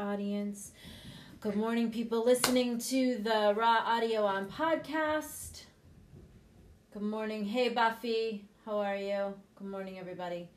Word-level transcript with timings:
audience. 0.00 0.72
Good 1.40 1.56
morning, 1.56 1.90
people 1.90 2.24
listening 2.24 2.78
to 2.78 3.18
the 3.18 3.54
Raw 3.56 3.82
Audio 3.84 4.24
on 4.24 4.46
podcast. 4.50 5.64
Good 6.92 7.02
morning. 7.02 7.44
Hey, 7.44 7.68
Buffy. 7.68 8.48
How 8.64 8.78
are 8.78 8.96
you? 8.96 9.34
Good 9.56 9.68
morning, 9.68 9.98
everybody. 9.98 10.48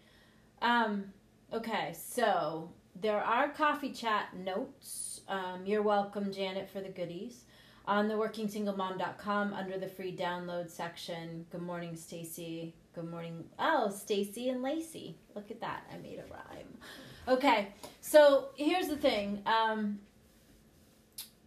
Um, 0.61 1.05
okay, 1.52 1.93
so 1.93 2.71
there 3.00 3.21
are 3.21 3.50
coffee 3.50 3.91
chat 3.91 4.36
notes. 4.36 5.21
Um, 5.27 5.66
you're 5.66 5.82
welcome, 5.82 6.32
Janet, 6.32 6.70
for 6.70 6.80
the 6.80 6.89
goodies 6.89 7.44
on 7.86 8.07
the 8.07 8.14
workingsinglemom.com 8.14 9.54
under 9.54 9.78
the 9.78 9.89
free 9.89 10.16
download 10.16 10.71
section. 10.71 11.46
Good 11.52 11.62
morning, 11.62 11.98
Stacy. 11.98 12.75
Good 12.96 13.10
morning. 13.10 13.44
Oh, 13.60 13.89
Stacy 13.89 14.48
and 14.50 14.62
Lacey. 14.62 15.18
Look 15.36 15.52
at 15.52 15.60
that. 15.60 15.84
I 15.94 15.98
made 15.98 16.20
a 16.20 16.32
rhyme. 16.32 16.78
Okay, 17.26 17.70
so 18.02 18.50
here's 18.58 18.88
the 18.88 18.98
thing. 18.98 19.41
Um, 19.45 20.00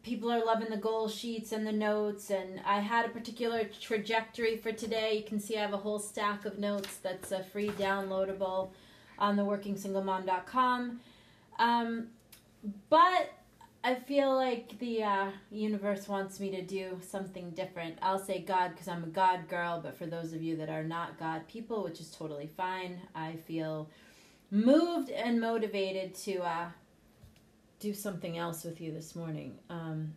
people 0.02 0.32
are 0.32 0.42
loving 0.42 0.70
the 0.70 0.78
goal 0.78 1.06
sheets 1.06 1.52
and 1.52 1.66
the 1.66 1.72
notes, 1.72 2.30
and 2.30 2.60
I 2.64 2.80
had 2.80 3.04
a 3.04 3.10
particular 3.10 3.64
trajectory 3.64 4.56
for 4.56 4.72
today. 4.72 5.18
You 5.18 5.24
can 5.24 5.38
see 5.38 5.58
I 5.58 5.60
have 5.60 5.74
a 5.74 5.78
whole 5.78 5.98
stack 5.98 6.46
of 6.46 6.58
notes 6.58 6.96
that's 7.02 7.30
a 7.30 7.42
free 7.44 7.68
downloadable 7.70 8.70
on 9.18 9.36
the 9.36 9.42
workingsinglemom.com. 9.42 11.00
Um, 11.58 12.06
but 12.88 13.32
I 13.84 13.96
feel 13.96 14.34
like 14.34 14.78
the 14.78 15.02
uh, 15.02 15.30
universe 15.50 16.08
wants 16.08 16.40
me 16.40 16.50
to 16.52 16.62
do 16.62 16.98
something 17.06 17.50
different. 17.50 17.98
I'll 18.00 18.18
say 18.18 18.40
God 18.40 18.70
because 18.70 18.88
I'm 18.88 19.04
a 19.04 19.08
God 19.08 19.46
girl, 19.46 19.80
but 19.82 19.98
for 19.98 20.06
those 20.06 20.32
of 20.32 20.40
you 20.42 20.56
that 20.56 20.70
are 20.70 20.84
not 20.84 21.18
God 21.18 21.46
people, 21.48 21.84
which 21.84 22.00
is 22.00 22.10
totally 22.10 22.48
fine, 22.56 22.98
I 23.14 23.36
feel 23.46 23.90
moved 24.50 25.10
and 25.10 25.40
motivated 25.40 26.14
to 26.14 26.38
uh, 26.38 26.66
do 27.80 27.92
something 27.92 28.38
else 28.38 28.64
with 28.64 28.80
you 28.80 28.92
this 28.92 29.14
morning. 29.14 29.58
Um, 29.68 30.14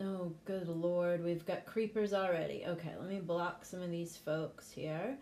oh, 0.00 0.32
good 0.44 0.68
Lord, 0.68 1.24
we've 1.24 1.44
got 1.46 1.66
creepers 1.66 2.12
already. 2.12 2.64
Okay, 2.66 2.92
let 2.98 3.08
me 3.08 3.20
block 3.20 3.64
some 3.64 3.82
of 3.82 3.90
these 3.90 4.16
folks 4.16 4.70
here. 4.70 5.16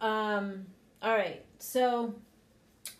Um, 0.00 0.66
all 1.02 1.14
right, 1.14 1.44
so 1.58 2.14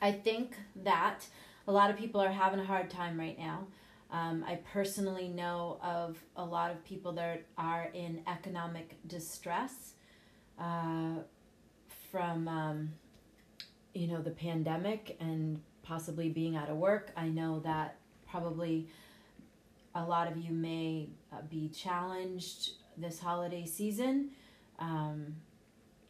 I 0.00 0.12
think 0.12 0.56
that 0.84 1.26
a 1.66 1.72
lot 1.72 1.90
of 1.90 1.96
people 1.96 2.20
are 2.20 2.32
having 2.32 2.60
a 2.60 2.64
hard 2.64 2.90
time 2.90 3.18
right 3.18 3.38
now. 3.38 3.66
Um, 4.10 4.44
I 4.46 4.56
personally 4.56 5.28
know 5.28 5.78
of 5.82 6.22
a 6.36 6.44
lot 6.44 6.70
of 6.70 6.84
people 6.84 7.12
that 7.12 7.44
are 7.56 7.88
in 7.94 8.20
economic 8.26 8.96
distress 9.06 9.94
uh, 10.58 11.20
from, 12.10 12.46
um, 12.46 12.92
you 13.94 14.06
know, 14.06 14.20
the 14.20 14.30
pandemic 14.30 15.16
and 15.20 15.60
possibly 15.82 16.28
being 16.28 16.56
out 16.56 16.68
of 16.68 16.76
work. 16.76 17.10
I 17.16 17.28
know 17.28 17.60
that 17.60 17.96
probably 18.30 18.88
a 19.94 20.04
lot 20.04 20.30
of 20.30 20.38
you 20.38 20.52
may 20.52 21.08
uh, 21.32 21.42
be 21.50 21.68
challenged 21.68 22.72
this 22.96 23.20
holiday 23.20 23.66
season. 23.66 24.30
Um, 24.78 25.36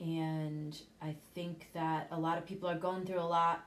and 0.01 0.77
I 1.01 1.15
think 1.35 1.69
that 1.75 2.09
a 2.11 2.19
lot 2.19 2.39
of 2.39 2.47
people 2.47 2.69
are 2.69 2.79
going 2.79 3.05
through 3.05 3.21
a 3.21 3.23
lot 3.23 3.65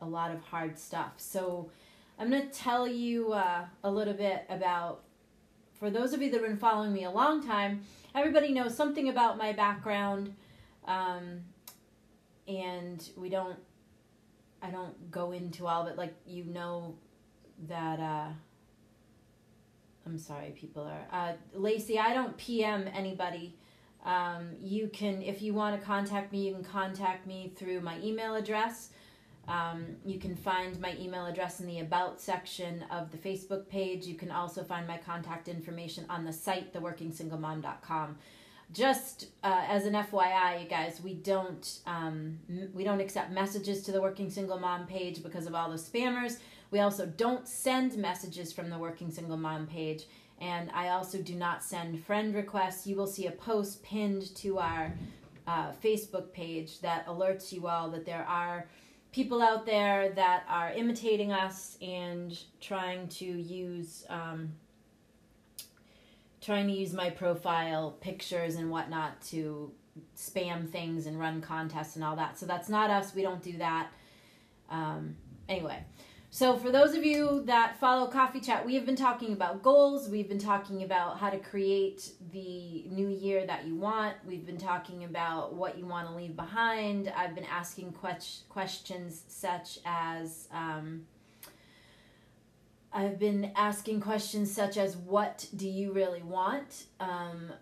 a 0.00 0.06
lot 0.06 0.30
of 0.30 0.40
hard 0.42 0.78
stuff. 0.78 1.12
So 1.16 1.70
I'm 2.18 2.30
going 2.30 2.48
to 2.48 2.54
tell 2.54 2.86
you 2.86 3.32
uh, 3.32 3.64
a 3.82 3.90
little 3.90 4.12
bit 4.12 4.44
about, 4.48 5.02
for 5.78 5.88
those 5.88 6.12
of 6.12 6.20
you 6.20 6.30
that 6.30 6.40
have 6.40 6.48
been 6.48 6.58
following 6.58 6.92
me 6.92 7.04
a 7.04 7.10
long 7.10 7.44
time, 7.44 7.82
everybody 8.14 8.52
knows 8.52 8.76
something 8.76 9.08
about 9.08 9.38
my 9.38 9.52
background. 9.52 10.34
Um, 10.86 11.40
and 12.46 13.08
we 13.16 13.28
don't, 13.28 13.58
I 14.62 14.70
don't 14.70 15.10
go 15.10 15.32
into 15.32 15.66
all 15.66 15.82
of 15.82 15.88
it. 15.88 15.98
Like, 15.98 16.14
you 16.26 16.44
know 16.44 16.96
that, 17.68 18.00
uh, 18.00 18.28
I'm 20.06 20.18
sorry, 20.18 20.50
people 20.50 20.82
are, 20.84 21.06
uh, 21.12 21.32
Lacey, 21.54 21.98
I 21.98 22.12
don't 22.12 22.36
PM 22.36 22.88
anybody. 22.94 23.56
Um, 24.04 24.50
you 24.60 24.88
can, 24.88 25.22
if 25.22 25.40
you 25.40 25.54
want 25.54 25.78
to 25.78 25.86
contact 25.86 26.32
me, 26.32 26.46
you 26.46 26.54
can 26.54 26.64
contact 26.64 27.26
me 27.26 27.52
through 27.56 27.80
my 27.80 27.98
email 28.00 28.34
address. 28.34 28.90
Um, 29.48 29.96
you 30.04 30.18
can 30.18 30.34
find 30.34 30.78
my 30.80 30.96
email 30.98 31.26
address 31.26 31.60
in 31.60 31.66
the 31.66 31.80
About 31.80 32.20
section 32.20 32.84
of 32.90 33.10
the 33.10 33.18
Facebook 33.18 33.68
page. 33.68 34.06
You 34.06 34.14
can 34.14 34.30
also 34.30 34.62
find 34.62 34.86
my 34.86 34.96
contact 34.98 35.48
information 35.48 36.06
on 36.08 36.24
the 36.24 36.32
site, 36.32 36.72
theworkingsinglemom.com. 36.72 38.16
Just 38.72 39.26
uh, 39.42 39.64
as 39.68 39.86
an 39.86 39.94
FYI, 39.94 40.62
you 40.62 40.68
guys, 40.68 41.00
we 41.02 41.14
don't 41.14 41.80
um, 41.86 42.38
we 42.72 42.82
don't 42.82 43.00
accept 43.00 43.30
messages 43.30 43.82
to 43.84 43.92
the 43.92 44.00
Working 44.00 44.30
Single 44.30 44.58
Mom 44.58 44.86
page 44.86 45.22
because 45.22 45.46
of 45.46 45.54
all 45.54 45.70
the 45.70 45.76
spammers. 45.76 46.38
We 46.70 46.80
also 46.80 47.06
don't 47.06 47.46
send 47.46 47.96
messages 47.96 48.52
from 48.52 48.70
the 48.70 48.78
Working 48.78 49.10
Single 49.10 49.36
Mom 49.36 49.66
page, 49.66 50.06
and 50.40 50.70
I 50.72 50.88
also 50.88 51.18
do 51.18 51.34
not 51.34 51.62
send 51.62 52.04
friend 52.04 52.34
requests. 52.34 52.86
You 52.86 52.96
will 52.96 53.06
see 53.06 53.26
a 53.26 53.32
post 53.32 53.82
pinned 53.82 54.34
to 54.36 54.58
our 54.58 54.92
uh, 55.46 55.72
Facebook 55.72 56.32
page 56.32 56.80
that 56.80 57.06
alerts 57.06 57.52
you 57.52 57.66
all 57.68 57.90
that 57.90 58.06
there 58.06 58.26
are 58.26 58.66
people 59.12 59.40
out 59.40 59.64
there 59.64 60.10
that 60.10 60.44
are 60.48 60.72
imitating 60.72 61.32
us 61.32 61.78
and 61.80 62.36
trying 62.60 63.06
to 63.06 63.24
use 63.24 64.04
um, 64.08 64.50
trying 66.44 66.66
to 66.66 66.72
use 66.72 66.92
my 66.92 67.10
profile 67.10 67.96
pictures 68.00 68.56
and 68.56 68.70
whatnot 68.70 69.20
to 69.22 69.72
spam 70.16 70.68
things 70.68 71.06
and 71.06 71.18
run 71.18 71.40
contests 71.40 71.96
and 71.96 72.04
all 72.04 72.16
that 72.16 72.38
so 72.38 72.46
that's 72.46 72.68
not 72.68 72.90
us 72.90 73.14
we 73.14 73.22
don't 73.22 73.42
do 73.42 73.56
that 73.58 73.88
um, 74.70 75.14
anyway 75.48 75.84
so, 76.34 76.56
for 76.56 76.72
those 76.72 76.96
of 76.96 77.04
you 77.04 77.44
that 77.44 77.78
follow 77.78 78.08
Coffee 78.08 78.40
Chat, 78.40 78.66
we 78.66 78.74
have 78.74 78.84
been 78.84 78.96
talking 78.96 79.32
about 79.32 79.62
goals. 79.62 80.08
We've 80.08 80.28
been 80.28 80.40
talking 80.40 80.82
about 80.82 81.20
how 81.20 81.30
to 81.30 81.38
create 81.38 82.10
the 82.32 82.86
new 82.88 83.06
year 83.06 83.46
that 83.46 83.64
you 83.68 83.76
want. 83.76 84.16
We've 84.26 84.44
been 84.44 84.58
talking 84.58 85.04
about 85.04 85.54
what 85.54 85.78
you 85.78 85.86
want 85.86 86.08
to 86.08 86.12
leave 86.12 86.34
behind. 86.34 87.12
I've 87.16 87.36
been 87.36 87.44
asking 87.44 87.92
que- 87.92 88.42
questions 88.48 89.22
such 89.28 89.78
as 89.84 90.48
um, 90.52 91.06
I've 92.96 93.18
been 93.18 93.50
asking 93.56 94.02
questions 94.02 94.54
such 94.54 94.76
as 94.76 94.96
what 94.96 95.48
do 95.56 95.68
you 95.68 95.90
really 95.90 96.22
want? 96.22 96.84
Um, 97.00 97.52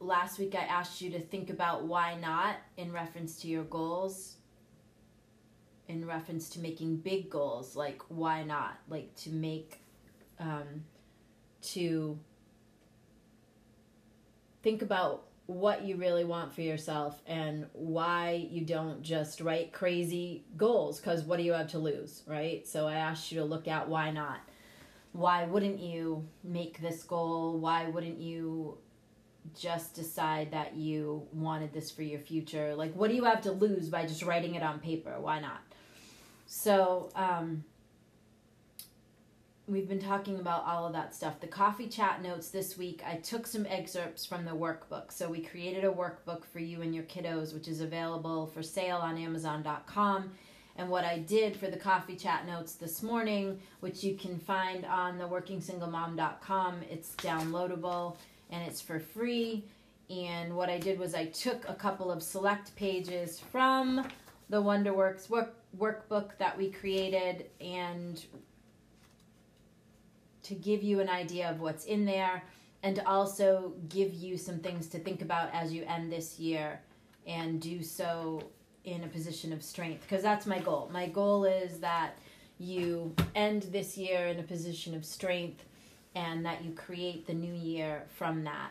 last 0.00 0.38
week 0.38 0.54
I 0.54 0.62
asked 0.62 1.02
you 1.02 1.10
to 1.10 1.20
think 1.20 1.50
about 1.50 1.84
why 1.84 2.14
not 2.18 2.56
in 2.78 2.90
reference 2.90 3.38
to 3.42 3.48
your 3.48 3.64
goals 3.64 4.36
in 5.88 6.06
reference 6.06 6.48
to 6.50 6.60
making 6.60 6.98
big 6.98 7.28
goals 7.28 7.76
like 7.76 8.00
why 8.08 8.44
not? 8.44 8.78
Like 8.88 9.14
to 9.16 9.30
make 9.30 9.82
um, 10.40 10.84
to 11.62 12.18
think 14.62 14.80
about 14.80 15.24
what 15.44 15.84
you 15.84 15.96
really 15.96 16.24
want 16.24 16.54
for 16.54 16.62
yourself 16.62 17.20
and 17.26 17.66
why 17.72 18.48
you 18.50 18.64
don't 18.64 19.02
just 19.02 19.40
write 19.42 19.72
crazy 19.72 20.44
goals 20.56 20.98
because 20.98 21.24
what 21.24 21.36
do 21.38 21.42
you 21.42 21.52
have 21.52 21.68
to 21.68 21.78
lose 21.78 22.22
right? 22.26 22.66
So 22.66 22.86
i 22.86 22.94
asked 22.94 23.30
you 23.30 23.40
to 23.40 23.44
look 23.44 23.68
at 23.68 23.86
why 23.86 24.10
not 24.10 24.40
why 25.18 25.44
wouldn't 25.44 25.80
you 25.80 26.26
make 26.44 26.80
this 26.80 27.02
goal 27.02 27.58
why 27.58 27.86
wouldn't 27.88 28.18
you 28.18 28.76
just 29.58 29.94
decide 29.94 30.50
that 30.50 30.76
you 30.76 31.26
wanted 31.32 31.72
this 31.72 31.90
for 31.90 32.02
your 32.02 32.20
future 32.20 32.74
like 32.74 32.92
what 32.94 33.08
do 33.08 33.16
you 33.16 33.24
have 33.24 33.40
to 33.40 33.52
lose 33.52 33.88
by 33.88 34.04
just 34.04 34.22
writing 34.22 34.54
it 34.54 34.62
on 34.62 34.78
paper 34.78 35.14
why 35.18 35.40
not 35.40 35.60
so, 36.50 37.10
um, 37.14 37.62
we've 39.66 39.86
been 39.86 40.00
talking 40.00 40.40
about 40.40 40.64
all 40.66 40.86
of 40.86 40.94
that 40.94 41.14
stuff. 41.14 41.40
The 41.40 41.46
coffee 41.46 41.88
chat 41.88 42.22
notes 42.22 42.48
this 42.48 42.78
week, 42.78 43.02
I 43.06 43.16
took 43.16 43.46
some 43.46 43.66
excerpts 43.66 44.24
from 44.24 44.46
the 44.46 44.52
workbook. 44.52 45.12
So, 45.12 45.28
we 45.28 45.42
created 45.42 45.84
a 45.84 45.92
workbook 45.92 46.46
for 46.46 46.58
you 46.58 46.80
and 46.80 46.94
your 46.94 47.04
kiddos, 47.04 47.52
which 47.52 47.68
is 47.68 47.82
available 47.82 48.46
for 48.46 48.62
sale 48.62 48.96
on 48.96 49.18
Amazon.com. 49.18 50.32
And 50.78 50.88
what 50.88 51.04
I 51.04 51.18
did 51.18 51.56
for 51.56 51.66
the 51.66 51.76
coffee 51.76 52.14
chat 52.14 52.46
notes 52.46 52.74
this 52.74 53.02
morning, 53.02 53.60
which 53.80 54.04
you 54.04 54.14
can 54.14 54.38
find 54.38 54.84
on 54.84 55.18
the 55.18 55.24
workingsinglemom.com, 55.24 56.82
it's 56.88 57.16
downloadable 57.16 58.16
and 58.50 58.62
it's 58.62 58.80
for 58.80 59.00
free. 59.00 59.64
And 60.08 60.56
what 60.56 60.70
I 60.70 60.78
did 60.78 61.00
was 61.00 61.16
I 61.16 61.26
took 61.26 61.68
a 61.68 61.74
couple 61.74 62.12
of 62.12 62.22
select 62.22 62.74
pages 62.76 63.40
from 63.40 64.06
the 64.50 64.62
Wonderworks 64.62 65.28
work, 65.28 65.56
workbook 65.76 66.38
that 66.38 66.56
we 66.56 66.70
created 66.70 67.46
and 67.60 68.24
to 70.44 70.54
give 70.54 70.84
you 70.84 71.00
an 71.00 71.08
idea 71.08 71.50
of 71.50 71.60
what's 71.60 71.86
in 71.86 72.04
there 72.04 72.44
and 72.84 73.00
also 73.00 73.72
give 73.88 74.14
you 74.14 74.36
some 74.36 74.60
things 74.60 74.86
to 74.86 75.00
think 75.00 75.22
about 75.22 75.52
as 75.52 75.72
you 75.72 75.84
end 75.88 76.12
this 76.12 76.38
year 76.38 76.80
and 77.26 77.60
do 77.60 77.82
so 77.82 78.40
in 78.84 79.04
a 79.04 79.08
position 79.08 79.52
of 79.52 79.62
strength 79.62 80.02
because 80.02 80.22
that's 80.22 80.46
my 80.46 80.58
goal. 80.58 80.90
My 80.92 81.08
goal 81.08 81.44
is 81.44 81.80
that 81.80 82.18
you 82.58 83.14
end 83.34 83.64
this 83.64 83.96
year 83.96 84.26
in 84.26 84.38
a 84.38 84.42
position 84.42 84.94
of 84.94 85.04
strength 85.04 85.64
and 86.14 86.44
that 86.44 86.64
you 86.64 86.72
create 86.72 87.26
the 87.26 87.34
new 87.34 87.52
year 87.52 88.04
from 88.14 88.44
that 88.44 88.70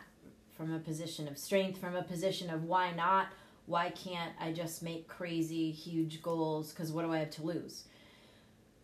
from 0.56 0.74
a 0.74 0.78
position 0.78 1.28
of 1.28 1.38
strength 1.38 1.78
from 1.78 1.94
a 1.94 2.02
position 2.02 2.50
of 2.50 2.64
why 2.64 2.90
not 2.92 3.28
why 3.68 3.90
can't 3.90 4.32
I 4.40 4.52
just 4.52 4.82
make 4.82 5.06
crazy, 5.06 5.70
huge 5.70 6.22
goals? 6.22 6.72
Because 6.72 6.90
what 6.90 7.04
do 7.04 7.12
I 7.12 7.18
have 7.18 7.30
to 7.32 7.42
lose? 7.42 7.84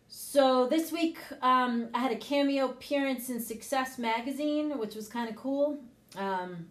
So 0.07 0.67
this 0.67 0.91
week, 0.91 1.17
um, 1.41 1.89
I 1.93 1.99
had 1.99 2.11
a 2.11 2.17
cameo 2.17 2.65
appearance 2.65 3.29
in 3.31 3.41
Success 3.41 3.97
Magazine, 3.97 4.77
which 4.77 4.95
was 4.95 5.07
kind 5.07 5.27
of 5.27 5.35
cool. 5.35 5.79
Um, 6.15 6.67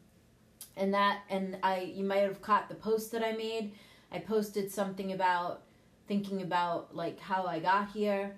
and 0.76 0.94
that, 0.94 1.22
and 1.28 1.58
I, 1.62 1.92
you 1.94 2.04
might 2.04 2.20
have 2.20 2.40
caught 2.40 2.68
the 2.68 2.76
post 2.76 3.10
that 3.12 3.24
I 3.24 3.32
made. 3.32 3.72
I 4.14 4.20
posted 4.20 4.70
something 4.70 5.12
about 5.12 5.62
thinking 6.06 6.42
about 6.42 6.94
like 6.94 7.18
how 7.18 7.46
I 7.46 7.58
got 7.58 7.90
here, 7.90 8.36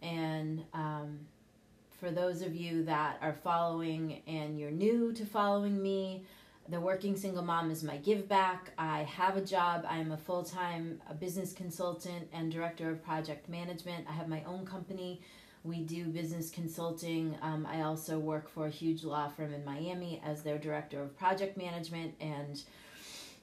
and 0.00 0.62
um, 0.72 1.18
for 1.98 2.12
those 2.12 2.42
of 2.42 2.54
you 2.54 2.84
that 2.84 3.18
are 3.20 3.32
following 3.32 4.22
and 4.28 4.56
you're 4.56 4.70
new 4.70 5.12
to 5.14 5.26
following 5.26 5.82
me, 5.82 6.22
the 6.68 6.78
Working 6.78 7.16
Single 7.16 7.42
Mom 7.42 7.72
is 7.72 7.82
my 7.82 7.96
give 7.96 8.28
back. 8.28 8.70
I 8.78 9.02
have 9.02 9.36
a 9.36 9.40
job. 9.40 9.84
I 9.88 9.98
am 9.98 10.12
a 10.12 10.16
full 10.16 10.44
time 10.44 11.02
business 11.18 11.52
consultant 11.52 12.28
and 12.32 12.52
director 12.52 12.88
of 12.90 13.02
project 13.02 13.48
management. 13.48 14.06
I 14.08 14.12
have 14.12 14.28
my 14.28 14.44
own 14.44 14.64
company. 14.64 15.20
We 15.64 15.80
do 15.80 16.04
business 16.04 16.50
consulting. 16.50 17.36
Um, 17.42 17.66
I 17.68 17.82
also 17.82 18.20
work 18.20 18.48
for 18.48 18.66
a 18.66 18.70
huge 18.70 19.02
law 19.02 19.26
firm 19.26 19.52
in 19.52 19.64
Miami 19.64 20.22
as 20.24 20.42
their 20.42 20.58
director 20.58 21.02
of 21.02 21.18
project 21.18 21.56
management. 21.56 22.14
And 22.20 22.62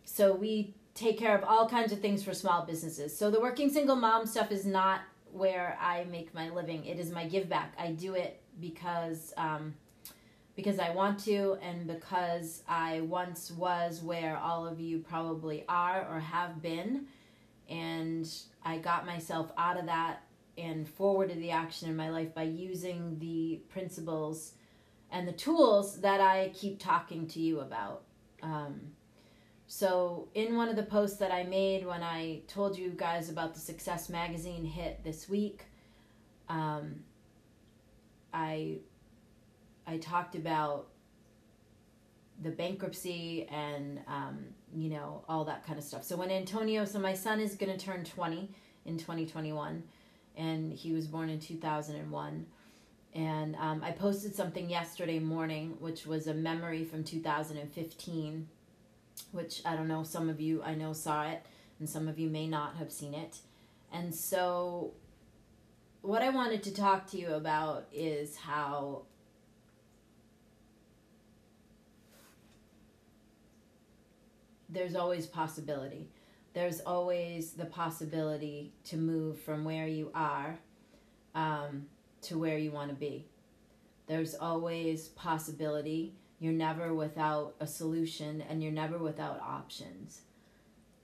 so 0.05 0.33
we 0.33 0.73
take 0.93 1.17
care 1.17 1.37
of 1.37 1.43
all 1.43 1.67
kinds 1.67 1.91
of 1.91 1.99
things 1.99 2.23
for 2.23 2.33
small 2.33 2.65
businesses. 2.65 3.17
So 3.17 3.31
the 3.31 3.39
Working 3.39 3.69
Single 3.69 3.95
Mom 3.95 4.25
stuff 4.25 4.51
is 4.51 4.65
not 4.65 5.01
where 5.31 5.77
I 5.81 6.03
make 6.05 6.33
my 6.33 6.49
living, 6.49 6.85
it 6.85 6.99
is 6.99 7.11
my 7.11 7.25
give 7.25 7.49
back. 7.49 7.73
I 7.77 7.91
do 7.91 8.13
it 8.13 8.41
because. 8.59 9.33
Um, 9.37 9.75
because 10.55 10.79
I 10.79 10.91
want 10.91 11.19
to 11.21 11.57
and 11.61 11.87
because 11.87 12.63
I 12.67 13.01
once 13.01 13.51
was 13.51 14.01
where 14.01 14.37
all 14.37 14.67
of 14.67 14.79
you 14.79 14.99
probably 14.99 15.65
are 15.67 16.07
or 16.07 16.19
have 16.19 16.61
been. 16.61 17.07
And 17.69 18.29
I 18.63 18.77
got 18.77 19.05
myself 19.05 19.51
out 19.57 19.79
of 19.79 19.87
that 19.87 20.23
and 20.57 20.87
forwarded 20.87 21.39
the 21.39 21.51
action 21.51 21.89
in 21.89 21.95
my 21.95 22.09
life 22.09 22.33
by 22.35 22.43
using 22.43 23.17
the 23.19 23.61
principles 23.69 24.53
and 25.11 25.27
the 25.27 25.33
tools 25.33 26.01
that 26.01 26.21
I 26.21 26.51
keep 26.53 26.79
talking 26.79 27.27
to 27.29 27.39
you 27.39 27.61
about. 27.61 28.03
Um, 28.43 28.81
so, 29.67 30.27
in 30.33 30.55
one 30.55 30.69
of 30.69 30.75
the 30.75 30.83
posts 30.83 31.17
that 31.17 31.31
I 31.31 31.43
made 31.43 31.85
when 31.85 32.03
I 32.03 32.41
told 32.47 32.77
you 32.77 32.89
guys 32.89 33.29
about 33.29 33.53
the 33.53 33.59
Success 33.59 34.09
Magazine 34.09 34.65
hit 34.65 35.03
this 35.03 35.29
week, 35.29 35.63
um, 36.49 37.03
I 38.33 38.79
I 39.87 39.97
talked 39.97 40.35
about 40.35 40.87
the 42.41 42.51
bankruptcy 42.51 43.47
and 43.49 43.99
um, 44.07 44.39
you 44.75 44.89
know 44.89 45.23
all 45.29 45.45
that 45.45 45.65
kind 45.65 45.79
of 45.79 45.85
stuff. 45.85 46.03
So 46.03 46.17
when 46.17 46.29
Antonio, 46.29 46.85
so 46.85 46.99
my 46.99 47.13
son 47.13 47.39
is 47.39 47.55
going 47.55 47.71
to 47.75 47.83
turn 47.83 48.03
twenty 48.03 48.49
in 48.85 48.97
twenty 48.97 49.25
twenty 49.25 49.53
one, 49.53 49.83
and 50.35 50.73
he 50.73 50.91
was 50.91 51.07
born 51.07 51.29
in 51.29 51.39
two 51.39 51.57
thousand 51.57 51.95
and 51.95 52.11
one. 52.11 52.47
And 53.15 53.55
um, 53.57 53.83
I 53.83 53.91
posted 53.91 54.35
something 54.35 54.69
yesterday 54.69 55.19
morning, 55.19 55.77
which 55.79 56.07
was 56.07 56.25
a 56.25 56.33
memory 56.33 56.83
from 56.83 57.03
2015, 57.03 58.47
which 59.31 59.61
I 59.65 59.75
don't 59.75 59.87
know, 59.87 60.03
some 60.03 60.29
of 60.29 60.39
you 60.39 60.61
I 60.63 60.75
know 60.75 60.93
saw 60.93 61.27
it, 61.27 61.45
and 61.79 61.89
some 61.89 62.07
of 62.07 62.19
you 62.19 62.29
may 62.29 62.47
not 62.47 62.75
have 62.77 62.91
seen 62.91 63.13
it. 63.13 63.37
And 63.91 64.13
so, 64.13 64.93
what 66.01 66.21
I 66.21 66.29
wanted 66.29 66.63
to 66.63 66.73
talk 66.73 67.07
to 67.11 67.17
you 67.17 67.33
about 67.33 67.87
is 67.93 68.35
how 68.35 69.03
there's 74.69 74.95
always 74.95 75.25
possibility. 75.25 76.09
There's 76.53 76.81
always 76.81 77.53
the 77.53 77.65
possibility 77.65 78.73
to 78.85 78.97
move 78.97 79.39
from 79.39 79.63
where 79.63 79.87
you 79.87 80.11
are 80.13 80.57
um, 81.35 81.87
to 82.23 82.37
where 82.37 82.57
you 82.57 82.71
want 82.71 82.89
to 82.89 82.95
be. 82.95 83.25
There's 84.07 84.35
always 84.35 85.07
possibility. 85.09 86.13
You're 86.43 86.51
never 86.51 86.93
without 86.93 87.55
a 87.61 87.65
solution 87.65 88.43
and 88.49 88.61
you're 88.61 88.73
never 88.73 88.97
without 88.97 89.39
options. 89.39 90.23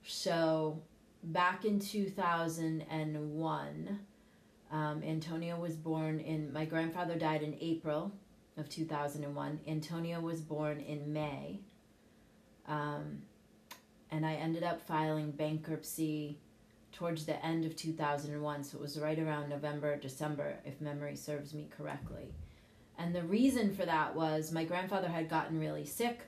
So, 0.04 0.82
back 1.24 1.64
in 1.64 1.80
2001, 1.80 4.00
um, 4.70 5.02
Antonio 5.02 5.58
was 5.58 5.78
born 5.78 6.20
in, 6.20 6.52
my 6.52 6.66
grandfather 6.66 7.16
died 7.16 7.42
in 7.42 7.56
April 7.62 8.12
of 8.58 8.68
2001. 8.68 9.62
Antonio 9.66 10.20
was 10.20 10.42
born 10.42 10.82
in 10.82 11.14
May. 11.14 11.62
Um, 12.68 13.22
and 14.12 14.26
I 14.26 14.34
ended 14.34 14.64
up 14.64 14.82
filing 14.82 15.32
bankruptcy 15.32 16.38
towards 16.92 17.26
the 17.26 17.46
end 17.46 17.64
of 17.64 17.78
2001, 17.78 18.66
so 18.66 18.78
it 18.78 18.82
was 18.82 19.00
right 19.00 19.18
around 19.18 19.48
November, 19.48 19.96
December, 19.96 20.60
if 20.66 20.82
memory 20.82 21.16
serves 21.16 21.54
me 21.54 21.70
correctly. 21.70 22.34
And 23.00 23.16
the 23.16 23.24
reason 23.24 23.74
for 23.74 23.86
that 23.86 24.16
was 24.16 24.52
my 24.52 24.66
grandfather 24.66 25.08
had 25.08 25.30
gotten 25.30 25.60
really 25.60 25.86
sick. 25.86 26.20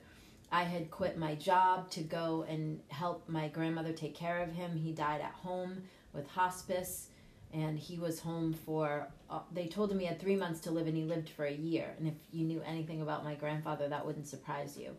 I 0.50 0.64
had 0.64 0.90
quit 0.90 1.16
my 1.16 1.34
job 1.34 1.90
to 1.90 2.00
go 2.00 2.44
and 2.48 2.80
help 2.88 3.28
my 3.28 3.48
grandmother 3.48 3.92
take 3.92 4.14
care 4.14 4.42
of 4.42 4.52
him. 4.52 4.76
He 4.76 4.92
died 4.92 5.20
at 5.20 5.32
home 5.32 5.82
with 6.12 6.26
hospice, 6.28 7.08
and 7.52 7.78
he 7.78 7.98
was 7.98 8.20
home 8.20 8.52
for, 8.52 9.08
uh, 9.30 9.40
they 9.52 9.66
told 9.66 9.92
him 9.92 9.98
he 9.98 10.06
had 10.06 10.18
three 10.18 10.36
months 10.36 10.60
to 10.60 10.70
live, 10.70 10.86
and 10.86 10.96
he 10.96 11.04
lived 11.04 11.28
for 11.28 11.44
a 11.44 11.52
year. 11.52 11.94
And 11.98 12.08
if 12.08 12.14
you 12.32 12.44
knew 12.44 12.62
anything 12.66 13.02
about 13.02 13.22
my 13.22 13.34
grandfather, 13.34 13.88
that 13.88 14.04
wouldn't 14.04 14.26
surprise 14.26 14.76
you. 14.76 14.96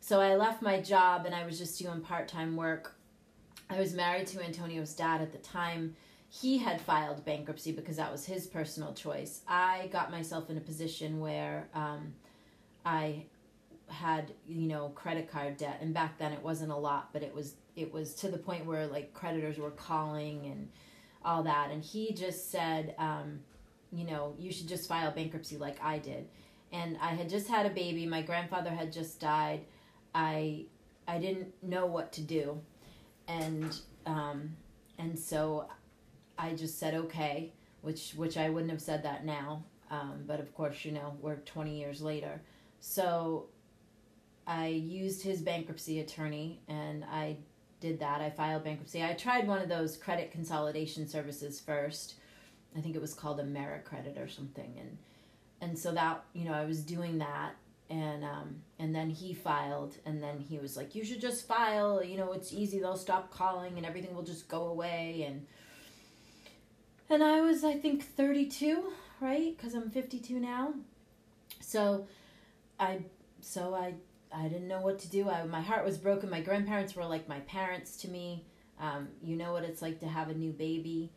So 0.00 0.20
I 0.20 0.36
left 0.36 0.62
my 0.62 0.80
job 0.80 1.26
and 1.26 1.34
I 1.34 1.44
was 1.44 1.58
just 1.58 1.78
doing 1.78 2.00
part 2.00 2.28
time 2.28 2.56
work. 2.56 2.94
I 3.68 3.78
was 3.78 3.94
married 3.94 4.26
to 4.28 4.42
Antonio's 4.42 4.94
dad 4.94 5.20
at 5.20 5.32
the 5.32 5.38
time. 5.38 5.96
He 6.30 6.58
had 6.58 6.80
filed 6.80 7.24
bankruptcy 7.24 7.72
because 7.72 7.96
that 7.96 8.12
was 8.12 8.26
his 8.26 8.46
personal 8.46 8.92
choice. 8.92 9.40
I 9.48 9.88
got 9.92 10.10
myself 10.10 10.50
in 10.50 10.58
a 10.58 10.60
position 10.60 11.20
where 11.20 11.68
um, 11.74 12.14
I 12.84 13.24
had 13.88 14.32
you 14.46 14.68
know 14.68 14.90
credit 14.90 15.30
card 15.30 15.56
debt 15.56 15.78
and 15.80 15.94
back 15.94 16.18
then 16.18 16.32
it 16.32 16.42
wasn't 16.42 16.70
a 16.70 16.76
lot 16.76 17.08
but 17.12 17.22
it 17.22 17.34
was 17.34 17.54
it 17.74 17.92
was 17.92 18.14
to 18.14 18.28
the 18.28 18.36
point 18.36 18.66
where 18.66 18.86
like 18.86 19.14
creditors 19.14 19.56
were 19.56 19.70
calling 19.70 20.44
and 20.44 20.68
all 21.24 21.42
that 21.42 21.70
and 21.70 21.82
he 21.82 22.12
just 22.12 22.50
said 22.50 22.94
um, 22.98 23.40
you 23.92 24.04
know 24.04 24.34
you 24.38 24.52
should 24.52 24.68
just 24.68 24.88
file 24.88 25.10
bankruptcy 25.10 25.56
like 25.56 25.82
i 25.82 25.98
did. 25.98 26.28
And 26.70 26.98
i 27.00 27.14
had 27.14 27.30
just 27.30 27.48
had 27.48 27.64
a 27.64 27.70
baby. 27.70 28.04
My 28.04 28.20
grandfather 28.20 28.70
had 28.70 28.92
just 28.92 29.20
died. 29.20 29.62
I 30.14 30.66
I 31.06 31.18
didn't 31.18 31.54
know 31.62 31.86
what 31.86 32.12
to 32.12 32.20
do, 32.20 32.60
and 33.26 33.74
um, 34.04 34.54
and 34.98 35.18
so 35.18 35.66
I 36.38 36.54
just 36.54 36.78
said 36.78 36.94
okay, 36.94 37.52
which 37.82 38.12
which 38.16 38.36
I 38.36 38.48
wouldn't 38.48 38.70
have 38.70 38.82
said 38.82 39.02
that 39.02 39.24
now, 39.24 39.64
um, 39.90 40.24
but 40.26 40.40
of 40.40 40.54
course 40.54 40.84
you 40.84 40.92
know 40.92 41.16
we're 41.20 41.36
twenty 41.36 41.78
years 41.78 42.00
later, 42.00 42.40
so 42.80 43.46
I 44.46 44.68
used 44.68 45.22
his 45.22 45.42
bankruptcy 45.42 46.00
attorney 46.00 46.60
and 46.68 47.04
I 47.04 47.36
did 47.80 48.00
that. 48.00 48.20
I 48.20 48.30
filed 48.30 48.64
bankruptcy. 48.64 49.04
I 49.04 49.12
tried 49.12 49.46
one 49.46 49.60
of 49.60 49.68
those 49.68 49.96
credit 49.96 50.32
consolidation 50.32 51.06
services 51.06 51.60
first. 51.60 52.14
I 52.76 52.80
think 52.80 52.96
it 52.96 53.00
was 53.00 53.14
called 53.14 53.40
AmeriCredit 53.40 54.22
or 54.22 54.28
something, 54.28 54.74
and 54.78 54.98
and 55.60 55.78
so 55.78 55.92
that 55.92 56.24
you 56.32 56.44
know 56.44 56.52
I 56.52 56.64
was 56.64 56.80
doing 56.80 57.18
that. 57.18 57.52
And 57.90 58.22
um, 58.22 58.56
and 58.78 58.94
then 58.94 59.08
he 59.08 59.32
filed. 59.32 59.96
And 60.04 60.22
then 60.22 60.38
he 60.38 60.58
was 60.58 60.76
like 60.76 60.94
you 60.94 61.04
should 61.04 61.20
just 61.20 61.46
file. 61.46 62.02
You 62.02 62.16
know 62.16 62.32
it's 62.32 62.52
easy. 62.52 62.78
They'll 62.78 62.96
stop 62.96 63.30
calling 63.30 63.76
and 63.76 63.86
everything 63.86 64.14
will 64.14 64.22
just 64.22 64.48
go 64.48 64.66
away. 64.66 65.24
And 65.26 65.46
and 67.10 67.22
i 67.22 67.40
was 67.40 67.64
i 67.64 67.74
think 67.74 68.04
32 68.04 68.92
right? 69.20 69.56
Because 69.56 69.74
i'm 69.74 69.90
52 69.90 70.38
now. 70.38 70.74
So 71.60 72.06
i 72.78 73.00
so 73.40 73.74
i 73.74 73.94
i 74.32 74.42
didn't 74.48 74.68
know 74.68 74.80
what 74.80 74.98
to 75.00 75.10
do. 75.10 75.28
I, 75.28 75.44
my 75.44 75.60
heart 75.60 75.84
was 75.84 75.98
broken. 75.98 76.30
My 76.30 76.40
grandparents 76.40 76.94
were 76.94 77.04
like 77.04 77.28
my 77.28 77.40
parents 77.40 77.96
to 77.98 78.08
me. 78.08 78.44
Um, 78.80 79.08
you 79.22 79.36
know 79.36 79.52
what 79.52 79.64
it's 79.64 79.82
like 79.82 80.00
to 80.00 80.08
have 80.08 80.28
a 80.28 80.34
new 80.34 80.52
baby. 80.52 81.10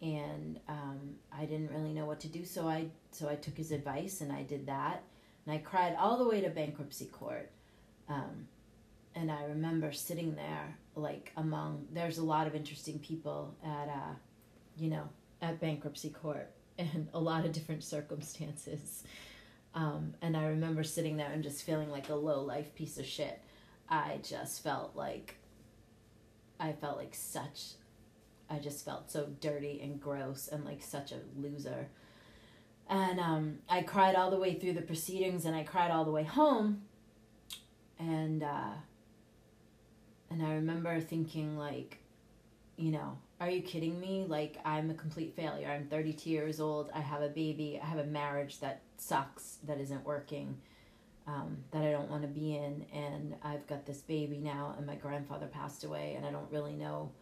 And 0.00 0.60
um, 0.68 1.16
i 1.32 1.44
didn't 1.44 1.72
really 1.72 1.92
know 1.92 2.06
what 2.06 2.20
to 2.20 2.28
do. 2.28 2.44
So 2.44 2.68
i 2.68 2.86
so 3.10 3.28
i 3.28 3.34
took 3.34 3.56
his 3.56 3.72
advice 3.72 4.20
and 4.20 4.32
i 4.32 4.42
did 4.42 4.66
that. 4.66 5.02
And 5.46 5.54
I 5.54 5.58
cried 5.58 5.96
all 5.98 6.18
the 6.18 6.28
way 6.28 6.40
to 6.40 6.50
bankruptcy 6.50 7.06
court. 7.06 7.50
Um, 8.08 8.48
and 9.14 9.32
I 9.32 9.44
remember 9.44 9.92
sitting 9.92 10.34
there, 10.36 10.76
like 10.94 11.32
among, 11.36 11.88
there's 11.92 12.18
a 12.18 12.22
lot 12.22 12.46
of 12.46 12.54
interesting 12.54 12.98
people 12.98 13.54
at, 13.64 13.88
uh, 13.88 14.14
you 14.76 14.90
know, 14.90 15.08
at 15.40 15.60
bankruptcy 15.60 16.10
court 16.10 16.50
and 16.78 17.08
a 17.14 17.20
lot 17.20 17.44
of 17.44 17.52
different 17.52 17.84
circumstances. 17.84 19.04
Um, 19.74 20.14
and 20.22 20.36
I 20.36 20.46
remember 20.46 20.82
sitting 20.82 21.16
there 21.16 21.30
and 21.30 21.42
just 21.42 21.62
feeling 21.62 21.90
like 21.90 22.08
a 22.08 22.14
low 22.14 22.42
life 22.42 22.74
piece 22.74 22.98
of 22.98 23.06
shit. 23.06 23.40
I 23.88 24.18
just 24.22 24.62
felt 24.62 24.96
like, 24.96 25.36
I 26.58 26.72
felt 26.72 26.96
like 26.98 27.14
such, 27.14 27.72
I 28.50 28.58
just 28.58 28.84
felt 28.84 29.10
so 29.10 29.28
dirty 29.40 29.80
and 29.82 30.00
gross 30.00 30.48
and 30.48 30.64
like 30.64 30.82
such 30.82 31.12
a 31.12 31.20
loser 31.36 31.88
and 32.88 33.20
um, 33.20 33.58
I 33.68 33.82
cried 33.82 34.14
all 34.14 34.30
the 34.30 34.38
way 34.38 34.54
through 34.54 34.72
the 34.72 34.82
proceedings, 34.82 35.44
and 35.44 35.54
I 35.54 35.62
cried 35.62 35.90
all 35.90 36.04
the 36.04 36.10
way 36.10 36.24
home. 36.24 36.82
And 37.98 38.42
uh, 38.42 38.72
and 40.30 40.42
I 40.42 40.54
remember 40.54 40.98
thinking 41.00 41.58
like, 41.58 41.98
you 42.76 42.90
know, 42.90 43.18
are 43.40 43.48
you 43.48 43.62
kidding 43.62 44.00
me? 44.00 44.24
Like, 44.26 44.58
I'm 44.64 44.90
a 44.90 44.94
complete 44.94 45.34
failure. 45.36 45.68
I'm 45.68 45.86
32 45.86 46.28
years 46.28 46.60
old. 46.60 46.90
I 46.94 47.00
have 47.00 47.22
a 47.22 47.28
baby. 47.28 47.80
I 47.82 47.86
have 47.86 47.98
a 47.98 48.04
marriage 48.04 48.58
that 48.60 48.82
sucks, 48.96 49.58
that 49.64 49.80
isn't 49.80 50.04
working, 50.04 50.58
um, 51.26 51.58
that 51.70 51.82
I 51.82 51.92
don't 51.92 52.10
want 52.10 52.22
to 52.22 52.28
be 52.28 52.56
in. 52.56 52.84
And 52.92 53.36
I've 53.44 53.66
got 53.68 53.86
this 53.86 53.98
baby 53.98 54.38
now, 54.38 54.74
and 54.76 54.86
my 54.86 54.96
grandfather 54.96 55.46
passed 55.46 55.84
away, 55.84 56.14
and 56.16 56.26
I 56.26 56.32
don't 56.32 56.50
really 56.50 56.74
know. 56.74 57.12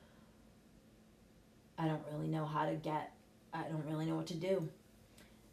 I 1.79 1.87
don't 1.87 2.03
really 2.11 2.29
know 2.29 2.47
how 2.47 2.65
to 2.65 2.75
get, 2.75 3.13
I 3.53 3.65
don't 3.65 3.85
really 3.85 4.07
know 4.07 4.17
what 4.17 4.27
to 4.29 4.37
do. 4.37 4.67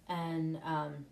And 0.07 0.61
um, 0.63 1.05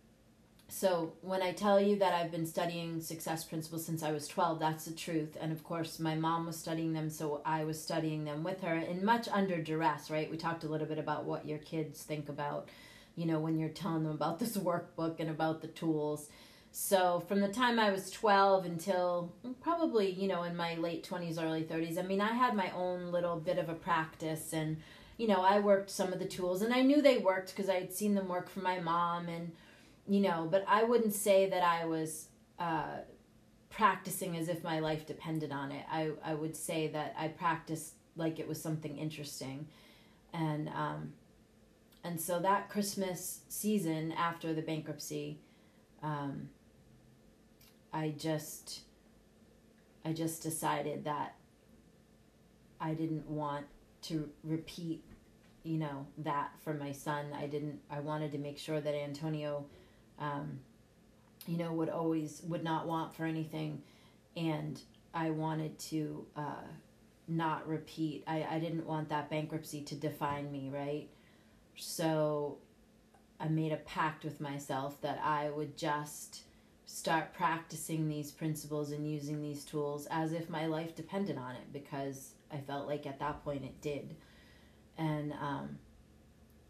so 0.71 1.11
when 1.19 1.41
I 1.41 1.51
tell 1.51 1.81
you 1.81 1.97
that 1.97 2.13
I've 2.13 2.31
been 2.31 2.45
studying 2.45 3.01
success 3.01 3.43
principles 3.43 3.85
since 3.85 4.03
I 4.03 4.13
was 4.13 4.25
12, 4.29 4.57
that's 4.57 4.85
the 4.85 4.93
truth. 4.93 5.35
And 5.37 5.51
of 5.51 5.65
course, 5.65 5.99
my 5.99 6.15
mom 6.15 6.45
was 6.45 6.57
studying 6.57 6.93
them, 6.93 7.09
so 7.09 7.41
I 7.45 7.65
was 7.65 7.79
studying 7.83 8.23
them 8.23 8.41
with 8.41 8.61
her 8.61 8.75
and 8.75 9.03
much 9.03 9.27
under 9.27 9.61
duress, 9.61 10.09
right? 10.09 10.31
We 10.31 10.37
talked 10.37 10.63
a 10.63 10.69
little 10.69 10.87
bit 10.87 10.97
about 10.97 11.25
what 11.25 11.45
your 11.45 11.57
kids 11.57 12.03
think 12.03 12.29
about, 12.29 12.69
you 13.17 13.25
know, 13.25 13.37
when 13.37 13.59
you're 13.59 13.67
telling 13.67 14.03
them 14.03 14.13
about 14.13 14.39
this 14.39 14.55
workbook 14.57 15.19
and 15.19 15.29
about 15.29 15.61
the 15.61 15.67
tools. 15.67 16.29
So 16.71 17.21
from 17.27 17.41
the 17.41 17.49
time 17.49 17.77
I 17.77 17.89
was 17.89 18.09
12 18.09 18.63
until 18.63 19.33
probably, 19.59 20.09
you 20.09 20.29
know, 20.29 20.43
in 20.43 20.55
my 20.55 20.75
late 20.75 21.05
20s, 21.05 21.37
early 21.37 21.63
30s, 21.63 21.97
I 21.97 22.03
mean, 22.03 22.21
I 22.21 22.31
had 22.31 22.55
my 22.55 22.71
own 22.71 23.11
little 23.11 23.35
bit 23.35 23.57
of 23.57 23.67
a 23.67 23.73
practice 23.73 24.53
and, 24.53 24.77
you 25.17 25.27
know, 25.27 25.41
I 25.41 25.59
worked 25.59 25.89
some 25.89 26.13
of 26.13 26.19
the 26.19 26.25
tools 26.25 26.61
and 26.61 26.73
I 26.73 26.81
knew 26.81 27.01
they 27.01 27.17
worked 27.17 27.53
because 27.53 27.69
I 27.69 27.73
had 27.73 27.91
seen 27.91 28.15
them 28.15 28.29
work 28.29 28.49
for 28.49 28.61
my 28.61 28.79
mom 28.79 29.27
and, 29.27 29.51
you 30.11 30.19
know, 30.19 30.45
but 30.51 30.65
I 30.67 30.83
wouldn't 30.83 31.13
say 31.13 31.49
that 31.49 31.63
I 31.63 31.85
was 31.85 32.27
uh, 32.59 32.97
practicing 33.69 34.35
as 34.35 34.49
if 34.49 34.61
my 34.61 34.81
life 34.81 35.05
depended 35.05 35.53
on 35.53 35.71
it. 35.71 35.85
I, 35.89 36.11
I 36.21 36.33
would 36.33 36.53
say 36.53 36.89
that 36.89 37.15
I 37.17 37.29
practiced 37.29 37.93
like 38.17 38.37
it 38.37 38.45
was 38.45 38.61
something 38.61 38.97
interesting. 38.97 39.67
And, 40.33 40.67
um, 40.67 41.13
and 42.03 42.19
so 42.19 42.41
that 42.41 42.67
Christmas 42.67 43.39
season 43.47 44.11
after 44.11 44.53
the 44.53 44.61
bankruptcy, 44.61 45.39
um, 46.03 46.49
I 47.93 48.13
just, 48.17 48.81
I 50.03 50.11
just 50.11 50.43
decided 50.43 51.05
that 51.05 51.35
I 52.81 52.95
didn't 52.95 53.29
want 53.29 53.65
to 54.01 54.29
repeat, 54.43 55.05
you 55.63 55.77
know, 55.77 56.05
that 56.17 56.51
for 56.65 56.73
my 56.73 56.91
son. 56.91 57.27
I 57.33 57.47
didn't, 57.47 57.79
I 57.89 58.01
wanted 58.01 58.33
to 58.33 58.39
make 58.39 58.57
sure 58.57 58.81
that 58.81 58.93
Antonio 58.93 59.67
um, 60.21 60.59
you 61.47 61.57
know, 61.57 61.73
would 61.73 61.89
always 61.89 62.41
would 62.47 62.63
not 62.63 62.87
want 62.87 63.13
for 63.13 63.25
anything, 63.25 63.81
and 64.37 64.79
I 65.13 65.31
wanted 65.31 65.77
to 65.79 66.25
uh, 66.37 66.67
not 67.27 67.67
repeat. 67.67 68.23
I 68.27 68.45
I 68.49 68.59
didn't 68.59 68.85
want 68.85 69.09
that 69.09 69.29
bankruptcy 69.29 69.81
to 69.81 69.95
define 69.95 70.51
me, 70.51 70.69
right? 70.71 71.09
So 71.75 72.59
I 73.39 73.47
made 73.47 73.71
a 73.71 73.77
pact 73.77 74.23
with 74.23 74.39
myself 74.39 75.01
that 75.01 75.19
I 75.23 75.49
would 75.49 75.75
just 75.75 76.43
start 76.85 77.33
practicing 77.33 78.07
these 78.07 78.31
principles 78.31 78.91
and 78.91 79.09
using 79.09 79.41
these 79.41 79.63
tools 79.63 80.07
as 80.11 80.33
if 80.33 80.49
my 80.49 80.67
life 80.67 80.95
depended 80.95 81.37
on 81.37 81.55
it 81.55 81.73
because 81.73 82.33
I 82.51 82.57
felt 82.57 82.87
like 82.87 83.07
at 83.07 83.19
that 83.19 83.43
point 83.43 83.63
it 83.63 83.81
did. 83.81 84.15
And 84.97 85.31
um, 85.33 85.79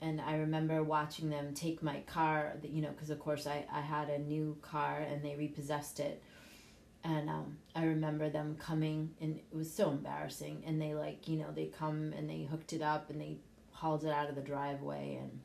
and 0.01 0.19
I 0.19 0.35
remember 0.37 0.83
watching 0.83 1.29
them 1.29 1.53
take 1.53 1.83
my 1.83 1.99
car, 2.07 2.53
you 2.63 2.81
know, 2.81 2.89
because 2.89 3.11
of 3.11 3.19
course 3.19 3.45
I, 3.45 3.65
I 3.71 3.81
had 3.81 4.09
a 4.09 4.17
new 4.17 4.57
car 4.61 4.97
and 4.97 5.23
they 5.23 5.35
repossessed 5.35 5.99
it. 5.99 6.23
And 7.03 7.29
um, 7.29 7.57
I 7.75 7.85
remember 7.85 8.29
them 8.29 8.57
coming, 8.59 9.09
and 9.19 9.37
it 9.37 9.55
was 9.55 9.73
so 9.73 9.89
embarrassing. 9.89 10.63
And 10.67 10.79
they, 10.79 10.93
like, 10.93 11.27
you 11.27 11.37
know, 11.37 11.51
they 11.51 11.65
come 11.65 12.13
and 12.15 12.29
they 12.29 12.43
hooked 12.43 12.73
it 12.73 12.81
up 12.81 13.09
and 13.09 13.19
they 13.19 13.37
hauled 13.71 14.03
it 14.03 14.11
out 14.11 14.29
of 14.29 14.35
the 14.35 14.41
driveway. 14.41 15.19
And 15.19 15.39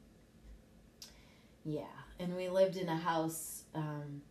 yeah, 1.65 1.85
and 2.19 2.37
we 2.37 2.49
lived 2.49 2.77
in 2.77 2.89
a 2.89 2.97
house. 2.97 3.63
Um, 3.75 4.23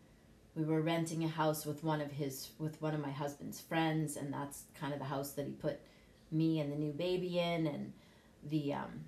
we 0.55 0.63
were 0.63 0.81
renting 0.81 1.23
a 1.23 1.27
house 1.27 1.65
with 1.65 1.83
one 1.83 1.99
of 1.99 2.11
his, 2.11 2.49
with 2.59 2.81
one 2.81 2.93
of 2.93 3.01
my 3.01 3.11
husband's 3.11 3.59
friends, 3.59 4.17
and 4.17 4.31
that's 4.31 4.63
kind 4.79 4.93
of 4.93 4.99
the 4.99 5.05
house 5.05 5.31
that 5.31 5.45
he 5.45 5.51
put 5.53 5.79
me 6.31 6.59
and 6.59 6.71
the 6.71 6.77
new 6.77 6.93
baby 6.93 7.39
in. 7.39 7.67
And 7.67 7.93
the, 8.43 8.73
um, 8.73 9.05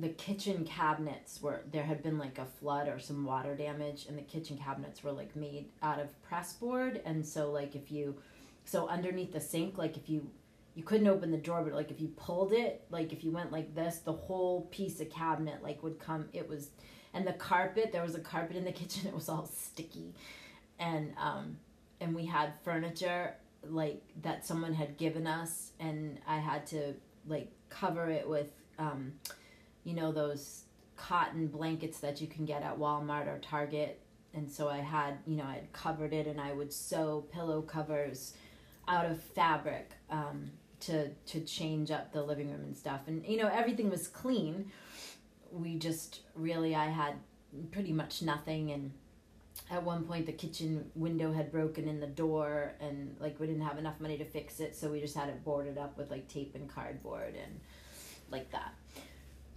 the 0.00 0.08
kitchen 0.10 0.64
cabinets 0.64 1.42
were 1.42 1.62
there 1.72 1.82
had 1.82 2.02
been 2.02 2.18
like 2.18 2.38
a 2.38 2.44
flood 2.44 2.88
or 2.88 3.00
some 3.00 3.24
water 3.24 3.56
damage 3.56 4.06
and 4.08 4.16
the 4.16 4.22
kitchen 4.22 4.56
cabinets 4.56 5.02
were 5.02 5.10
like 5.10 5.34
made 5.34 5.70
out 5.82 5.98
of 5.98 6.22
press 6.22 6.52
board. 6.52 7.00
And 7.04 7.26
so 7.26 7.50
like 7.50 7.74
if 7.74 7.90
you 7.90 8.16
so 8.64 8.86
underneath 8.86 9.32
the 9.32 9.40
sink 9.40 9.76
like 9.76 9.96
if 9.96 10.08
you 10.08 10.30
you 10.74 10.84
couldn't 10.84 11.08
open 11.08 11.32
the 11.32 11.38
drawer 11.38 11.62
but 11.64 11.72
like 11.72 11.90
if 11.90 12.00
you 12.00 12.08
pulled 12.16 12.52
it 12.52 12.84
like 12.90 13.12
if 13.12 13.24
you 13.24 13.32
went 13.32 13.50
like 13.50 13.74
this 13.74 13.98
the 13.98 14.12
whole 14.12 14.68
piece 14.70 15.00
of 15.00 15.10
cabinet 15.10 15.62
like 15.62 15.82
would 15.82 15.98
come 15.98 16.28
it 16.32 16.48
was 16.48 16.70
and 17.12 17.26
the 17.26 17.32
carpet 17.32 17.90
there 17.90 18.02
was 18.02 18.14
a 18.14 18.20
carpet 18.20 18.56
in 18.56 18.64
the 18.64 18.72
kitchen 18.80 19.08
it 19.08 19.14
was 19.14 19.28
all 19.28 19.46
sticky. 19.46 20.14
And 20.78 21.12
um 21.20 21.56
and 22.00 22.14
we 22.14 22.24
had 22.24 22.52
furniture 22.62 23.34
like 23.64 24.00
that 24.22 24.46
someone 24.46 24.72
had 24.72 24.96
given 24.96 25.26
us 25.26 25.72
and 25.80 26.20
i 26.28 26.38
had 26.38 26.64
to 26.64 26.94
like 27.26 27.50
cover 27.68 28.08
it 28.08 28.28
with 28.28 28.52
um 28.78 29.12
you 29.88 29.94
know, 29.94 30.12
those 30.12 30.64
cotton 30.96 31.46
blankets 31.46 32.00
that 32.00 32.20
you 32.20 32.26
can 32.26 32.44
get 32.44 32.62
at 32.62 32.78
Walmart 32.78 33.26
or 33.26 33.38
Target. 33.38 33.98
And 34.34 34.50
so 34.50 34.68
I 34.68 34.80
had, 34.80 35.14
you 35.26 35.36
know, 35.36 35.44
I 35.44 35.54
had 35.54 35.72
covered 35.72 36.12
it 36.12 36.26
and 36.26 36.38
I 36.38 36.52
would 36.52 36.70
sew 36.70 37.24
pillow 37.32 37.62
covers 37.62 38.34
out 38.86 39.06
of 39.06 39.18
fabric 39.18 39.92
um, 40.10 40.50
to, 40.80 41.08
to 41.08 41.40
change 41.40 41.90
up 41.90 42.12
the 42.12 42.22
living 42.22 42.50
room 42.50 42.60
and 42.60 42.76
stuff. 42.76 43.00
And, 43.06 43.24
you 43.24 43.38
know, 43.38 43.48
everything 43.48 43.88
was 43.88 44.08
clean. 44.08 44.70
We 45.50 45.78
just 45.78 46.20
really, 46.34 46.74
I 46.74 46.88
had 46.88 47.14
pretty 47.70 47.92
much 47.92 48.20
nothing. 48.20 48.70
And 48.72 48.92
at 49.70 49.82
one 49.82 50.04
point, 50.04 50.26
the 50.26 50.32
kitchen 50.32 50.90
window 50.96 51.32
had 51.32 51.50
broken 51.50 51.88
in 51.88 51.98
the 51.98 52.06
door 52.06 52.74
and, 52.78 53.16
like, 53.20 53.40
we 53.40 53.46
didn't 53.46 53.62
have 53.62 53.78
enough 53.78 53.98
money 54.00 54.18
to 54.18 54.26
fix 54.26 54.60
it. 54.60 54.76
So 54.76 54.90
we 54.90 55.00
just 55.00 55.16
had 55.16 55.30
it 55.30 55.42
boarded 55.46 55.78
up 55.78 55.96
with, 55.96 56.10
like, 56.10 56.28
tape 56.28 56.54
and 56.54 56.68
cardboard 56.68 57.34
and 57.42 57.58
like 58.30 58.50
that. 58.52 58.74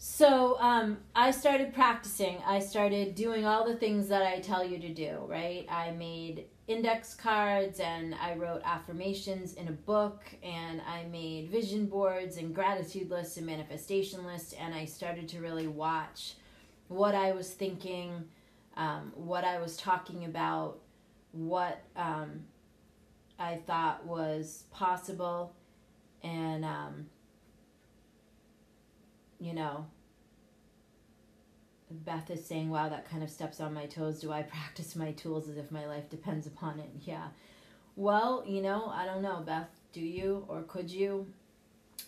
So 0.04 0.58
um, 0.60 0.98
I 1.16 1.30
started 1.30 1.76
practicing. 1.76 2.40
I 2.44 2.58
started 2.58 3.14
doing 3.14 3.46
all 3.46 3.68
the 3.68 3.76
things 3.76 4.08
that 4.08 4.24
I 4.24 4.40
tell 4.40 4.66
you 4.66 4.80
to 4.80 4.92
do, 4.92 5.20
right? 5.28 5.64
I 5.70 5.92
made 5.92 6.46
index 6.66 7.14
cards 7.14 7.80
and 7.80 8.16
I 8.16 8.34
wrote 8.34 8.64
affirmations 8.66 9.54
in 9.54 9.68
a 9.68 9.72
book 9.74 10.24
and 10.42 10.82
I 10.90 11.04
made 11.04 11.52
vision 11.52 11.86
boards 11.86 12.38
and 12.38 12.52
gratitude 12.52 13.12
lists 13.12 13.38
and 13.38 13.46
manifestation 13.46 14.26
lists 14.26 14.54
and 14.54 14.74
I 14.74 14.86
started 14.86 15.28
to 15.30 15.40
really 15.40 15.68
watch 15.68 16.34
what 16.88 17.14
I 17.14 17.34
was 17.34 17.52
thinking, 17.52 18.24
um, 18.78 19.12
what 19.14 19.44
I 19.44 19.60
was 19.60 19.78
talking 19.78 20.26
about, 20.26 20.80
what 21.32 21.80
um, 21.96 22.46
I 23.38 23.58
thought 23.68 24.04
was 24.04 24.64
possible, 24.72 25.54
and 26.24 26.66
um, 26.66 27.06
you 29.42 29.54
know, 29.54 29.88
Beth 31.90 32.30
is 32.30 32.46
saying, 32.46 32.70
wow, 32.70 32.88
that 32.88 33.10
kind 33.10 33.24
of 33.24 33.30
steps 33.30 33.60
on 33.60 33.74
my 33.74 33.88
toes. 33.88 34.22
Do 34.22 34.32
I 34.32 34.44
practice 34.44 34.96
my 34.96 35.12
tools 35.12 35.50
as 35.50 35.58
if 35.58 35.72
my 35.72 35.86
life 35.88 36.10
depends 36.10 36.48
upon 36.48 36.80
it? 36.80 36.90
Yeah. 37.02 37.28
Well, 37.96 38.44
you 38.48 38.62
know, 38.62 38.92
I 38.94 39.06
don't 39.06 39.22
know, 39.22 39.42
Beth. 39.46 39.68
Do 39.92 40.00
you 40.00 40.46
or 40.48 40.62
could 40.62 40.90
you? 40.90 41.28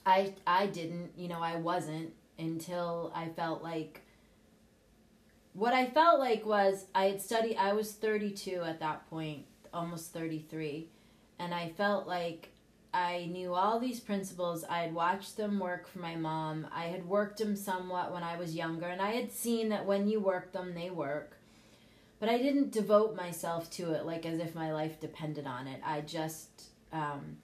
I 0.06 0.34
I 0.48 0.68
didn't, 0.68 1.12
you 1.18 1.28
know, 1.28 1.42
I 1.42 1.58
wasn't 1.58 2.14
until 2.40 3.12
I 3.14 3.28
felt 3.30 3.62
like 3.62 4.02
what 5.54 5.74
I 5.74 5.88
felt 5.88 6.20
like 6.20 6.46
was 6.46 6.86
I 6.96 7.06
had 7.06 7.22
studied 7.22 7.58
I 7.58 7.74
was 7.74 7.92
32 7.92 8.62
at 8.62 8.80
that 8.80 9.10
point, 9.10 9.46
almost 9.74 10.14
33, 10.14 10.88
and 11.40 11.54
I 11.54 11.70
felt 11.76 12.08
like 12.08 12.53
I 12.94 13.26
knew 13.32 13.56
all 13.56 13.80
these 13.80 14.00
principles. 14.00 14.64
I 14.64 14.80
had 14.80 14.94
watched 14.94 15.36
them 15.36 15.60
work 15.60 15.88
for 15.88 16.00
my 16.00 16.16
mom. 16.16 16.68
I 16.72 16.86
had 16.86 17.08
worked 17.08 17.40
them 17.40 17.56
somewhat 17.56 18.14
when 18.14 18.22
I 18.22 18.38
was 18.38 18.56
younger, 18.56 18.86
and 18.86 19.02
I 19.02 19.12
had 19.12 19.32
seen 19.32 19.70
that 19.70 19.86
when 19.86 20.08
you 20.08 20.20
work 20.20 20.52
them, 20.52 20.76
they 20.76 20.92
work. 20.92 21.38
But 22.20 22.30
I 22.30 22.38
didn't 22.38 22.72
devote 22.72 23.16
myself 23.16 23.70
to 23.72 23.94
it 23.94 24.06
like 24.06 24.26
as 24.26 24.40
if 24.40 24.54
my 24.54 24.72
life 24.72 25.00
depended 25.00 25.48
on 25.48 25.68
it. 25.68 25.82
I 25.84 26.02
just, 26.02 26.66
um, 26.92 27.38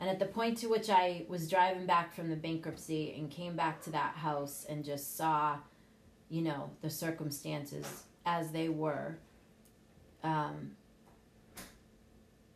and 0.00 0.08
at 0.08 0.18
the 0.18 0.24
point 0.24 0.58
to 0.58 0.68
which 0.68 0.88
I 0.88 1.26
was 1.28 1.50
driving 1.50 1.86
back 1.86 2.14
from 2.14 2.30
the 2.30 2.36
bankruptcy 2.36 3.14
and 3.16 3.30
came 3.30 3.54
back 3.54 3.82
to 3.82 3.90
that 3.90 4.14
house 4.14 4.66
and 4.68 4.84
just 4.84 5.16
saw, 5.16 5.58
you 6.30 6.42
know, 6.42 6.70
the 6.80 6.90
circumstances 6.90 8.04
as 8.24 8.50
they 8.50 8.70
were, 8.70 9.18
um, 10.24 10.72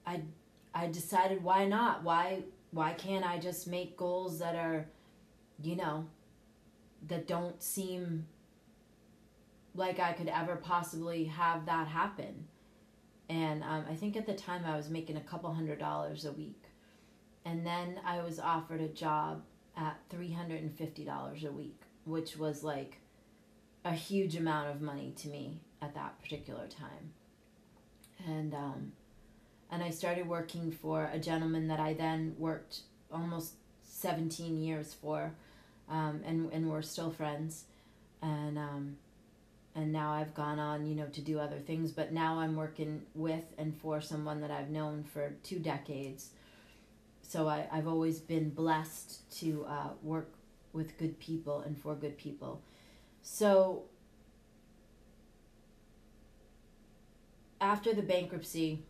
I 0.06 0.22
I 0.78 0.86
decided 0.86 1.42
why 1.42 1.66
not? 1.66 2.04
Why 2.04 2.44
why 2.70 2.92
can't 2.92 3.26
I 3.26 3.38
just 3.38 3.66
make 3.66 3.96
goals 3.96 4.38
that 4.38 4.54
are, 4.54 4.86
you 5.60 5.74
know, 5.74 6.06
that 7.08 7.26
don't 7.26 7.60
seem 7.60 8.26
like 9.74 9.98
I 9.98 10.12
could 10.12 10.28
ever 10.28 10.54
possibly 10.56 11.24
have 11.24 11.66
that 11.66 11.88
happen. 11.88 12.46
And 13.28 13.62
um, 13.64 13.86
I 13.90 13.94
think 13.94 14.16
at 14.16 14.26
the 14.26 14.34
time 14.34 14.64
I 14.64 14.76
was 14.76 14.88
making 14.88 15.16
a 15.16 15.22
couple 15.22 15.52
hundred 15.52 15.78
dollars 15.78 16.24
a 16.24 16.32
week. 16.32 16.62
And 17.44 17.66
then 17.66 18.00
I 18.04 18.20
was 18.22 18.38
offered 18.38 18.80
a 18.80 18.88
job 18.88 19.42
at 19.76 19.96
$350 20.10 21.44
a 21.44 21.52
week, 21.52 21.80
which 22.04 22.36
was 22.36 22.62
like 22.62 23.00
a 23.84 23.92
huge 23.92 24.36
amount 24.36 24.70
of 24.70 24.80
money 24.80 25.12
to 25.18 25.28
me 25.28 25.60
at 25.82 25.94
that 25.94 26.20
particular 26.22 26.66
time. 26.68 27.12
And 28.26 28.54
um, 28.54 28.92
and 29.70 29.82
I 29.82 29.90
started 29.90 30.28
working 30.28 30.70
for 30.70 31.10
a 31.12 31.18
gentleman 31.18 31.68
that 31.68 31.80
I 31.80 31.92
then 31.92 32.34
worked 32.38 32.80
almost 33.12 33.54
17 33.82 34.58
years 34.58 34.94
for, 34.94 35.32
um, 35.88 36.22
and 36.24 36.52
and 36.52 36.70
we're 36.70 36.82
still 36.82 37.10
friends, 37.10 37.64
and 38.22 38.58
um, 38.58 38.96
and 39.74 39.92
now 39.92 40.12
I've 40.12 40.34
gone 40.34 40.58
on, 40.58 40.86
you 40.86 40.94
know, 40.94 41.06
to 41.06 41.20
do 41.20 41.38
other 41.38 41.58
things. 41.58 41.92
But 41.92 42.12
now 42.12 42.38
I'm 42.38 42.56
working 42.56 43.02
with 43.14 43.44
and 43.56 43.76
for 43.76 44.00
someone 44.00 44.40
that 44.40 44.50
I've 44.50 44.70
known 44.70 45.04
for 45.04 45.34
two 45.42 45.58
decades. 45.58 46.30
So 47.22 47.46
I, 47.46 47.66
I've 47.70 47.86
always 47.86 48.18
been 48.18 48.50
blessed 48.50 49.30
to 49.40 49.66
uh, 49.68 49.90
work 50.02 50.32
with 50.72 50.96
good 50.98 51.18
people 51.20 51.60
and 51.60 51.78
for 51.78 51.94
good 51.94 52.16
people. 52.16 52.62
So 53.22 53.84
after 57.60 57.92
the 57.92 58.02
bankruptcy, 58.02 58.84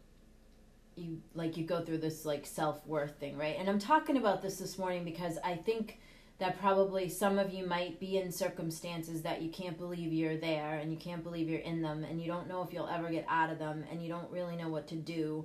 you 0.99 1.21
like 1.35 1.57
you 1.57 1.65
go 1.65 1.81
through 1.81 1.99
this 1.99 2.25
like 2.25 2.47
self-worth 2.47 3.19
thing, 3.19 3.37
right? 3.37 3.57
And 3.59 3.69
I'm 3.69 3.79
talking 3.79 4.17
about 4.17 4.43
this 4.43 4.59
this 4.59 4.79
morning 4.79 5.05
because 5.05 5.39
I 5.45 5.57
think 5.57 5.99
that 6.39 6.59
probably 6.61 7.09
some 7.09 7.39
of 7.39 7.53
you 7.53 7.67
might 7.67 7.99
be 7.99 8.19
in 8.19 8.31
circumstances 8.31 9.23
that 9.23 9.43
you 9.43 9.51
can't 9.51 9.77
believe 9.77 10.13
you're 10.13 10.37
there 10.37 10.77
and 10.77 10.93
you 10.93 10.97
can't 10.97 11.25
believe 11.25 11.49
you're 11.49 11.61
in 11.61 11.83
them 11.83 12.05
and 12.05 12.21
you 12.21 12.29
don't 12.29 12.49
know 12.49 12.63
if 12.63 12.73
you'll 12.73 12.89
ever 12.89 13.11
get 13.11 13.27
out 13.29 13.51
of 13.51 13.59
them 13.59 13.85
and 13.91 14.03
you 14.03 14.09
don't 14.09 14.31
really 14.31 14.57
know 14.57 14.69
what 14.69 14.87
to 14.89 14.95
do 14.95 15.45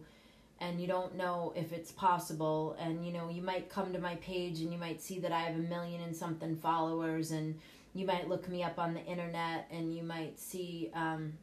and 0.60 0.79
you 0.79 0.88
don't 0.88 1.15
know 1.15 1.51
if 1.55 1.74
it's 1.74 1.91
possible 1.91 2.75
and 2.79 3.05
you 3.05 3.12
know 3.12 3.29
you 3.29 3.41
might 3.41 3.69
come 3.69 3.91
to 3.91 4.00
my 4.00 4.15
page 4.17 4.62
and 4.62 4.72
you 4.72 4.77
might 4.77 5.01
see 5.01 5.19
that 5.19 5.31
I 5.31 5.39
have 5.39 5.55
a 5.55 5.60
million 5.60 6.01
and 6.01 6.15
something 6.15 6.55
followers 6.55 7.31
and 7.31 7.60
you 7.95 8.05
might 8.05 8.29
look 8.29 8.48
me 8.48 8.63
up 8.63 8.77
on 8.77 8.93
the 8.93 9.03
internet 9.03 9.67
and 9.72 9.95
you 9.95 10.03
might 10.03 10.39
see 10.39 10.91
um, 10.93 11.33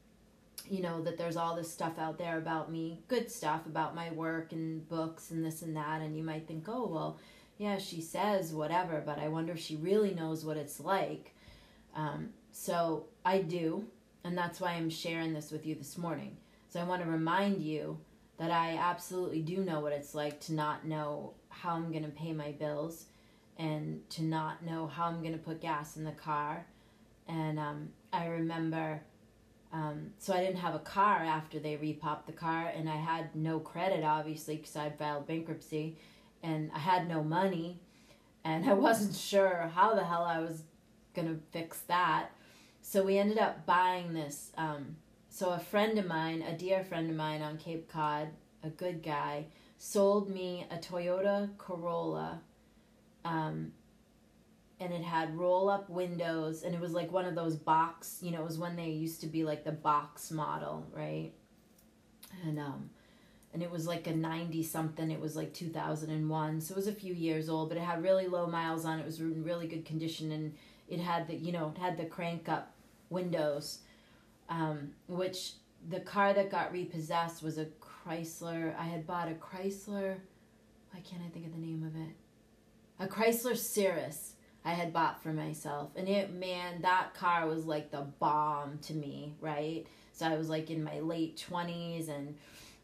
you 0.71 0.81
know 0.81 1.03
that 1.03 1.19
there's 1.19 1.37
all 1.37 1.57
this 1.57 1.71
stuff 1.71 1.99
out 1.99 2.17
there 2.17 2.39
about 2.39 2.71
me 2.71 3.03
good 3.09 3.31
stuff 3.31 3.67
about 3.67 3.95
my 3.95 4.11
work 4.13 4.53
and 4.53 4.89
books 4.89 5.31
and 5.31 5.45
this 5.45 5.63
and 5.63 5.77
that 5.77 6.01
and 6.01 6.17
you 6.17 6.23
might 6.23 6.47
think 6.47 6.69
oh 6.69 6.87
well 6.87 7.19
yeah, 7.61 7.77
she 7.77 8.01
says 8.01 8.55
whatever, 8.55 9.03
but 9.05 9.19
I 9.19 9.29
wonder 9.29 9.53
if 9.53 9.59
she 9.59 9.77
really 9.77 10.15
knows 10.15 10.47
what 10.47 10.57
it's 10.57 10.81
like. 10.81 11.35
Um, 11.95 12.31
so 12.53 13.05
I 13.23 13.43
do, 13.43 13.85
and 14.25 14.37
that's 14.37 14.63
why 14.63 14.71
I'm 14.71 14.89
sharing 14.89 15.35
this 15.35 15.51
with 15.51 15.67
you 15.67 15.75
this 15.75 15.99
morning. 15.99 16.39
So 16.71 16.81
I 16.81 16.85
want 16.85 17.03
to 17.03 17.09
remind 17.11 17.61
you 17.61 17.99
that 18.39 18.51
I 18.51 18.79
absolutely 18.79 19.43
do 19.43 19.59
know 19.59 19.81
what 19.81 19.93
it's 19.93 20.15
like 20.15 20.41
to 20.45 20.55
not 20.55 20.87
know 20.87 21.35
how 21.51 21.75
I'm 21.75 21.93
going 21.93 22.05
to 22.05 22.11
pay 22.11 22.33
my 22.33 22.53
bills 22.53 23.05
and 23.59 24.09
to 24.09 24.23
not 24.23 24.65
know 24.65 24.87
how 24.87 25.05
I'm 25.05 25.21
going 25.21 25.35
to 25.35 25.39
put 25.39 25.61
gas 25.61 25.99
in 25.99 26.05
the 26.05 26.13
car. 26.13 26.65
And 27.29 27.59
um, 27.59 27.91
I 28.11 28.29
remember, 28.29 29.03
um, 29.73 30.11
so 30.19 30.33
I 30.33 30.41
didn't 30.41 30.57
have 30.57 30.75
a 30.75 30.81
car 30.81 31.19
after 31.19 31.59
they 31.59 31.77
repopped 31.77 32.27
the 32.27 32.33
car, 32.33 32.73
and 32.75 32.89
I 32.89 32.97
had 32.97 33.35
no 33.37 33.61
credit, 33.61 34.03
obviously, 34.05 34.57
because 34.57 34.77
I'd 34.77 34.99
filed 34.99 35.27
bankruptcy 35.27 35.97
and 36.43 36.71
I 36.75 36.79
had 36.79 37.09
no 37.09 37.23
money 37.23 37.79
and 38.45 38.65
I 38.69 38.75
wasn't 38.75 39.15
sure 39.15 39.71
how 39.75 39.95
the 39.95 40.05
hell 40.05 40.25
I 40.25 40.39
was 40.39 40.63
gonna 41.15 41.37
fix 41.53 41.81
that. 41.83 42.31
So 42.83 43.03
we 43.03 43.19
ended 43.19 43.39
up 43.39 43.67
buying 43.67 44.13
this. 44.13 44.53
Um, 44.57 44.97
so 45.29 45.51
a 45.51 45.59
friend 45.59 45.99
of 45.99 46.07
mine, 46.07 46.43
a 46.43 46.57
dear 46.57 46.83
friend 46.85 47.11
of 47.11 47.17
mine 47.17 47.43
on 47.43 47.59
Cape 47.59 47.89
Cod, 47.89 48.29
a 48.65 48.71
good 48.71 49.03
guy, 49.03 49.47
sold 49.79 50.29
me 50.29 50.67
a 50.71 50.77
Toyota 50.77 51.51
Corolla. 51.59 52.41
Um, 53.25 53.73
and 54.81 54.93
it 54.93 55.03
had 55.03 55.39
roll 55.39 55.69
up 55.69 55.89
windows 55.91 56.63
and 56.63 56.75
it 56.75 56.81
was 56.81 56.93
like 56.93 57.13
one 57.13 57.27
of 57.27 57.35
those 57.35 57.55
box, 57.55 58.19
you 58.23 58.31
know, 58.31 58.41
it 58.41 58.47
was 58.47 58.59
when 58.59 58.77
they 58.77 58.89
used 58.89 59.21
to 59.21 59.27
be 59.27 59.45
like 59.45 59.63
the 59.63 59.73
box 59.73 60.31
model, 60.31 60.87
right? 60.93 61.33
And 62.45 62.59
um 62.59 62.91
and 63.53 63.63
it 63.63 63.71
was 63.71 63.87
like 63.87 64.07
a 64.07 64.15
90 64.15 64.63
something 64.63 65.11
it 65.11 65.21
was 65.21 65.37
like 65.37 65.53
2001 65.53 66.61
so 66.61 66.73
it 66.73 66.77
was 66.77 66.87
a 66.87 66.93
few 66.93 67.13
years 67.13 67.49
old 67.49 67.69
but 67.69 67.79
it 67.79 67.83
had 67.83 68.03
really 68.03 68.27
low 68.29 68.47
miles 68.47 68.85
on 68.85 68.99
it. 68.99 69.03
it 69.03 69.07
was 69.07 69.21
in 69.21 69.43
really 69.43 69.67
good 69.67 69.85
condition 69.85 70.33
and 70.33 70.55
it 70.89 71.01
had 71.01 71.27
the 71.27 71.35
you 71.35 71.53
know 71.53 71.73
it 71.75 71.81
had 71.81 71.97
the 71.97 72.05
crank 72.05 72.49
up 72.49 72.73
windows 73.09 73.81
um, 74.49 74.91
which 75.07 75.53
the 75.89 76.01
car 76.01 76.33
that 76.33 76.51
got 76.51 76.73
repossessed 76.73 77.43
was 77.43 77.59
a 77.59 77.67
chrysler 77.81 78.77
i 78.79 78.85
had 78.85 79.07
bought 79.07 79.29
a 79.29 79.35
chrysler 79.35 80.17
why 80.93 81.01
can't 81.01 81.23
i 81.27 81.31
think 81.31 81.47
of 81.47 81.53
the 81.53 81.59
name 81.59 81.85
of 81.85 81.97
it 81.97 82.15
a 82.99 83.07
chrysler 83.07 83.57
cirrus 83.57 84.35
i 84.65 84.73
had 84.73 84.93
bought 84.93 85.23
for 85.23 85.33
myself 85.33 85.91
and 85.97 86.09
it 86.09 86.33
man 86.33 86.83
that 86.83 87.15
car 87.15 87.47
was 87.47 87.65
like 87.65 87.91
the 87.91 88.07
bomb 88.19 88.79
to 88.79 88.95
me 88.95 89.35
right 89.41 89.87
so 90.13 90.27
i 90.27 90.37
was 90.37 90.49
like 90.49 90.71
in 90.71 90.83
my 90.83 91.01
late 91.01 91.45
20s 91.51 92.09
and 92.09 92.35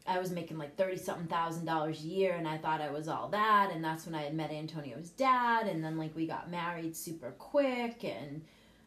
I 0.07 0.19
was 0.19 0.31
making 0.31 0.57
like 0.57 0.77
thirty 0.77 0.95
something 0.95 1.27
thousand 1.27 1.65
dollars 1.65 1.99
a 2.01 2.07
year, 2.07 2.33
and 2.33 2.47
I 2.47 2.57
thought 2.57 2.79
I 2.79 2.89
was 2.89 3.09
all 3.09 3.27
that. 3.29 3.71
And 3.73 3.83
that's 3.83 4.05
when 4.05 4.15
I 4.15 4.23
had 4.23 4.33
met 4.33 4.51
Antonio's 4.51 5.09
dad, 5.09 5.67
and 5.67 5.83
then 5.83 5.97
like 5.97 6.15
we 6.15 6.25
got 6.25 6.49
married 6.49 6.95
super 6.95 7.31
quick, 7.31 8.05
and 8.05 8.41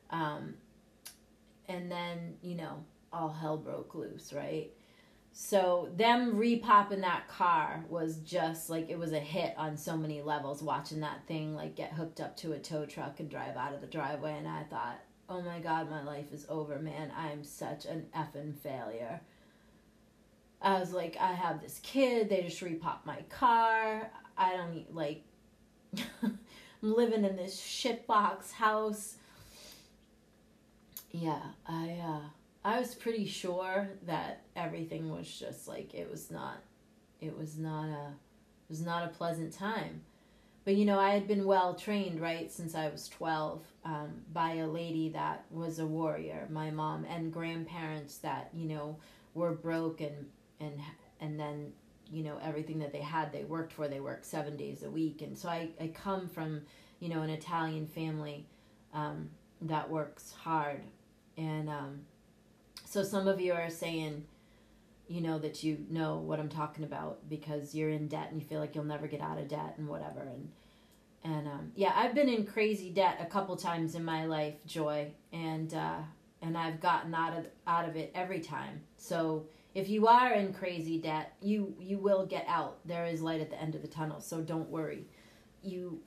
um, 0.09 0.55
and 1.69 1.93
then 1.93 2.37
you 2.43 2.55
know 2.55 2.85
all 3.13 3.29
hell 3.29 3.59
broke 3.59 3.95
loose, 3.95 4.33
right? 4.33 4.71
So 5.33 5.89
them 5.97 6.35
repopping 6.35 7.01
that 7.01 7.29
car 7.29 7.85
was 7.89 8.17
just 8.19 8.69
like 8.69 8.91
it 8.91 8.99
was 8.99 9.13
a 9.13 9.21
hit 9.21 9.55
on 9.57 9.77
so 9.77 9.97
many 9.97 10.23
levels. 10.23 10.63
Watching 10.63 11.01
that 11.01 11.27
thing 11.27 11.55
like 11.55 11.77
get 11.77 11.93
hooked 11.93 12.21
up 12.21 12.37
to 12.39 12.53
a 12.53 12.59
tow 12.59 12.85
truck 12.85 13.21
and 13.21 13.31
drive 13.31 13.57
out 13.57 13.73
of 13.73 13.81
the 13.81 13.87
driveway, 13.87 14.37
and 14.37 14.49
I 14.49 14.65
thought, 14.65 14.99
oh 15.29 15.41
my 15.41 15.61
god, 15.61 15.91
my 15.91 16.03
life 16.03 16.33
is 16.33 16.47
over, 16.49 16.79
man. 16.79 17.13
I 17.17 17.31
am 17.31 17.45
such 17.45 17.87
an 17.87 18.07
effing 18.15 18.57
failure 18.57 19.21
I 20.63 20.79
was 20.79 20.93
like, 20.93 21.17
I 21.19 21.33
have 21.33 21.61
this 21.61 21.81
kid. 21.83 22.29
They 22.29 22.43
just 22.43 22.61
repopped 22.61 23.07
my 23.07 23.23
car. 23.31 24.11
I 24.37 24.57
don't 24.57 24.75
need, 24.75 24.87
like, 24.93 25.23
I'm 26.23 26.39
living 26.83 27.25
in 27.25 27.37
this 27.37 27.59
shitbox 27.59 28.53
house. 28.53 29.17
Yeah, 31.13 31.41
I, 31.67 31.99
uh, 32.03 32.29
I 32.65 32.79
was 32.79 32.95
pretty 32.95 33.27
sure 33.27 33.89
that 34.07 34.43
everything 34.55 35.11
was 35.11 35.27
just 35.27 35.67
like, 35.67 35.95
it 35.95 36.11
was 36.11 36.31
not, 36.31 36.59
it 37.21 37.37
was 37.37 37.59
not 37.59 37.89
a, 37.89 38.09
it 38.09 38.69
was 38.69 38.83
not 38.83 39.05
a 39.05 39.09
pleasant 39.09 39.53
time. 39.53 40.03
But, 40.65 40.77
you 40.77 40.85
know, 40.85 40.99
I 40.99 41.11
had 41.11 41.27
been 41.27 41.47
well 41.47 41.75
trained, 41.75 42.21
right, 42.21 42.53
since 42.53 42.75
I 42.75 42.89
was 42.89 43.09
12 43.09 43.63
um, 43.87 44.11
by 44.33 44.57
a 44.57 44.67
lady 44.67 45.09
that 45.11 45.47
was 45.51 45.79
a 45.79 45.87
warrior, 45.87 46.47
my 46.51 46.71
mom, 46.71 47.07
and 47.07 47.33
grandparents 47.33 48.19
that, 48.19 48.51
you 48.55 48.67
know, 48.67 48.97
were 49.35 49.53
broke 49.53 50.01
and 50.01 50.27
and 50.61 50.81
and 51.21 51.39
then 51.39 51.73
you 52.11 52.23
know 52.23 52.39
everything 52.43 52.79
that 52.81 52.93
they 52.93 53.01
had 53.01 53.33
they 53.33 53.45
worked 53.45 53.73
for 53.73 53.89
they 53.89 54.01
worked 54.01 54.25
seven 54.27 54.57
days 54.57 54.83
a 54.83 54.91
week. 54.91 55.23
And 55.23 55.37
so 55.37 55.49
i, 55.49 55.69
I 55.81 55.89
come 55.89 56.29
from 56.29 56.63
you 56.99 57.09
know 57.09 57.23
an 57.23 57.31
italian 57.31 57.87
family 57.87 58.47
um, 58.93 59.31
that 59.63 59.89
works 59.89 60.33
hard. 60.33 60.83
And 61.37 61.71
um, 61.71 62.01
so 62.91 63.05
some 63.05 63.29
of 63.29 63.41
you 63.41 63.53
are 63.53 63.71
saying 63.71 64.25
you 65.07 65.21
know 65.21 65.39
that 65.39 65.63
you 65.63 65.79
know 65.89 66.17
what 66.17 66.41
i'm 66.41 66.49
talking 66.49 66.85
about 66.85 67.19
because 67.29 67.75
you're 67.75 67.91
in 67.91 68.09
debt 68.09 68.29
and 68.31 68.43
you 68.43 68.47
feel 68.47 68.59
like 68.59 68.75
you'll 68.75 68.85
never 68.85 69.07
get 69.07 69.21
out 69.21 69.39
of 69.39 69.47
debt 69.49 69.75
and 69.79 69.87
whatever 69.87 70.21
and 70.21 70.51
and 71.23 71.47
um, 71.47 71.71
yeah 71.77 71.93
i've 71.95 72.15
been 72.15 72.29
in 72.29 72.45
crazy 72.45 72.91
debt 72.91 73.17
a 73.21 73.27
couple 73.27 73.57
times 73.57 73.95
in 73.95 74.05
my 74.05 74.25
life 74.27 74.55
joy 74.67 75.09
and 75.33 75.73
uh, 75.73 75.99
and 76.43 76.59
i've 76.59 76.81
gotten 76.81 77.15
out 77.15 77.39
of 77.39 77.47
out 77.67 77.89
of 77.89 77.95
it 77.95 78.11
every 78.15 78.41
time 78.41 78.81
so 78.97 79.47
if 79.73 79.89
you 79.89 80.09
are 80.09 80.33
in 80.33 80.53
crazy 80.53 80.99
debt, 80.99 81.33
you 81.41 81.77
you 81.79 81.99
will 81.99 82.27
get 82.27 82.45
out. 82.49 82.79
There 82.85 83.07
is 83.07 83.23
light 83.23 83.41
at 83.41 83.51
the 83.51 83.63
end 83.63 83.77
of 83.77 83.83
the 83.83 83.89
tunnel, 83.89 84.21
so 84.21 84.41
don't 84.41 84.69
worry. 84.69 85.05
You 85.63 86.01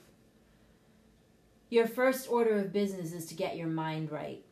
your 1.69 1.87
first 1.87 2.29
order 2.29 2.57
of 2.57 2.73
business 2.73 3.13
is 3.13 3.25
to 3.27 3.35
get 3.35 3.55
your 3.55 3.67
mind 3.67 4.11
right 4.11 4.43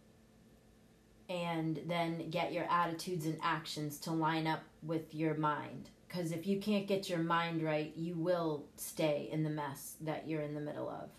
and 1.32 1.80
then 1.88 2.30
get 2.30 2.52
your 2.52 2.66
attitudes 2.70 3.26
and 3.26 3.38
actions 3.42 3.98
to 4.00 4.12
line 4.12 4.48
up 4.48 4.64
with 4.84 5.16
your 5.16 5.36
mind. 5.36 5.90
Because 6.08 6.34
if 6.34 6.46
you 6.46 6.60
can't 6.60 6.88
get 6.88 7.10
your 7.10 7.20
mind 7.20 7.64
right 7.64 7.94
you 7.96 8.16
will 8.16 8.66
stay 8.76 9.30
in 9.32 9.44
the 9.44 9.50
mess 9.50 9.96
that 10.02 10.28
you're 10.28 10.42
in 10.42 10.54
the 10.54 10.62
middle 10.62 10.90
of. 10.90 11.10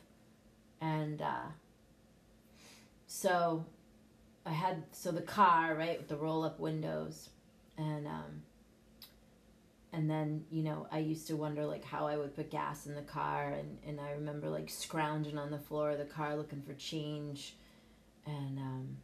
And 0.80 1.22
uh, 1.22 1.48
so 3.06 3.64
i 4.44 4.50
had 4.50 4.82
so 4.90 5.12
the 5.12 5.22
car 5.22 5.76
right 5.76 5.98
with 5.98 6.08
the 6.08 6.16
roll 6.16 6.42
up 6.42 6.58
windows 6.58 7.28
and 7.78 8.06
um, 8.08 8.42
and 9.92 10.08
then 10.08 10.44
you 10.50 10.62
know 10.62 10.86
I 10.90 10.98
used 10.98 11.26
to 11.28 11.36
wonder 11.36 11.66
like 11.66 11.84
how 11.84 12.06
I 12.06 12.16
would 12.16 12.34
put 12.34 12.50
gas 12.50 12.86
in 12.86 12.94
the 12.94 13.02
car, 13.02 13.50
and 13.50 13.78
and 13.86 14.00
I 14.00 14.12
remember 14.12 14.48
like 14.48 14.70
scrounging 14.70 15.38
on 15.38 15.50
the 15.50 15.58
floor 15.58 15.90
of 15.90 15.98
the 15.98 16.04
car 16.04 16.36
looking 16.36 16.62
for 16.62 16.74
change, 16.74 17.56
and 18.26 18.58
um, 18.58 18.96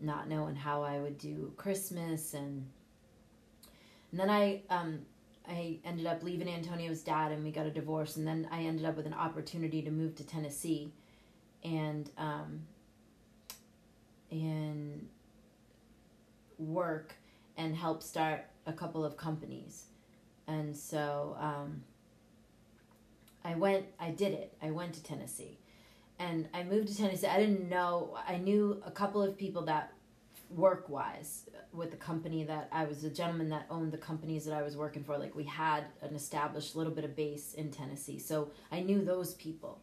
not 0.00 0.28
knowing 0.28 0.56
how 0.56 0.82
I 0.82 0.98
would 0.98 1.18
do 1.18 1.52
Christmas, 1.56 2.34
and 2.34 2.66
and 4.10 4.20
then 4.20 4.30
I 4.30 4.62
um, 4.70 5.00
I 5.48 5.78
ended 5.84 6.06
up 6.06 6.22
leaving 6.22 6.48
Antonio's 6.48 7.02
dad 7.02 7.32
and 7.32 7.44
we 7.44 7.50
got 7.50 7.66
a 7.66 7.70
divorce 7.70 8.16
and 8.16 8.26
then 8.26 8.48
I 8.50 8.62
ended 8.62 8.84
up 8.84 8.96
with 8.96 9.06
an 9.06 9.14
opportunity 9.14 9.82
to 9.82 9.90
move 9.90 10.16
to 10.16 10.24
Tennessee. 10.24 10.92
And 11.64 12.10
um, 12.18 12.62
and 14.30 15.08
work 16.58 17.14
and 17.56 17.76
help 17.76 18.02
start 18.02 18.46
a 18.66 18.72
couple 18.72 19.04
of 19.04 19.16
companies. 19.16 19.84
And 20.46 20.76
so 20.76 21.36
um, 21.38 21.82
I 23.44 23.54
went 23.54 23.86
I 23.98 24.10
did 24.10 24.32
it. 24.32 24.56
I 24.62 24.70
went 24.70 24.94
to 24.94 25.02
Tennessee 25.02 25.58
and 26.18 26.48
I 26.54 26.64
moved 26.64 26.88
to 26.88 26.96
Tennessee 26.96 27.26
I 27.26 27.38
didn't 27.38 27.68
know 27.68 28.16
I 28.26 28.36
knew 28.38 28.82
a 28.84 28.90
couple 28.90 29.22
of 29.22 29.36
people 29.36 29.62
that 29.66 29.92
work 30.50 30.88
wise 30.88 31.48
with 31.72 31.90
the 31.90 31.96
company 31.96 32.44
that 32.44 32.68
I 32.72 32.84
was 32.84 33.04
a 33.04 33.10
gentleman 33.10 33.48
that 33.50 33.66
owned 33.70 33.92
the 33.92 33.98
companies 33.98 34.44
that 34.44 34.54
I 34.54 34.62
was 34.62 34.76
working 34.76 35.02
for. 35.04 35.18
Like 35.18 35.34
we 35.34 35.44
had 35.44 35.84
an 36.02 36.14
established 36.14 36.76
little 36.76 36.92
bit 36.92 37.04
of 37.04 37.16
base 37.16 37.54
in 37.54 37.70
Tennessee, 37.70 38.18
so 38.18 38.50
I 38.70 38.80
knew 38.80 39.04
those 39.04 39.34
people, 39.34 39.80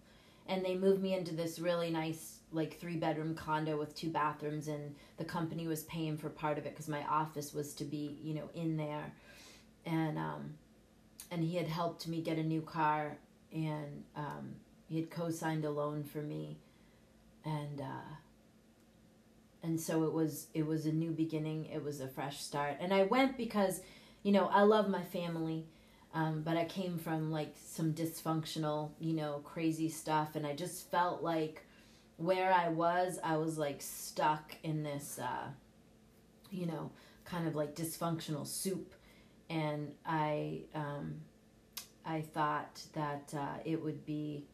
and 0.48 0.64
they 0.64 0.76
moved 0.76 1.02
me 1.02 1.14
into 1.14 1.36
this 1.36 1.60
really 1.60 1.90
nice 1.90 2.40
like 2.52 2.80
three 2.80 2.98
bedroom 2.98 3.36
condo 3.36 3.78
with 3.78 3.96
two 3.96 4.10
bathrooms, 4.10 4.68
and 4.68 4.96
the 5.18 5.26
company 5.26 5.68
was 5.68 5.84
paying 5.84 6.18
for 6.18 6.30
part 6.30 6.58
of 6.58 6.66
it 6.66 6.74
because 6.74 6.88
my 6.88 7.04
office 7.08 7.54
was 7.54 7.74
to 7.76 7.84
be 7.84 8.18
you 8.22 8.34
know 8.34 8.50
in 8.54 8.78
there, 8.78 9.14
and 9.86 10.18
um, 10.18 10.54
and 11.32 11.44
he 11.44 11.56
had 11.56 11.68
helped 11.68 12.08
me 12.08 12.22
get 12.22 12.38
a 12.38 12.44
new 12.44 12.62
car, 12.62 13.18
and 13.52 14.04
um, 14.16 14.56
he 14.94 15.00
had 15.02 15.10
co-signed 15.10 15.66
a 15.66 15.72
loan 15.72 16.04
for 16.04 16.22
me, 16.22 16.58
and. 17.44 17.82
Uh, 17.82 18.16
and 19.64 19.80
so 19.80 20.04
it 20.04 20.12
was 20.12 20.48
it 20.54 20.68
was 20.68 20.86
a 20.86 20.92
new 20.92 21.12
beginning. 21.12 21.66
It 21.66 21.84
was 21.84 22.02
a 22.02 22.08
fresh 22.08 22.42
start. 22.42 22.78
And 22.80 22.94
i 22.94 23.04
went 23.04 23.38
because 23.38 23.82
you 24.22 24.32
know 24.32 24.48
i 24.48 24.62
love 24.62 24.90
my 24.90 25.04
family 25.04 25.66
um, 26.14 26.44
but 26.44 26.58
i 26.58 26.66
came 26.66 26.98
from 26.98 27.32
like 27.32 27.56
some 27.66 27.94
dysfunctional 27.94 28.92
you 29.00 29.14
know 29.14 29.42
crazy 29.46 29.90
stuff. 29.90 30.36
And 30.36 30.46
i 30.46 30.54
just 30.54 30.92
felt 30.92 31.24
like 31.24 31.66
where 32.18 32.54
i 32.54 32.68
was 32.70 33.20
i 33.24 33.38
was 33.38 33.58
like 33.58 33.82
stuck 33.82 34.56
in 34.64 34.84
this 34.84 35.18
uh, 35.18 35.48
you 36.52 36.66
know 36.68 36.92
kind 37.26 37.48
of 37.48 37.56
like 37.56 37.76
dysfunctional 37.76 38.46
soup. 38.46 38.94
And 39.50 39.94
i 40.06 40.62
um, 40.76 41.16
i 42.06 42.22
thought 42.22 42.82
that 42.94 43.34
uh, 43.36 43.58
it 43.66 43.82
would 43.82 44.06
be 44.06 44.46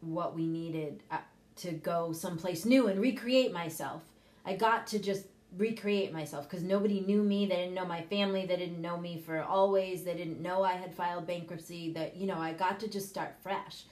what 0.00 0.34
we 0.34 0.46
needed 0.46 1.02
uh, 1.10 1.18
to 1.56 1.72
go 1.72 2.12
someplace 2.12 2.64
new 2.64 2.88
and 2.88 3.00
recreate 3.00 3.52
myself. 3.52 4.02
I 4.44 4.56
got 4.56 4.86
to 4.88 4.98
just 4.98 5.26
recreate 5.56 6.12
myself 6.12 6.48
because 6.48 6.62
nobody 6.62 7.00
knew 7.00 7.22
me. 7.22 7.46
They 7.46 7.56
didn't 7.56 7.74
know 7.74 7.86
my 7.86 8.02
family. 8.02 8.46
They 8.46 8.56
didn't 8.56 8.80
know 8.80 8.98
me 8.98 9.22
for 9.24 9.42
always. 9.42 10.04
They 10.04 10.14
didn't 10.14 10.40
know 10.40 10.62
I 10.62 10.72
had 10.72 10.94
filed 10.94 11.26
bankruptcy. 11.26 11.92
That, 11.92 12.16
you 12.16 12.26
know, 12.26 12.38
I 12.38 12.52
got 12.52 12.78
to 12.80 12.88
just 12.88 13.08
start 13.08 13.34
fresh. 13.42 13.84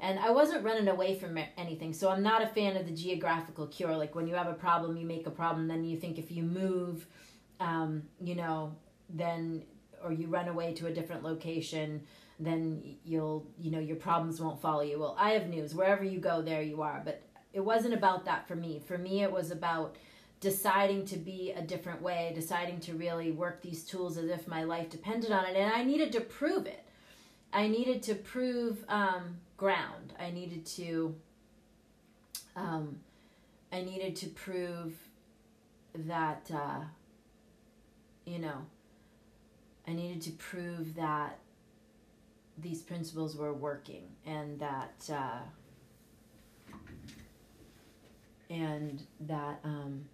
And 0.00 0.18
I 0.18 0.30
wasn't 0.30 0.64
running 0.64 0.88
away 0.88 1.18
from 1.18 1.38
anything. 1.56 1.92
So 1.92 2.10
I'm 2.10 2.22
not 2.22 2.42
a 2.42 2.46
fan 2.46 2.76
of 2.76 2.86
the 2.86 2.92
geographical 2.92 3.66
cure. 3.66 3.96
Like 3.96 4.14
when 4.14 4.28
you 4.28 4.34
have 4.34 4.46
a 4.46 4.54
problem, 4.54 4.96
you 4.96 5.06
make 5.06 5.26
a 5.26 5.30
problem. 5.30 5.66
Then 5.66 5.84
you 5.84 5.96
think 5.98 6.18
if 6.18 6.30
you 6.30 6.42
move, 6.44 7.06
um, 7.58 8.04
you 8.22 8.36
know, 8.36 8.76
then, 9.08 9.64
or 10.02 10.12
you 10.12 10.26
run 10.28 10.48
away 10.48 10.72
to 10.74 10.86
a 10.86 10.92
different 10.92 11.22
location, 11.22 12.02
then 12.38 12.96
you'll 13.04 13.46
you 13.58 13.70
know 13.70 13.78
your 13.78 13.96
problems 13.96 14.40
won't 14.40 14.60
follow 14.60 14.82
you. 14.82 14.98
Well 14.98 15.16
i 15.18 15.30
have 15.30 15.48
news. 15.48 15.74
Wherever 15.74 16.04
you 16.04 16.18
go 16.18 16.42
there 16.42 16.62
you 16.62 16.82
are. 16.82 17.02
But 17.04 17.22
it 17.52 17.60
wasn't 17.60 17.94
about 17.94 18.24
that 18.26 18.46
for 18.46 18.56
me. 18.56 18.80
For 18.86 18.98
me 18.98 19.22
it 19.22 19.32
was 19.32 19.50
about 19.50 19.96
deciding 20.40 21.04
to 21.04 21.16
be 21.16 21.52
a 21.56 21.62
different 21.62 22.00
way 22.00 22.30
deciding 22.34 22.78
to 22.78 22.94
really 22.94 23.32
work 23.32 23.60
these 23.60 23.82
tools 23.82 24.16
as 24.16 24.30
if 24.30 24.46
my 24.46 24.62
life 24.64 24.88
depended 24.88 25.32
on 25.32 25.44
it. 25.46 25.56
And 25.56 25.72
i 25.72 25.82
needed 25.84 26.12
to 26.12 26.20
prove 26.20 26.66
it. 26.66 26.84
I 27.52 27.66
needed 27.66 28.02
to 28.04 28.14
prove 28.14 28.84
um, 28.88 29.38
ground. 29.56 30.12
I 30.18 30.30
needed 30.30 30.66
to 30.66 31.14
um, 32.58 33.00
i 33.72 33.80
needed 33.82 34.16
to 34.16 34.26
prove 34.28 34.94
that 35.94 36.50
uh, 36.52 36.80
you 38.24 38.38
know 38.38 38.66
i 39.88 39.92
needed 39.92 40.20
to 40.20 40.30
prove 40.32 40.94
that 40.94 41.38
these 42.60 42.82
principles 42.82 43.36
were 43.36 43.54
working 43.54 44.02
and 44.26 44.58
that 44.58 45.08
uh, 45.12 45.40
and 48.50 49.02
that 49.20 49.60
um, 49.64 50.04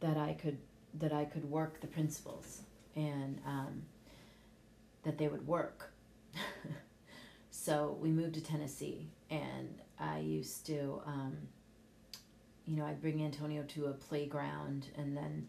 that 0.00 0.16
I 0.16 0.34
could 0.34 0.58
that 0.94 1.12
I 1.12 1.24
could 1.24 1.50
work 1.50 1.80
the 1.80 1.86
principles 1.86 2.62
and 2.96 3.40
um, 3.46 3.82
that 5.02 5.18
they 5.18 5.28
would 5.28 5.46
work. 5.46 5.92
so 7.50 7.96
we 8.00 8.10
moved 8.10 8.34
to 8.34 8.40
Tennessee, 8.40 9.08
and 9.30 9.78
I 9.98 10.18
used 10.18 10.66
to, 10.66 11.00
um, 11.06 11.36
you 12.66 12.76
know, 12.76 12.84
I'd 12.84 13.00
bring 13.00 13.22
Antonio 13.22 13.62
to 13.68 13.86
a 13.86 13.92
playground, 13.92 14.86
and 14.96 15.16
then, 15.16 15.48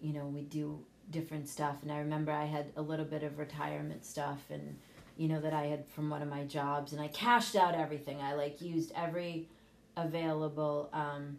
you 0.00 0.12
know, 0.12 0.26
we 0.26 0.42
do 0.42 0.84
different 1.10 1.48
stuff 1.48 1.76
and 1.82 1.92
i 1.92 1.98
remember 1.98 2.32
i 2.32 2.44
had 2.44 2.66
a 2.76 2.82
little 2.82 3.04
bit 3.04 3.22
of 3.22 3.38
retirement 3.38 4.04
stuff 4.04 4.40
and 4.50 4.76
you 5.16 5.28
know 5.28 5.40
that 5.40 5.52
i 5.52 5.64
had 5.66 5.86
from 5.88 6.10
one 6.10 6.22
of 6.22 6.28
my 6.28 6.44
jobs 6.44 6.92
and 6.92 7.00
i 7.00 7.08
cashed 7.08 7.56
out 7.56 7.74
everything. 7.74 8.20
I 8.20 8.34
like 8.34 8.60
used 8.60 8.92
every 8.94 9.48
available 9.96 10.90
um, 10.92 11.38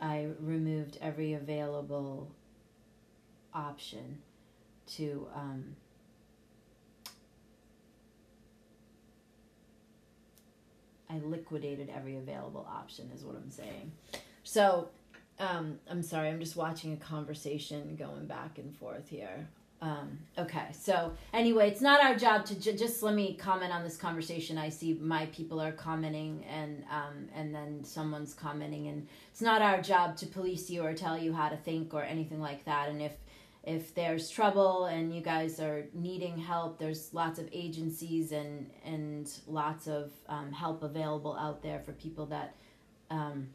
i 0.00 0.28
removed 0.40 0.96
every 1.02 1.34
available 1.34 2.30
option 3.52 4.18
to 4.86 5.26
um, 5.34 5.76
i 11.10 11.18
liquidated 11.18 11.90
every 11.94 12.16
available 12.16 12.66
option 12.70 13.10
is 13.14 13.22
what 13.22 13.36
i'm 13.36 13.50
saying. 13.50 13.92
So 14.44 14.88
um, 15.38 15.78
I'm 15.90 16.02
sorry, 16.02 16.28
I'm 16.28 16.40
just 16.40 16.56
watching 16.56 16.92
a 16.92 16.96
conversation 16.96 17.96
going 17.96 18.26
back 18.26 18.58
and 18.58 18.74
forth 18.76 19.08
here. 19.08 19.48
Um, 19.82 20.20
okay, 20.38 20.66
so 20.72 21.12
anyway, 21.32 21.68
it's 21.68 21.80
not 21.80 22.00
our 22.00 22.14
job 22.14 22.44
to 22.46 22.54
ju- 22.54 22.76
just 22.76 23.02
let 23.02 23.14
me 23.16 23.34
comment 23.34 23.72
on 23.72 23.82
this 23.82 23.96
conversation. 23.96 24.56
I 24.56 24.68
see 24.68 24.94
my 24.94 25.26
people 25.26 25.60
are 25.60 25.72
commenting, 25.72 26.44
and 26.48 26.84
um, 26.88 27.28
and 27.34 27.52
then 27.52 27.82
someone's 27.82 28.32
commenting, 28.32 28.86
and 28.86 29.08
it's 29.32 29.40
not 29.40 29.60
our 29.60 29.82
job 29.82 30.16
to 30.18 30.26
police 30.26 30.70
you 30.70 30.84
or 30.84 30.94
tell 30.94 31.18
you 31.18 31.32
how 31.32 31.48
to 31.48 31.56
think 31.56 31.94
or 31.94 32.04
anything 32.04 32.40
like 32.40 32.64
that. 32.66 32.90
And 32.90 33.02
if 33.02 33.12
if 33.64 33.92
there's 33.92 34.30
trouble 34.30 34.86
and 34.86 35.12
you 35.12 35.20
guys 35.20 35.58
are 35.58 35.86
needing 35.92 36.38
help, 36.38 36.78
there's 36.78 37.12
lots 37.12 37.40
of 37.40 37.48
agencies 37.52 38.30
and 38.30 38.70
and 38.84 39.28
lots 39.48 39.88
of 39.88 40.12
um, 40.28 40.52
help 40.52 40.84
available 40.84 41.36
out 41.36 41.60
there 41.60 41.80
for 41.80 41.90
people 41.92 42.26
that 42.26 42.54
um, 43.10 43.48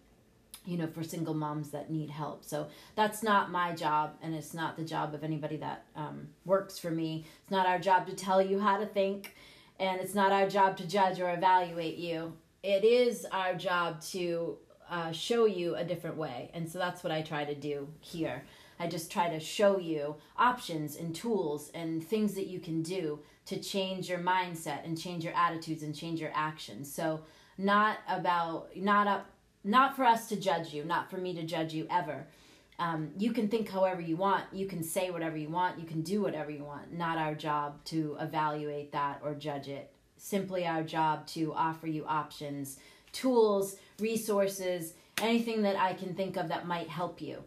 you 0.67 0.77
know, 0.77 0.85
for 0.85 1.01
single 1.01 1.33
moms 1.33 1.69
that 1.69 1.89
need 1.89 2.09
help. 2.09 2.43
So 2.43 2.67
that's 2.95 3.23
not 3.23 3.49
my 3.49 3.73
job, 3.73 4.15
and 4.21 4.35
it's 4.35 4.53
not 4.53 4.75
the 4.75 4.83
job 4.83 5.15
of 5.15 5.23
anybody 5.23 5.55
that 5.57 5.85
um, 5.95 6.27
works 6.43 6.77
for 6.77 6.91
me. 6.91 7.25
It's 7.41 7.51
not 7.51 7.65
our 7.65 7.79
job 7.79 8.05
to 8.07 8.13
tell 8.13 8.41
you 8.41 8.59
how 8.59 8.77
to 8.77 8.85
think, 8.85 9.33
and 9.79 10.01
it's 10.01 10.13
not 10.13 10.33
our 10.33 10.49
job 10.49 10.75
to 10.77 10.87
judge 10.87 11.21
or 11.21 11.33
evaluate 11.33 11.97
you. 11.97 12.33
It 12.63 12.83
is 12.83 13.25
our 13.31 13.55
job 13.55 14.01
to 14.11 14.57
uh, 14.89 15.13
show 15.13 15.45
you 15.45 15.75
a 15.75 15.85
different 15.85 16.17
way, 16.17 16.51
and 16.53 16.69
so 16.69 16.79
that's 16.79 17.01
what 17.01 17.13
I 17.13 17.21
try 17.21 17.45
to 17.45 17.55
do 17.55 17.87
here. 18.01 18.43
I 18.77 18.87
just 18.87 19.09
try 19.09 19.29
to 19.29 19.39
show 19.39 19.79
you 19.79 20.15
options 20.37 20.97
and 20.97 21.15
tools 21.15 21.71
and 21.73 22.05
things 22.05 22.33
that 22.33 22.47
you 22.47 22.59
can 22.59 22.83
do 22.83 23.19
to 23.45 23.57
change 23.57 24.09
your 24.09 24.19
mindset 24.19 24.83
and 24.83 24.99
change 24.99 25.23
your 25.23 25.33
attitudes 25.33 25.81
and 25.81 25.95
change 25.95 26.19
your 26.19 26.31
actions. 26.35 26.93
So 26.93 27.21
not 27.57 27.99
about 28.07 28.75
not 28.75 29.07
up 29.07 29.25
not 29.67 29.95
for 29.95 30.05
us 30.05 30.29
to 30.29 30.35
judge 30.37 30.73
you, 30.73 30.85
not 30.85 31.11
for 31.11 31.17
me 31.17 31.33
to 31.35 31.43
judge 31.43 31.73
you 31.73 31.85
ever. 31.89 32.25
Um, 32.79 33.11
you 33.17 33.33
can 33.33 33.49
think 33.49 33.69
however 33.69 34.01
you 34.01 34.15
want, 34.15 34.45
you 34.53 34.65
can 34.65 34.81
say 34.81 35.09
whatever 35.09 35.35
you 35.35 35.49
want, 35.49 35.79
you 35.79 35.85
can 35.85 36.01
do 36.01 36.21
whatever 36.21 36.49
you 36.51 36.63
want. 36.63 36.93
Not 36.93 37.17
our 37.17 37.35
job 37.35 37.83
to 37.85 38.15
evaluate 38.19 38.91
that 38.93 39.19
or 39.23 39.33
judge 39.33 39.67
it. 39.67 39.91
Simply 40.15 40.65
our 40.65 40.83
job 40.83 41.27
to 41.27 41.53
offer 41.53 41.87
you 41.87 42.05
options, 42.05 42.77
tools, 43.11 43.75
resources, 43.99 44.93
anything 45.21 45.63
that 45.63 45.75
I 45.75 45.93
can 45.93 46.13
think 46.13 46.37
of 46.37 46.47
that 46.47 46.65
might 46.65 46.87
help 46.87 47.21
you. 47.21 47.43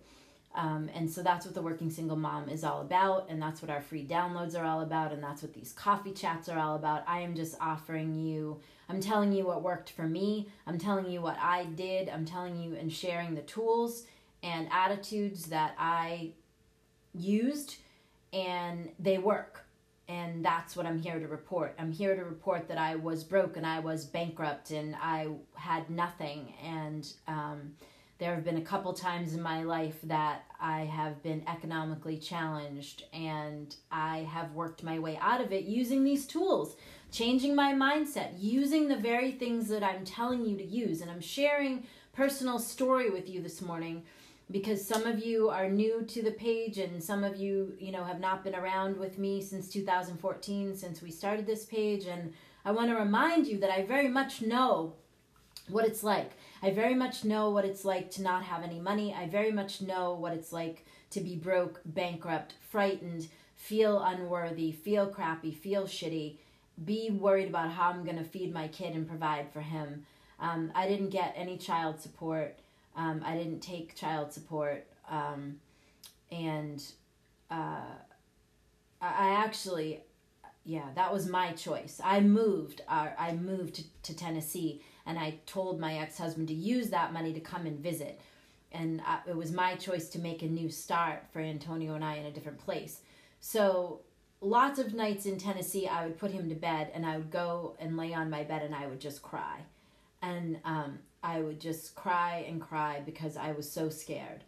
Um, 0.55 0.91
and 0.95 1.09
so 1.09 1.23
that's 1.23 1.47
what 1.47 1.55
the 1.55 1.63
Working 1.63 1.91
Single 1.91 2.17
Mom 2.17 2.49
is 2.49 2.65
all 2.65 2.81
about, 2.81 3.27
and 3.29 3.41
that's 3.41 3.63
what 3.63 3.71
our 3.71 3.81
free 3.81 4.05
downloads 4.05 4.59
are 4.59 4.65
all 4.65 4.81
about, 4.81 5.13
and 5.13 5.23
that's 5.23 5.43
what 5.43 5.55
these 5.55 5.73
coffee 5.73 6.11
chats 6.13 6.49
are 6.49 6.59
all 6.59 6.75
about. 6.75 7.05
I 7.07 7.21
am 7.21 7.37
just 7.37 7.57
offering 7.61 8.17
you 8.17 8.61
I'm 8.91 9.01
telling 9.01 9.33
you 9.33 9.47
what 9.47 9.63
worked 9.63 9.91
for 9.91 10.03
me. 10.03 10.49
I'm 10.67 10.77
telling 10.77 11.09
you 11.09 11.21
what 11.21 11.39
I 11.39 11.65
did. 11.65 12.09
I'm 12.09 12.25
telling 12.25 12.61
you 12.61 12.75
and 12.75 12.93
sharing 12.93 13.37
the 13.37 13.43
tools 13.43 14.05
and 14.43 14.69
attitudes 14.73 15.45
that 15.47 15.77
I 15.79 16.33
used, 17.15 17.77
and 18.33 18.91
they 18.99 19.19
work. 19.19 19.65
And 20.09 20.45
that's 20.45 20.75
what 20.75 20.87
I'm 20.87 21.01
here 21.01 21.21
to 21.21 21.29
report. 21.29 21.77
I'm 21.79 21.93
here 21.93 22.17
to 22.17 22.25
report 22.25 22.67
that 22.67 22.79
I 22.79 22.97
was 22.97 23.23
broke 23.23 23.57
and 23.57 23.65
I 23.65 23.79
was 23.79 24.05
bankrupt 24.05 24.73
and 24.73 24.97
I 25.01 25.29
had 25.55 25.89
nothing, 25.89 26.53
and 26.61 27.13
um, 27.29 27.77
there 28.20 28.35
have 28.35 28.44
been 28.44 28.59
a 28.59 28.62
couple 28.62 28.92
times 28.92 29.33
in 29.33 29.40
my 29.40 29.62
life 29.62 29.96
that 30.02 30.44
I 30.61 30.83
have 30.83 31.22
been 31.22 31.42
economically 31.48 32.18
challenged 32.18 33.04
and 33.14 33.74
I 33.90 34.28
have 34.30 34.52
worked 34.52 34.83
my 34.83 34.98
way 34.98 35.18
out 35.22 35.40
of 35.40 35.52
it 35.52 35.64
using 35.64 36.04
these 36.04 36.26
tools, 36.26 36.76
changing 37.11 37.54
my 37.54 37.72
mindset, 37.72 38.33
using 38.38 38.88
the 38.88 38.96
very 38.96 39.33
things 39.33 39.68
that 39.68 39.83
I'm 39.83 40.04
telling 40.04 40.44
you 40.44 40.59
to 40.59 40.64
use. 40.64 41.00
And 41.00 41.11
I'm 41.11 41.22
sharing 41.22 41.87
personal 42.12 42.59
story 42.59 43.09
with 43.09 43.26
you 43.26 43.42
this 43.42 43.62
morning 43.62 44.02
because 44.50 44.87
some 44.87 45.06
of 45.06 45.24
you 45.24 45.48
are 45.48 45.70
new 45.70 46.02
to 46.02 46.22
the 46.22 46.33
page 46.33 46.76
and 46.76 47.02
some 47.02 47.24
of 47.24 47.38
you, 47.38 47.72
you 47.78 47.90
know, 47.90 48.04
have 48.04 48.20
not 48.20 48.44
been 48.44 48.54
around 48.54 48.98
with 48.98 49.16
me 49.16 49.40
since 49.40 49.70
2014 49.70 50.76
since 50.76 51.00
we 51.00 51.11
started 51.11 51.46
this 51.46 51.64
page 51.64 52.04
and 52.04 52.35
I 52.66 52.72
want 52.72 52.90
to 52.90 52.96
remind 52.96 53.46
you 53.46 53.56
that 53.61 53.70
I 53.70 53.87
very 53.87 54.09
much 54.09 54.42
know 54.42 54.92
what 55.68 55.87
it's 55.87 56.02
like. 56.02 56.33
I 56.62 56.70
very 56.70 56.94
much 56.94 57.25
know 57.25 57.51
what 57.51 57.64
it's 57.64 57.85
like 57.85 58.11
to 58.12 58.23
not 58.23 58.42
have 58.42 58.62
any 58.62 58.81
money. 58.81 59.14
I 59.14 59.27
very 59.27 59.51
much 59.51 59.81
know 59.81 60.14
what 60.14 60.33
it's 60.33 60.53
like 60.53 60.85
to 61.11 61.20
be 61.20 61.37
broke, 61.37 61.81
bankrupt, 61.85 62.55
frightened, 62.68 63.29
feel 63.57 64.01
unworthy, 64.03 64.73
feel 64.73 65.07
crappy, 65.07 65.53
feel 65.53 65.85
shitty, 65.85 66.37
be 66.85 67.11
worried 67.11 67.49
about 67.49 67.70
how 67.70 67.90
I'm 67.90 68.05
going 68.05 68.18
to 68.18 68.25
feed 68.25 68.53
my 68.53 68.68
kid 68.68 68.94
and 68.94 69.09
provide 69.09 69.51
for 69.53 69.61
him. 69.61 70.05
Um, 70.38 70.70
I 70.75 70.87
didn't 70.87 71.11
get 71.11 71.35
any 71.37 71.57
child 71.57 72.01
support. 72.01 72.59
Um, 72.96 73.23
I 73.25 73.37
didn't 73.37 73.61
take 73.61 73.94
child 73.94 74.33
support. 74.33 74.87
Um, 75.09 75.57
and 76.31 76.83
uh, 77.51 77.83
I 79.01 79.31
actually, 79.31 80.01
yeah, 80.64 80.88
that 80.94 81.12
was 81.12 81.29
my 81.29 81.53
choice. 81.53 82.01
I 82.03 82.20
moved. 82.20 82.83
Uh, 82.88 83.09
I 83.18 83.35
moved 83.35 83.75
to, 83.77 83.85
to 84.05 84.16
Tennessee 84.16 84.83
and 85.07 85.19
I 85.19 85.39
told 85.47 85.81
my 85.81 85.99
ex 85.99 86.19
husband 86.19 86.49
to 86.49 86.55
use 86.55 86.91
that 86.91 87.13
money 87.13 87.33
to 87.33 87.41
come 87.41 87.67
and 87.67 87.79
visit. 87.79 88.21
And 88.73 89.01
I, 89.05 89.21
it 89.29 89.37
was 89.37 89.53
my 89.53 89.75
choice 89.75 90.09
to 90.11 90.19
make 90.19 90.43
a 90.43 90.47
new 90.47 90.71
start 90.71 91.25
for 91.33 91.41
Antonio 91.41 91.95
and 91.95 92.05
I 92.05 92.17
in 92.17 92.27
a 92.27 92.31
different 92.31 92.59
place. 92.59 93.01
So, 93.41 94.01
lots 94.41 94.79
of 94.79 94.95
nights 94.95 95.27
in 95.27 95.39
Tennessee, 95.39 95.89
I 95.89 96.05
would 96.05 96.19
put 96.19 96.31
him 96.31 96.49
to 96.49 96.55
bed 96.55 96.91
and 96.95 97.05
I 97.05 97.17
would 97.17 97.31
go 97.31 97.77
and 97.79 97.97
lay 97.97 98.15
on 98.15 98.31
my 98.31 98.45
bed 98.45 98.63
and 98.63 98.75
I 98.75 98.87
would 98.87 99.01
just 99.01 99.23
cry. 99.23 99.61
And 100.23 100.59
um, 100.65 100.99
I 101.23 101.41
would 101.41 101.61
just 101.61 101.95
cry 101.95 102.45
and 102.49 102.61
cry 102.61 103.03
because 103.05 103.37
I 103.37 103.53
was 103.53 103.71
so 103.71 103.89
scared. 103.89 104.45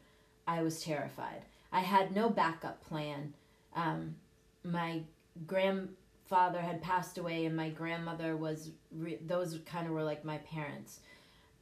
I 0.46 0.62
was 0.62 0.82
terrified. 0.82 1.42
I 1.72 1.80
had 1.80 2.14
no 2.14 2.28
backup 2.28 2.82
plan. 2.86 3.32
Um, 3.74 4.16
my 4.64 5.02
grand 5.46 5.90
father 6.32 6.62
had 6.62 6.80
passed 6.80 7.18
away 7.18 7.44
and 7.44 7.54
my 7.54 7.68
grandmother 7.68 8.38
was 8.38 8.70
re- 8.90 9.18
those 9.26 9.58
kind 9.66 9.86
of 9.86 9.92
were 9.92 10.02
like 10.02 10.24
my 10.24 10.38
parents. 10.38 11.00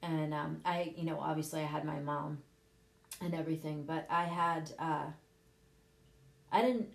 And 0.00 0.32
um, 0.32 0.60
i 0.64 0.94
you 0.96 1.04
know 1.04 1.18
obviously 1.18 1.60
i 1.60 1.64
had 1.64 1.84
my 1.84 1.98
mom 1.98 2.38
and 3.20 3.34
everything 3.34 3.82
but 3.82 4.06
i 4.08 4.24
had 4.24 4.70
uh, 4.78 5.06
i 6.52 6.62
didn't 6.62 6.88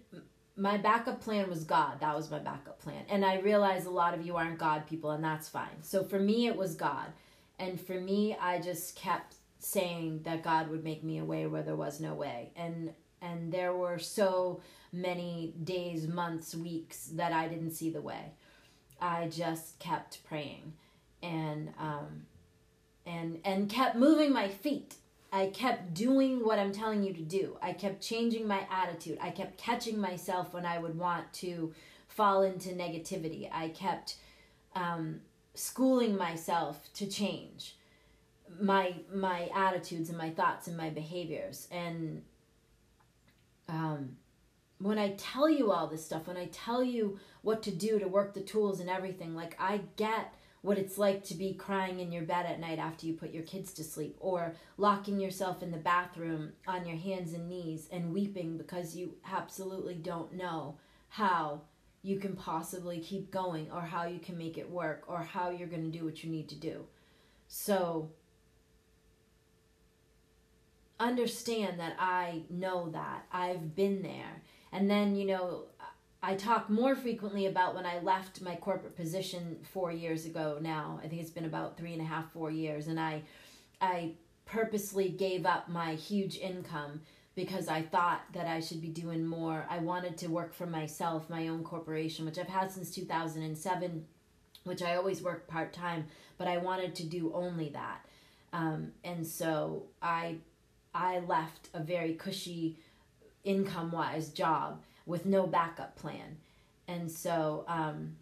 my 0.55 0.77
backup 0.77 1.19
plan 1.19 1.49
was 1.49 1.65
god. 1.65 1.99
That 1.99 2.15
was 2.15 2.31
my 2.31 2.39
backup 2.39 2.79
plan. 2.79 3.03
And 3.09 3.25
i 3.25 3.39
realize 3.39 3.85
a 3.85 3.89
lot 3.89 4.13
of 4.13 4.25
you 4.25 4.37
aren't 4.37 4.57
god 4.57 4.87
people 4.87 5.11
and 5.11 5.23
that's 5.23 5.49
fine. 5.49 5.81
So 5.81 6.03
for 6.03 6.19
me 6.19 6.47
it 6.47 6.55
was 6.55 6.75
god. 6.75 7.07
And 7.59 7.79
for 7.79 7.99
me 7.99 8.37
i 8.41 8.59
just 8.59 8.95
kept 8.95 9.35
saying 9.59 10.21
that 10.23 10.43
god 10.43 10.69
would 10.69 10.83
make 10.85 11.03
me 11.03 11.17
a 11.17 11.25
way 11.25 11.45
where 11.45 11.63
there 11.63 11.75
was 11.75 11.99
no 11.99 12.13
way. 12.13 12.51
And 12.55 12.93
and 13.21 13.51
there 13.51 13.75
were 13.75 13.99
so 13.99 14.61
many 14.95 15.53
days, 15.63 16.07
months, 16.07 16.55
weeks 16.55 17.07
that 17.13 17.33
I 17.33 17.47
didn't 17.47 17.71
see 17.71 17.89
the 17.89 18.01
way. 18.01 18.31
I 19.01 19.27
just 19.27 19.77
kept 19.79 20.23
praying 20.23 20.73
and 21.21 21.73
um, 21.79 22.25
and 23.05 23.39
and 23.43 23.69
kept 23.69 23.95
moving 23.95 24.31
my 24.31 24.47
feet. 24.47 24.95
I 25.33 25.47
kept 25.47 25.93
doing 25.93 26.45
what 26.45 26.59
I'm 26.59 26.71
telling 26.71 27.03
you 27.03 27.13
to 27.13 27.21
do. 27.21 27.57
I 27.61 27.73
kept 27.73 28.01
changing 28.01 28.47
my 28.47 28.65
attitude. 28.71 29.17
I 29.21 29.31
kept 29.31 29.57
catching 29.57 29.99
myself 29.99 30.53
when 30.53 30.65
I 30.65 30.77
would 30.77 30.97
want 30.97 31.33
to 31.33 31.73
fall 32.07 32.43
into 32.43 32.69
negativity. 32.69 33.49
I 33.51 33.67
kept 33.69 34.15
um, 34.75 35.19
schooling 35.53 36.15
myself 36.15 36.89
to 36.93 37.05
change 37.05 37.75
my 38.61 38.93
my 39.13 39.49
attitudes 39.53 40.09
and 40.09 40.17
my 40.17 40.29
thoughts 40.29 40.67
and 40.67 40.77
my 40.77 40.89
behaviors 40.89 41.67
and 41.71 42.21
um, 43.67 44.15
when 44.79 44.97
I 44.99 45.15
tell 45.17 45.49
you 45.49 45.71
all 45.71 45.87
this 45.87 46.05
stuff, 46.05 46.27
when 46.27 46.37
I 46.37 46.47
tell 46.51 46.83
you 46.83 47.19
what 47.41 47.63
to 47.63 47.71
do 47.71 47.99
to 47.99 48.07
work 48.07 48.33
the 48.33 48.41
tools 48.41 48.79
and 48.79 48.89
everything, 48.89 49.35
like 49.35 49.55
I 49.59 49.81
get 49.95 50.33
what 50.61 50.77
it's 50.77 50.97
like 50.97 51.23
to 51.23 51.35
be 51.35 51.53
crying 51.53 51.99
in 51.99 52.11
your 52.11 52.23
bed 52.23 52.45
at 52.47 52.59
night 52.59 52.79
after 52.79 53.05
you 53.05 53.13
put 53.13 53.31
your 53.31 53.43
kids 53.43 53.71
to 53.71 53.83
sleep 53.83 54.17
or 54.19 54.55
locking 54.77 55.19
yourself 55.19 55.61
in 55.61 55.69
the 55.71 55.77
bathroom 55.77 56.53
on 56.67 56.87
your 56.87 56.97
hands 56.97 57.33
and 57.33 57.47
knees 57.47 57.87
and 57.91 58.11
weeping 58.11 58.57
because 58.57 58.95
you 58.95 59.13
absolutely 59.31 59.93
don't 59.93 60.33
know 60.33 60.75
how 61.09 61.61
you 62.01 62.19
can 62.19 62.35
possibly 62.35 62.99
keep 62.99 63.31
going 63.31 63.71
or 63.71 63.81
how 63.81 64.05
you 64.05 64.19
can 64.19 64.37
make 64.37 64.57
it 64.57 64.69
work 64.69 65.03
or 65.07 65.21
how 65.21 65.51
you're 65.51 65.67
going 65.67 65.83
to 65.83 65.97
do 65.97 66.03
what 66.03 66.23
you 66.23 66.31
need 66.31 66.49
to 66.49 66.55
do. 66.55 66.85
So, 67.47 68.09
understand 70.99 71.79
that 71.79 71.95
I 71.99 72.43
know 72.49 72.89
that. 72.89 73.25
I've 73.31 73.75
been 73.75 74.01
there. 74.01 74.41
And 74.75 74.91
then, 74.91 75.15
you 75.15 75.25
know, 75.25 75.63
I 76.21 76.35
talk 76.35 76.69
more 76.69 76.95
frequently 76.95 77.45
about 77.45 77.75
when 77.75 77.85
I 77.85 77.99
left 77.99 78.41
my 78.41 78.57
corporate 78.57 78.97
position 78.97 79.59
four 79.71 79.89
years 79.89 80.25
ago 80.25 80.57
now. 80.59 80.99
I 81.01 81.07
think 81.07 81.21
it's 81.21 81.31
been 81.31 81.45
about 81.45 81.77
three 81.77 81.93
and 81.93 82.01
a 82.01 82.05
half, 82.05 82.29
four 82.33 82.51
years. 82.51 82.87
And 82.87 82.99
I, 82.99 83.21
I 83.79 84.11
purposely 84.45 85.07
gave 85.07 85.45
up 85.45 85.69
my 85.69 85.95
huge 85.95 86.37
income 86.37 86.99
because 87.35 87.69
I 87.69 87.83
thought 87.83 88.21
that 88.33 88.47
I 88.47 88.59
should 88.59 88.81
be 88.81 88.89
doing 88.89 89.25
more. 89.25 89.65
I 89.69 89.79
wanted 89.79 90.17
to 90.19 90.27
work 90.27 90.53
for 90.53 90.65
myself, 90.65 91.29
my 91.29 91.47
own 91.47 91.63
corporation, 91.63 92.25
which 92.25 92.37
I've 92.37 92.49
had 92.49 92.69
since 92.69 92.93
2007, 92.93 94.05
which 94.65 94.81
I 94.81 94.97
always 94.97 95.21
work 95.21 95.47
part 95.47 95.71
time, 95.71 96.07
but 96.37 96.49
I 96.49 96.57
wanted 96.57 96.95
to 96.95 97.05
do 97.05 97.31
only 97.33 97.69
that. 97.69 98.05
Um, 98.51 98.91
and 99.05 99.25
so 99.25 99.83
I 100.01 100.37
I 100.93 101.19
left 101.19 101.69
a 101.73 101.81
very 101.81 102.13
cushy 102.13 102.77
income 103.45 103.91
wise 103.91 104.29
job 104.29 104.81
with 105.05 105.25
no 105.25 105.47
backup 105.47 105.95
plan. 105.95 106.37
And 106.87 107.09
so 107.09 107.63
um, 107.67 108.15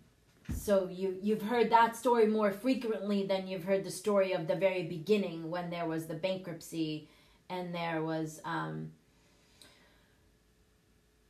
so 0.52 0.90
you 0.90 1.18
you've 1.22 1.42
heard 1.42 1.70
that 1.70 1.96
story 1.96 2.28
more 2.28 2.52
frequently 2.52 3.26
than 3.26 3.48
you've 3.48 3.64
heard 3.64 3.84
the 3.84 3.92
story 3.92 4.34
of 4.34 4.48
the 4.48 4.56
very 4.56 4.84
beginning 4.84 5.50
when 5.50 5.70
there 5.70 5.88
was 5.88 6.06
the 6.06 6.14
bankruptcy 6.14 7.08
and 7.50 7.74
there 7.74 8.02
was 8.02 8.42
um, 8.44 8.92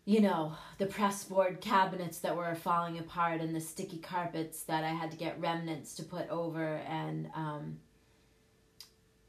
you 0.06 0.20
know 0.20 0.54
the 0.80 0.86
press 0.86 1.24
board 1.24 1.62
cabinets 1.62 2.20
that 2.20 2.36
were 2.36 2.56
falling 2.56 2.98
apart 2.98 3.40
and 3.40 3.56
the 3.56 3.62
sticky 3.62 3.98
carpets 3.98 4.64
that 4.64 4.84
I 4.84 4.90
had 4.90 5.12
to 5.12 5.18
get 5.18 5.40
remnants 5.40 5.96
to 5.96 6.04
put 6.04 6.28
over 6.30 6.78
and 6.88 7.30
um, 7.36 7.78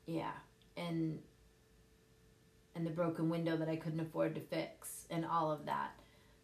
yeah 0.07 0.33
and 0.77 1.19
and 2.75 2.87
the 2.87 2.91
broken 2.91 3.29
window 3.29 3.57
that 3.57 3.69
I 3.69 3.77
couldn't 3.77 4.01
afford 4.01 4.35
to 4.35 4.41
fix 4.41 5.07
and 5.11 5.25
all 5.25 5.51
of 5.51 5.67
that. 5.67 5.93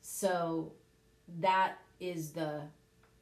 So 0.02 0.72
that 1.40 1.78
is 2.00 2.30
the 2.30 2.62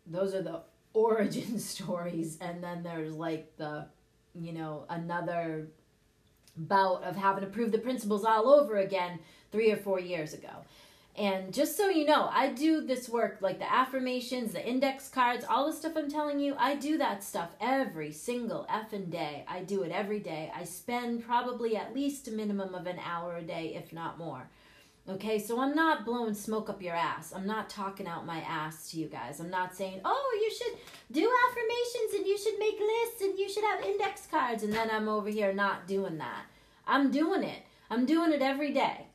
those 0.07 0.35
are 0.35 0.43
the 0.43 0.61
origin 0.95 1.59
stories 1.59 2.39
and 2.41 2.63
then 2.63 2.83
there's 2.83 3.15
like 3.15 3.57
the 3.57 3.87
you 4.35 4.53
know 4.53 4.85
another 4.89 5.69
bout 6.57 7.03
of 7.05 7.17
having 7.17 7.45
to 7.45 7.51
prove 7.51 7.73
the 7.73 7.79
principles 7.79 8.25
all 8.25 8.49
over 8.49 8.79
again 8.79 9.19
3 9.53 9.73
or 9.73 9.77
4 9.77 10.01
years 10.01 10.35
ago. 10.35 10.51
And 11.19 11.53
just 11.53 11.77
so 11.77 11.89
you 11.89 12.05
know, 12.05 12.31
I 12.33 12.51
do 12.51 12.81
this 12.81 13.09
work 13.09 13.39
like 13.41 13.59
the 13.59 13.73
affirmations, 13.73 14.53
the 14.53 14.65
index 14.65 15.09
cards, 15.09 15.45
all 15.49 15.67
the 15.67 15.73
stuff 15.73 15.95
I'm 15.97 16.09
telling 16.09 16.39
you. 16.39 16.55
I 16.57 16.77
do 16.77 16.97
that 16.99 17.25
stuff 17.25 17.51
every 17.61 18.13
single 18.13 18.69
effing 18.71 19.11
day. 19.11 19.45
I 19.49 19.63
do 19.63 19.83
it 19.83 19.91
every 19.91 20.21
day. 20.21 20.53
I 20.55 20.63
spend 20.63 21.25
probably 21.25 21.77
at 21.77 21.93
least 21.93 22.29
a 22.29 22.31
minimum 22.31 22.73
of 22.73 22.87
an 22.87 23.01
hour 23.05 23.37
a 23.37 23.43
day, 23.43 23.75
if 23.75 23.93
not 23.93 24.17
more. 24.17 24.49
Okay, 25.09 25.41
so 25.41 25.59
I'm 25.59 25.75
not 25.75 26.05
blowing 26.05 26.35
smoke 26.35 26.71
up 26.71 26.83
your 26.83 26.95
ass. 26.95 27.33
I'm 27.35 27.47
not 27.47 27.69
talking 27.69 28.07
out 28.07 28.25
my 28.25 28.39
ass 28.43 28.91
to 28.93 28.99
you 29.01 29.09
guys. 29.09 29.41
I'm 29.41 29.51
not 29.51 29.75
saying, 29.75 30.03
oh, 30.05 30.41
you 30.41 30.55
should 30.55 30.79
do 31.11 31.29
affirmations 31.49 32.15
and 32.15 32.27
you 32.29 32.39
should 32.39 32.61
make 32.61 32.79
lists 32.79 33.23
and 33.23 33.37
you 33.37 33.49
should 33.49 33.65
have 33.65 33.83
index 33.83 34.29
cards. 34.31 34.63
And 34.63 34.73
then 34.73 34.89
I'm 34.89 35.09
over 35.09 35.31
here 35.31 35.53
not 35.53 35.89
doing 35.89 36.19
that. 36.19 36.43
I'm 36.87 37.11
doing 37.11 37.43
it. 37.43 37.63
I'm 37.91 38.07
doing 38.07 38.33
it 38.33 38.43
every 38.43 38.73
day. 38.73 39.08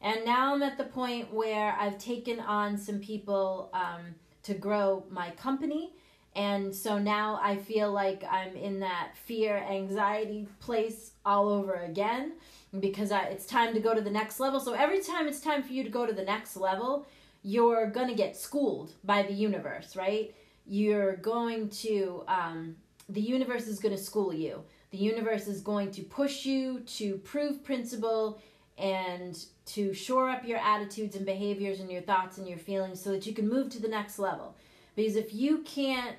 And 0.00 0.24
now 0.24 0.54
I'm 0.54 0.62
at 0.62 0.78
the 0.78 0.84
point 0.84 1.32
where 1.32 1.76
I've 1.78 1.98
taken 1.98 2.40
on 2.40 2.78
some 2.78 3.00
people 3.00 3.70
um, 3.72 4.14
to 4.44 4.54
grow 4.54 5.04
my 5.10 5.30
company. 5.30 5.92
And 6.36 6.72
so 6.72 6.98
now 6.98 7.40
I 7.42 7.56
feel 7.56 7.90
like 7.90 8.22
I'm 8.30 8.54
in 8.54 8.78
that 8.80 9.10
fear, 9.24 9.56
anxiety 9.56 10.46
place 10.60 11.12
all 11.24 11.48
over 11.48 11.74
again 11.74 12.34
because 12.78 13.10
I, 13.10 13.22
it's 13.24 13.46
time 13.46 13.74
to 13.74 13.80
go 13.80 13.92
to 13.92 14.00
the 14.00 14.10
next 14.10 14.38
level. 14.38 14.60
So 14.60 14.74
every 14.74 15.00
time 15.02 15.26
it's 15.26 15.40
time 15.40 15.62
for 15.62 15.72
you 15.72 15.82
to 15.82 15.90
go 15.90 16.06
to 16.06 16.12
the 16.12 16.22
next 16.22 16.56
level, 16.56 17.06
you're 17.42 17.90
going 17.90 18.08
to 18.08 18.14
get 18.14 18.36
schooled 18.36 18.92
by 19.02 19.22
the 19.22 19.32
universe, 19.32 19.96
right? 19.96 20.34
You're 20.66 21.16
going 21.16 21.70
to, 21.70 22.22
um, 22.28 22.76
the 23.08 23.20
universe 23.22 23.66
is 23.66 23.80
going 23.80 23.96
to 23.96 24.02
school 24.02 24.32
you 24.32 24.62
The 24.90 24.98
universe 24.98 25.48
is 25.48 25.60
going 25.60 25.90
to 25.92 26.02
push 26.02 26.46
you 26.46 26.80
to 26.80 27.16
prove 27.18 27.62
principle 27.62 28.40
and 28.78 29.44
to 29.66 29.92
shore 29.92 30.30
up 30.30 30.46
your 30.46 30.58
attitudes 30.58 31.16
and 31.16 31.26
behaviors 31.26 31.80
and 31.80 31.90
your 31.90 32.00
thoughts 32.00 32.38
and 32.38 32.48
your 32.48 32.58
feelings 32.58 33.00
so 33.00 33.10
that 33.10 33.26
you 33.26 33.34
can 33.34 33.48
move 33.48 33.70
to 33.70 33.82
the 33.82 33.88
next 33.88 34.18
level. 34.18 34.56
Because 34.94 35.16
if 35.16 35.34
you 35.34 35.58
can't 35.58 36.16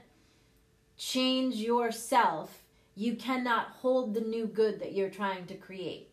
change 0.98 1.56
yourself, 1.56 2.64
you 2.96 3.16
cannot 3.16 3.68
hold 3.68 4.14
the 4.14 4.22
new 4.22 4.46
good 4.46 4.80
that 4.82 4.94
you're 4.94 5.10
trying 5.10 5.46
to 5.48 5.56
create. 5.56 6.10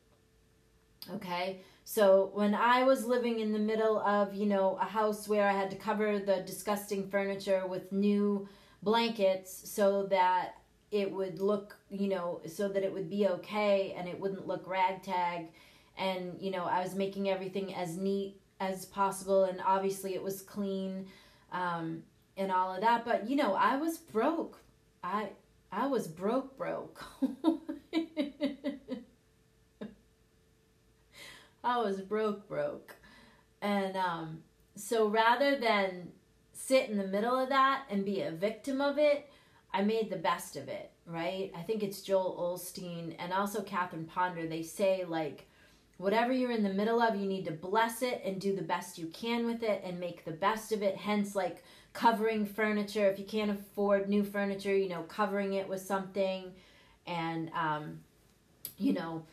Okay? 1.12 1.60
So 1.84 2.30
when 2.34 2.54
I 2.54 2.84
was 2.84 3.06
living 3.06 3.40
in 3.40 3.52
the 3.52 3.58
middle 3.58 3.98
of, 3.98 4.34
you 4.34 4.46
know, 4.46 4.78
a 4.80 4.84
house 4.84 5.28
where 5.28 5.48
I 5.48 5.52
had 5.52 5.70
to 5.70 5.76
cover 5.76 6.18
the 6.18 6.42
disgusting 6.46 7.08
furniture 7.08 7.66
with 7.66 7.92
new 7.92 8.48
blankets 8.82 9.68
so 9.70 10.06
that 10.06 10.54
it 10.90 11.10
would 11.10 11.40
look, 11.40 11.76
you 11.90 12.08
know, 12.08 12.40
so 12.46 12.68
that 12.68 12.82
it 12.82 12.92
would 12.92 13.10
be 13.10 13.26
okay 13.26 13.94
and 13.96 14.08
it 14.08 14.18
wouldn't 14.18 14.46
look 14.46 14.66
ragtag 14.66 15.48
and 15.96 16.36
you 16.40 16.50
know 16.50 16.64
i 16.64 16.82
was 16.82 16.94
making 16.94 17.28
everything 17.28 17.74
as 17.74 17.96
neat 17.96 18.40
as 18.60 18.84
possible 18.86 19.44
and 19.44 19.60
obviously 19.64 20.14
it 20.14 20.22
was 20.22 20.42
clean 20.42 21.06
um, 21.52 22.02
and 22.36 22.50
all 22.52 22.74
of 22.74 22.80
that. 22.82 23.04
But 23.04 23.28
you 23.28 23.36
know 23.36 23.54
i 23.54 23.76
was 23.76 23.98
broke. 23.98 24.58
I 25.02 25.30
i 25.72 25.86
was 25.86 26.06
broke 26.06 26.56
broke. 26.56 27.04
I 31.64 31.78
was 31.78 32.00
broke 32.00 32.48
broke. 32.48 32.94
And 33.60 33.96
um, 33.96 34.42
so 34.76 35.08
rather 35.08 35.58
than 35.58 36.12
sit 36.52 36.88
in 36.88 36.96
the 36.96 37.08
middle 37.08 37.36
of 37.36 37.48
that 37.48 37.82
and 37.90 38.04
be 38.04 38.20
a 38.22 38.30
victim 38.30 38.80
of 38.80 38.98
it 38.98 39.28
i 39.72 39.82
made 39.82 40.08
the 40.08 40.16
best 40.16 40.56
of 40.56 40.68
it 40.68 40.90
right? 41.06 41.52
I 41.56 41.62
think 41.62 41.82
it's 41.82 42.02
joel 42.02 42.56
osteen 42.56 43.14
and 43.18 43.32
also 43.32 43.62
catherine 43.62 44.04
ponder. 44.04 44.46
They 44.46 44.62
say 44.62 45.04
like 45.06 45.45
Whatever 45.98 46.32
you're 46.32 46.50
in 46.50 46.62
the 46.62 46.72
middle 46.72 47.00
of, 47.00 47.16
you 47.16 47.26
need 47.26 47.46
to 47.46 47.52
bless 47.52 48.02
it 48.02 48.20
and 48.24 48.40
do 48.40 48.54
the 48.54 48.62
best 48.62 48.98
you 48.98 49.06
can 49.06 49.46
with 49.46 49.62
it 49.62 49.82
and 49.84 49.98
make 49.98 50.24
the 50.24 50.32
best 50.32 50.72
of 50.72 50.82
it. 50.82 50.96
Hence, 50.96 51.34
like 51.34 51.64
covering 51.94 52.44
furniture. 52.44 53.08
If 53.08 53.18
you 53.18 53.24
can't 53.24 53.50
afford 53.50 54.08
new 54.08 54.22
furniture, 54.22 54.76
you 54.76 54.90
know, 54.90 55.02
covering 55.04 55.54
it 55.54 55.66
with 55.66 55.80
something 55.80 56.52
and, 57.06 57.50
um, 57.54 58.00
you 58.76 58.92
know, 58.92 59.24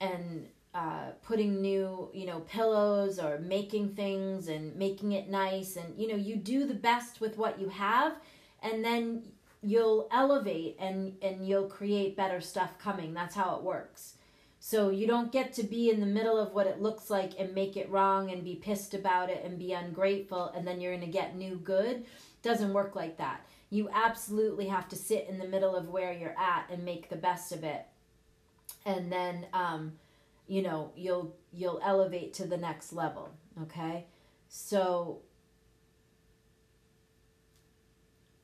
and 0.00 0.46
uh, 0.74 1.10
putting 1.22 1.60
new, 1.60 2.08
you 2.14 2.26
know, 2.26 2.40
pillows 2.40 3.18
or 3.18 3.38
making 3.40 3.94
things 3.94 4.46
and 4.46 4.76
making 4.76 5.12
it 5.12 5.28
nice. 5.28 5.76
And, 5.76 5.98
you 5.98 6.06
know, 6.06 6.16
you 6.16 6.36
do 6.36 6.66
the 6.66 6.74
best 6.74 7.20
with 7.20 7.36
what 7.36 7.60
you 7.60 7.68
have 7.68 8.14
and 8.62 8.84
then 8.84 9.24
you'll 9.60 10.08
elevate 10.12 10.76
and, 10.78 11.16
and 11.20 11.46
you'll 11.46 11.68
create 11.68 12.16
better 12.16 12.40
stuff 12.40 12.78
coming. 12.78 13.12
That's 13.12 13.34
how 13.34 13.56
it 13.56 13.62
works. 13.62 14.14
So 14.64 14.90
you 14.90 15.08
don't 15.08 15.32
get 15.32 15.52
to 15.54 15.64
be 15.64 15.90
in 15.90 15.98
the 15.98 16.06
middle 16.06 16.38
of 16.38 16.52
what 16.52 16.68
it 16.68 16.80
looks 16.80 17.10
like 17.10 17.32
and 17.36 17.52
make 17.52 17.76
it 17.76 17.90
wrong 17.90 18.30
and 18.30 18.44
be 18.44 18.54
pissed 18.54 18.94
about 18.94 19.28
it 19.28 19.42
and 19.44 19.58
be 19.58 19.72
ungrateful 19.72 20.52
and 20.54 20.64
then 20.64 20.80
you're 20.80 20.94
going 20.94 21.04
to 21.04 21.10
get 21.10 21.34
new 21.34 21.56
good. 21.56 22.04
Doesn't 22.42 22.72
work 22.72 22.94
like 22.94 23.18
that. 23.18 23.44
You 23.70 23.90
absolutely 23.92 24.68
have 24.68 24.88
to 24.90 24.96
sit 24.96 25.26
in 25.28 25.40
the 25.40 25.48
middle 25.48 25.74
of 25.74 25.88
where 25.88 26.12
you're 26.12 26.38
at 26.38 26.70
and 26.70 26.84
make 26.84 27.08
the 27.08 27.16
best 27.16 27.50
of 27.50 27.64
it. 27.64 27.84
And 28.86 29.10
then 29.10 29.46
um, 29.52 29.94
you 30.46 30.62
know, 30.62 30.92
you'll 30.94 31.34
you'll 31.52 31.80
elevate 31.84 32.32
to 32.34 32.46
the 32.46 32.56
next 32.56 32.92
level, 32.92 33.30
okay? 33.62 34.06
So 34.48 35.22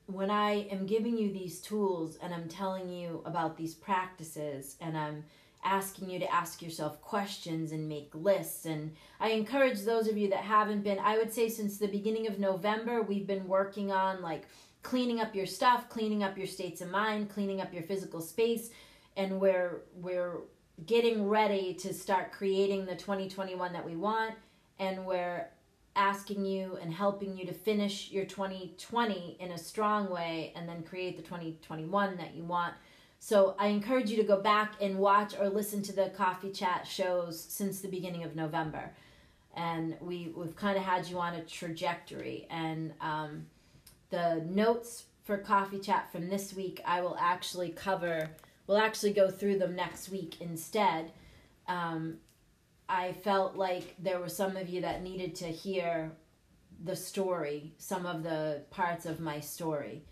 when 0.05 0.29
I 0.29 0.67
am 0.69 0.85
giving 0.85 1.17
you 1.17 1.31
these 1.31 1.61
tools 1.61 2.17
and 2.21 2.33
I'm 2.33 2.49
telling 2.49 2.89
you 2.89 3.21
about 3.23 3.55
these 3.55 3.73
practices 3.73 4.75
and 4.81 4.97
I'm 4.97 5.23
asking 5.63 6.09
you 6.09 6.19
to 6.19 6.33
ask 6.33 6.61
yourself 6.61 7.01
questions 7.01 7.71
and 7.71 7.87
make 7.87 8.09
lists. 8.13 8.65
And 8.65 8.95
I 9.19 9.29
encourage 9.29 9.81
those 9.81 10.07
of 10.07 10.17
you 10.17 10.29
that 10.29 10.43
haven't 10.43 10.83
been, 10.83 10.99
I 10.99 11.17
would 11.17 11.33
say 11.33 11.49
since 11.49 11.77
the 11.77 11.87
beginning 11.87 12.27
of 12.27 12.39
November, 12.39 13.01
we've 13.01 13.27
been 13.27 13.47
working 13.47 13.91
on 13.91 14.21
like 14.21 14.45
cleaning 14.83 15.19
up 15.19 15.35
your 15.35 15.45
stuff, 15.45 15.89
cleaning 15.89 16.23
up 16.23 16.37
your 16.37 16.47
states 16.47 16.81
of 16.81 16.89
mind, 16.89 17.29
cleaning 17.29 17.61
up 17.61 17.73
your 17.73 17.83
physical 17.83 18.21
space. 18.21 18.69
And 19.17 19.39
we're, 19.41 19.81
we're 19.95 20.37
getting 20.85 21.27
ready 21.27 21.73
to 21.73 21.93
start 21.93 22.31
creating 22.31 22.85
the 22.85 22.95
2021 22.95 23.73
that 23.73 23.85
we 23.85 23.97
want. 23.97 24.35
And 24.79 25.05
we're 25.05 25.49
asking 25.95 26.45
you 26.45 26.77
and 26.81 26.93
helping 26.93 27.35
you 27.35 27.45
to 27.45 27.51
finish 27.51 28.09
your 28.11 28.23
2020 28.23 29.35
in 29.41 29.51
a 29.51 29.57
strong 29.57 30.09
way 30.09 30.53
and 30.55 30.69
then 30.69 30.83
create 30.83 31.17
the 31.17 31.23
2021 31.23 32.15
that 32.15 32.33
you 32.33 32.43
want 32.43 32.73
so 33.19 33.53
I 33.59 33.67
encourage 33.67 34.09
you 34.09 34.15
to 34.17 34.23
go 34.23 34.39
back 34.39 34.75
and 34.81 34.97
watch 34.97 35.35
or 35.37 35.49
listen 35.49 35.83
to 35.83 35.93
the 35.93 36.09
coffee 36.09 36.51
chat 36.51 36.87
shows 36.87 37.39
since 37.39 37.81
the 37.81 37.89
beginning 37.89 38.23
of 38.23 38.35
November. 38.35 38.91
And 39.55 39.97
we, 39.99 40.31
we've 40.35 40.55
kind 40.55 40.77
of 40.77 40.83
had 40.83 41.07
you 41.07 41.19
on 41.19 41.35
a 41.35 41.43
trajectory. 41.43 42.47
And 42.49 42.93
um, 43.01 43.47
the 44.09 44.41
notes 44.47 45.03
for 45.23 45.37
coffee 45.37 45.79
chat 45.79 46.09
from 46.13 46.29
this 46.29 46.53
week, 46.53 46.81
I 46.85 47.01
will 47.01 47.17
actually 47.19 47.69
cover, 47.69 48.29
we'll 48.67 48.77
actually 48.77 49.11
go 49.11 49.29
through 49.29 49.59
them 49.59 49.75
next 49.75 50.09
week 50.09 50.39
instead. 50.39 51.11
Um, 51.67 52.17
I 52.87 53.11
felt 53.11 53.57
like 53.57 53.95
there 53.99 54.19
were 54.19 54.29
some 54.29 54.55
of 54.55 54.69
you 54.69 54.81
that 54.81 55.03
needed 55.03 55.35
to 55.35 55.45
hear 55.45 56.13
the 56.81 56.95
story, 56.95 57.73
some 57.77 58.05
of 58.05 58.23
the 58.23 58.63
parts 58.71 59.05
of 59.05 59.19
my 59.19 59.41
story 59.41 60.03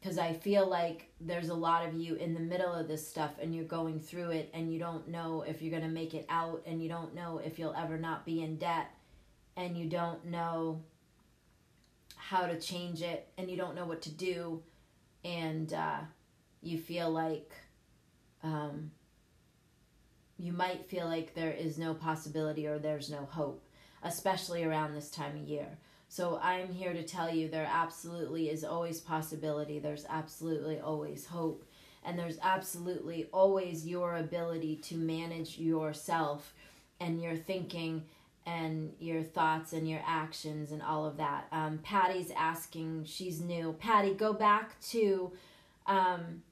because 0.00 0.18
I 0.18 0.32
feel 0.32 0.66
like 0.66 1.10
there's 1.20 1.50
a 1.50 1.54
lot 1.54 1.86
of 1.86 1.94
you 1.94 2.14
in 2.14 2.32
the 2.32 2.40
middle 2.40 2.72
of 2.72 2.88
this 2.88 3.06
stuff 3.06 3.32
and 3.40 3.54
you're 3.54 3.64
going 3.64 4.00
through 4.00 4.30
it 4.30 4.50
and 4.54 4.72
you 4.72 4.78
don't 4.78 5.08
know 5.08 5.44
if 5.46 5.60
you're 5.60 5.70
going 5.70 5.82
to 5.82 5.94
make 5.94 6.14
it 6.14 6.24
out 6.30 6.62
and 6.66 6.82
you 6.82 6.88
don't 6.88 7.14
know 7.14 7.40
if 7.44 7.58
you'll 7.58 7.74
ever 7.74 7.98
not 7.98 8.24
be 8.24 8.42
in 8.42 8.56
debt 8.56 8.90
and 9.56 9.76
you 9.76 9.88
don't 9.88 10.24
know 10.24 10.82
how 12.16 12.46
to 12.46 12.58
change 12.58 13.02
it 13.02 13.28
and 13.36 13.50
you 13.50 13.56
don't 13.56 13.74
know 13.74 13.84
what 13.84 14.00
to 14.02 14.10
do 14.10 14.62
and 15.24 15.74
uh, 15.74 15.98
you 16.62 16.78
feel 16.78 17.10
like 17.10 17.52
um, 18.42 18.90
you 20.38 20.52
might 20.52 20.86
feel 20.86 21.06
like 21.06 21.34
there 21.34 21.52
is 21.52 21.76
no 21.76 21.92
possibility 21.92 22.66
or 22.66 22.78
there's 22.78 23.10
no 23.10 23.28
hope, 23.30 23.62
especially 24.02 24.64
around 24.64 24.94
this 24.94 25.10
time 25.10 25.36
of 25.36 25.46
year. 25.46 25.78
So 26.12 26.40
I'm 26.42 26.72
here 26.72 26.92
to 26.92 27.04
tell 27.04 27.32
you 27.32 27.46
there 27.46 27.70
absolutely 27.72 28.50
is 28.50 28.64
always 28.64 29.00
possibility. 29.00 29.78
There's 29.78 30.04
absolutely 30.08 30.80
always 30.80 31.26
hope. 31.26 31.64
And 32.04 32.18
there's 32.18 32.38
absolutely 32.42 33.28
always 33.32 33.86
your 33.86 34.16
ability 34.16 34.74
to 34.88 34.96
manage 34.96 35.56
yourself 35.56 36.52
and 36.98 37.22
your 37.22 37.36
thinking 37.36 38.02
and 38.44 38.92
your 38.98 39.22
thoughts 39.22 39.72
and 39.72 39.88
your 39.88 40.02
actions 40.04 40.72
and 40.72 40.82
all 40.82 41.06
of 41.06 41.16
that. 41.18 41.46
Um, 41.52 41.78
Patty's 41.78 42.32
asking, 42.36 43.04
she's 43.04 43.40
new. 43.40 43.76
Patty, 43.78 44.12
go 44.12 44.32
back 44.32 44.80
to 44.88 45.30
um, 45.86 46.42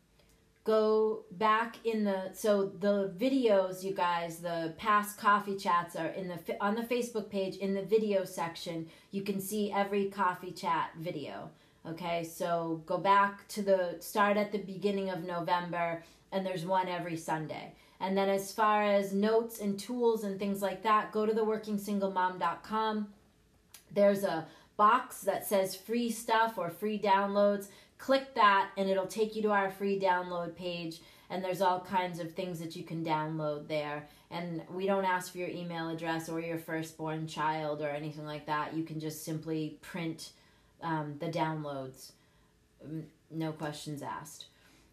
go 0.68 1.24
back 1.30 1.76
in 1.86 2.04
the 2.04 2.28
so 2.34 2.66
the 2.80 3.10
videos 3.16 3.82
you 3.82 3.94
guys 3.94 4.36
the 4.40 4.74
past 4.76 5.16
coffee 5.16 5.56
chats 5.56 5.96
are 5.96 6.08
in 6.08 6.28
the 6.28 6.38
on 6.60 6.74
the 6.74 6.82
facebook 6.82 7.30
page 7.30 7.56
in 7.56 7.72
the 7.72 7.80
video 7.80 8.22
section. 8.22 8.86
You 9.10 9.22
can 9.22 9.40
see 9.40 9.72
every 9.72 10.10
coffee 10.10 10.52
chat 10.52 10.90
video 10.98 11.48
okay? 11.86 12.22
So 12.22 12.82
go 12.84 12.98
back 12.98 13.48
to 13.48 13.62
the 13.62 13.96
start 14.00 14.36
at 14.36 14.52
the 14.52 14.58
beginning 14.58 15.08
of 15.08 15.24
november 15.24 16.02
and 16.32 16.44
there's 16.44 16.66
one 16.66 16.86
every 16.86 17.16
sunday. 17.16 17.72
And 17.98 18.14
then 18.14 18.28
as 18.28 18.52
far 18.52 18.82
as 18.82 19.14
notes 19.14 19.60
and 19.60 19.78
tools 19.78 20.22
and 20.24 20.38
things 20.38 20.60
like 20.60 20.82
that 20.82 21.12
go 21.12 21.24
to 21.24 21.32
the 21.32 21.46
workingsinglemom.com 21.46 23.08
there's 23.94 24.22
a 24.22 24.46
box 24.76 25.22
that 25.22 25.46
says 25.46 25.74
free 25.74 26.10
stuff 26.10 26.58
or 26.58 26.68
free 26.68 26.98
downloads 26.98 27.68
click 27.98 28.34
that 28.34 28.70
and 28.76 28.88
it'll 28.88 29.06
take 29.06 29.36
you 29.36 29.42
to 29.42 29.50
our 29.50 29.70
free 29.70 30.00
download 30.00 30.54
page 30.54 31.00
and 31.30 31.44
there's 31.44 31.60
all 31.60 31.80
kinds 31.80 32.20
of 32.20 32.32
things 32.32 32.58
that 32.60 32.74
you 32.74 32.82
can 32.82 33.04
download 33.04 33.68
there. 33.68 34.08
And 34.30 34.62
we 34.72 34.86
don't 34.86 35.04
ask 35.04 35.32
for 35.32 35.38
your 35.38 35.48
email 35.48 35.88
address 35.90 36.28
or 36.28 36.40
your 36.40 36.58
firstborn 36.58 37.26
child 37.26 37.82
or 37.82 37.90
anything 37.90 38.24
like 38.24 38.46
that. 38.46 38.74
You 38.74 38.84
can 38.84 38.98
just 38.98 39.24
simply 39.24 39.78
print 39.82 40.30
um, 40.82 41.16
the 41.18 41.26
downloads. 41.26 42.12
No 43.30 43.52
questions 43.52 44.02
asked. 44.02 44.46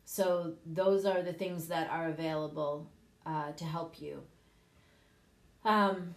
So 0.04 0.54
those 0.66 1.06
are 1.06 1.22
the 1.22 1.34
things 1.34 1.68
that 1.68 1.90
are 1.90 2.10
available 2.10 2.88
uh, 3.26 3.54
to 3.54 3.64
help 3.64 4.02
you. 4.02 4.22
Um, 5.64 6.16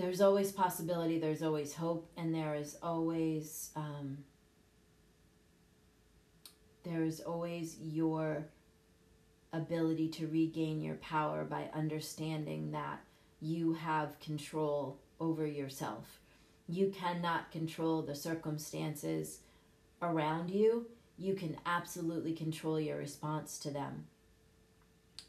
there's 0.00 0.22
always 0.22 0.50
possibility, 0.50 1.18
there's 1.18 1.42
always 1.42 1.74
hope, 1.74 2.10
and 2.16 2.34
there 2.34 2.54
is 2.54 2.76
always 2.82 3.70
um, 3.76 4.18
there 6.84 7.04
is 7.04 7.20
always 7.20 7.76
your 7.82 8.46
ability 9.52 10.08
to 10.08 10.26
regain 10.28 10.80
your 10.80 10.94
power 10.96 11.44
by 11.44 11.68
understanding 11.74 12.70
that 12.70 13.00
you 13.42 13.74
have 13.74 14.18
control 14.20 14.98
over 15.20 15.46
yourself. 15.46 16.20
You 16.66 16.90
cannot 16.96 17.50
control 17.50 18.00
the 18.00 18.14
circumstances 18.14 19.40
around 20.00 20.50
you. 20.50 20.86
you 21.18 21.34
can 21.34 21.54
absolutely 21.66 22.32
control 22.32 22.80
your 22.80 22.96
response 22.96 23.58
to 23.58 23.70
them. 23.70 24.06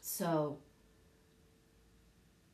So, 0.00 0.56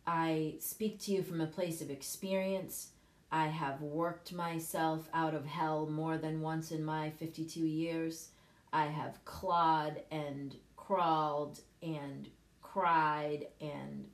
I 0.09 0.55
speak 0.59 1.01
to 1.01 1.13
you 1.13 1.23
from 1.23 1.43
a 1.43 1.47
place 1.47 1.83
of 1.83 1.91
experience. 1.91 2.93
I 3.31 3.49
have 3.49 3.83
worked 3.83 4.33
myself 4.33 5.07
out 5.13 5.35
of 5.35 5.45
hell 5.45 5.85
more 5.85 6.17
than 6.17 6.41
once 6.41 6.73
in 6.73 6.83
my 6.83 7.11
52 7.11 7.61
years. 7.61 8.31
I 8.73 8.87
have 8.87 9.23
clawed 9.27 10.01
and 10.11 10.57
crawled 10.79 11.61
and 11.83 12.27
cried 12.63 13.49
and 13.61 14.07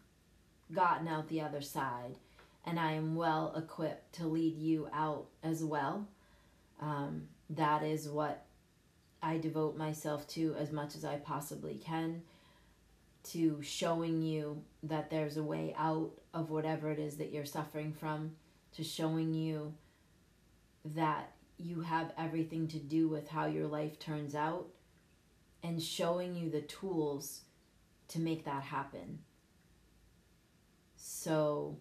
gotten 0.72 1.06
out 1.06 1.28
the 1.28 1.42
other 1.42 1.60
side. 1.60 2.16
And 2.66 2.80
I 2.80 2.94
am 2.94 3.14
well 3.14 3.54
equipped 3.56 4.16
to 4.16 4.26
lead 4.26 4.58
you 4.58 4.88
out 4.92 5.26
as 5.44 5.62
well. 5.62 6.08
Um, 6.80 7.28
that 7.50 7.84
is 7.84 8.08
what 8.08 8.46
I 9.22 9.38
devote 9.38 9.76
myself 9.76 10.26
to 10.30 10.56
as 10.58 10.72
much 10.72 10.96
as 10.96 11.04
I 11.04 11.18
possibly 11.18 11.76
can 11.76 12.22
to 13.24 13.60
showing 13.62 14.22
you 14.22 14.62
that 14.82 15.10
there's 15.10 15.36
a 15.36 15.42
way 15.42 15.74
out 15.78 16.12
of 16.32 16.50
whatever 16.50 16.90
it 16.90 16.98
is 16.98 17.16
that 17.16 17.32
you're 17.32 17.44
suffering 17.44 17.92
from, 17.92 18.32
to 18.76 18.84
showing 18.84 19.34
you 19.34 19.74
that 20.84 21.30
you 21.56 21.80
have 21.80 22.12
everything 22.18 22.68
to 22.68 22.78
do 22.78 23.08
with 23.08 23.28
how 23.28 23.46
your 23.46 23.66
life 23.66 23.98
turns 23.98 24.34
out, 24.34 24.66
and 25.62 25.82
showing 25.82 26.36
you 26.36 26.50
the 26.50 26.60
tools 26.60 27.42
to 28.08 28.20
make 28.20 28.44
that 28.44 28.62
happen. 28.62 29.20
So, 30.96 31.78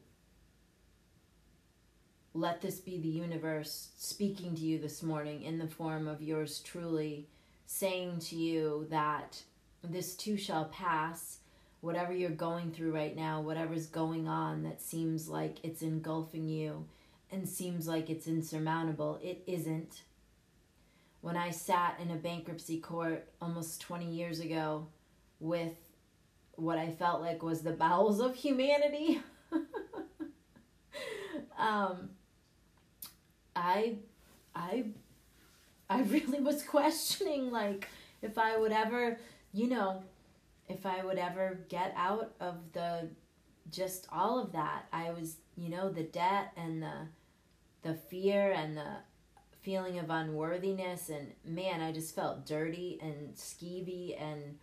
let 2.34 2.62
this 2.62 2.80
be 2.80 3.00
the 3.00 3.10
universe 3.10 3.90
speaking 3.98 4.56
to 4.56 4.62
you 4.62 4.80
this 4.80 5.04
morning 5.04 5.44
in 5.44 5.60
the 5.60 5.68
form 5.68 6.08
of 6.08 6.22
yours 6.22 6.60
truly, 6.60 7.28
saying 7.66 8.20
to 8.20 8.36
you 8.36 8.88
that 8.90 9.44
this 9.84 10.16
too 10.16 10.38
shall 10.38 10.66
pass. 10.66 11.40
Whatever 11.82 12.14
you're 12.14 12.30
going 12.30 12.72
through 12.72 12.96
right 12.96 13.16
now, 13.16 13.42
whatever's 13.42 13.88
going 13.88 14.28
on 14.28 14.64
that 14.64 14.82
seems 14.82 15.28
like 15.28 15.58
it's 15.64 15.82
engulfing 15.82 16.48
you 16.48 16.86
and 17.32 17.50
seems 17.50 17.88
like 17.88 18.10
it's 18.10 18.28
insurmountable, 18.28 19.20
it 19.22 19.44
isn't. 19.48 20.04
When 21.22 21.36
I 21.36 21.52
sat 21.52 22.00
in 22.02 22.12
a 22.12 22.16
bankruptcy 22.16 22.80
court 22.80 23.28
almost 23.42 23.82
20 23.82 24.06
years 24.06 24.40
ago 24.40 24.88
with 25.40 25.74
what 26.56 26.78
I 26.78 26.92
felt 26.92 27.22
like 27.22 27.42
was 27.42 27.62
the 27.62 27.72
bowels 27.72 28.20
of 28.20 28.36
humanity. 28.36 29.22
um, 31.58 32.10
I, 33.56 33.98
I, 34.56 34.86
I 35.90 36.02
really 36.04 36.40
was 36.40 36.62
questioning 36.68 37.52
like 37.52 37.88
if 38.22 38.38
I 38.38 38.58
would 38.58 38.72
ever, 38.72 39.20
you 39.54 39.70
know, 39.70 40.04
if 40.68 40.86
I 40.86 41.04
would 41.04 41.18
ever 41.18 41.60
get 41.70 41.94
out 41.96 42.34
of 42.40 42.56
the, 42.74 43.10
just 43.70 44.08
all 44.12 44.40
of 44.40 44.52
that. 44.54 44.86
I 44.92 45.12
was, 45.12 45.38
you 45.56 45.70
know, 45.70 45.90
the 45.90 46.04
debt 46.04 46.52
and 46.58 46.82
the, 46.82 47.08
the 47.84 47.94
fear 47.94 48.52
and 48.52 48.76
the 48.76 48.98
feeling 49.62 49.98
of 50.00 50.10
unworthiness 50.10 51.10
and 51.10 51.32
man, 51.46 51.82
I 51.82 51.92
just 51.92 52.14
felt 52.14 52.46
dirty 52.46 53.00
and 53.02 53.34
skeevy 53.36 54.22
and 54.22 54.58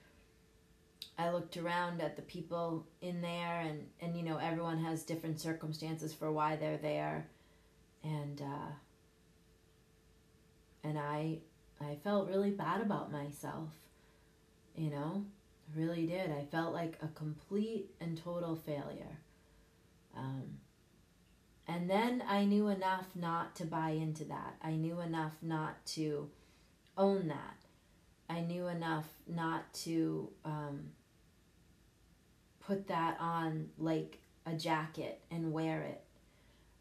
I 1.18 1.30
looked 1.30 1.57
around 1.57 2.01
at 2.01 2.16
the 2.16 2.22
people 2.22 2.86
in 3.03 3.20
there 3.20 3.61
and 3.61 3.86
and 4.01 4.16
you 4.16 4.22
know 4.22 4.38
everyone 4.38 4.78
has 4.84 5.03
different 5.03 5.41
circumstances 5.41 6.14
for 6.14 6.32
why 6.32 6.57
they're 6.57 6.78
there 6.78 7.28
and 8.03 8.41
uh, 8.41 8.72
and 10.82 10.99
I 10.99 11.38
I 11.80 11.97
felt 12.03 12.28
really 12.28 12.51
bad 12.51 12.80
about 12.80 13.12
myself. 13.12 13.68
You 14.75 14.91
know, 14.91 15.25
I 15.25 15.79
really 15.79 16.07
did. 16.07 16.31
I 16.31 16.45
felt 16.51 16.73
like 16.73 16.99
a 17.03 17.09
complete 17.09 17.91
and 18.01 18.16
total 18.16 18.57
failure. 18.57 19.18
Um, 20.16 20.59
and 21.68 21.89
then 21.89 22.23
I 22.29 22.45
knew 22.45 22.68
enough 22.68 23.07
not 23.14 23.55
to 23.57 23.64
buy 23.64 23.91
into 23.91 24.25
that. 24.25 24.57
I 24.62 24.73
knew 24.73 25.01
enough 25.01 25.35
not 25.43 25.85
to 25.87 26.29
own 26.97 27.29
that. 27.29 27.57
I 28.29 28.41
knew 28.41 28.68
enough 28.68 29.07
not 29.27 29.73
to 29.85 30.31
um, 30.45 30.91
put 32.61 32.89
that 32.89 33.16
on 33.21 33.68
like 33.79 34.18
a 34.47 34.55
jacket 34.55 35.21
and 35.31 35.53
wear 35.53 35.83
it. 35.83 36.03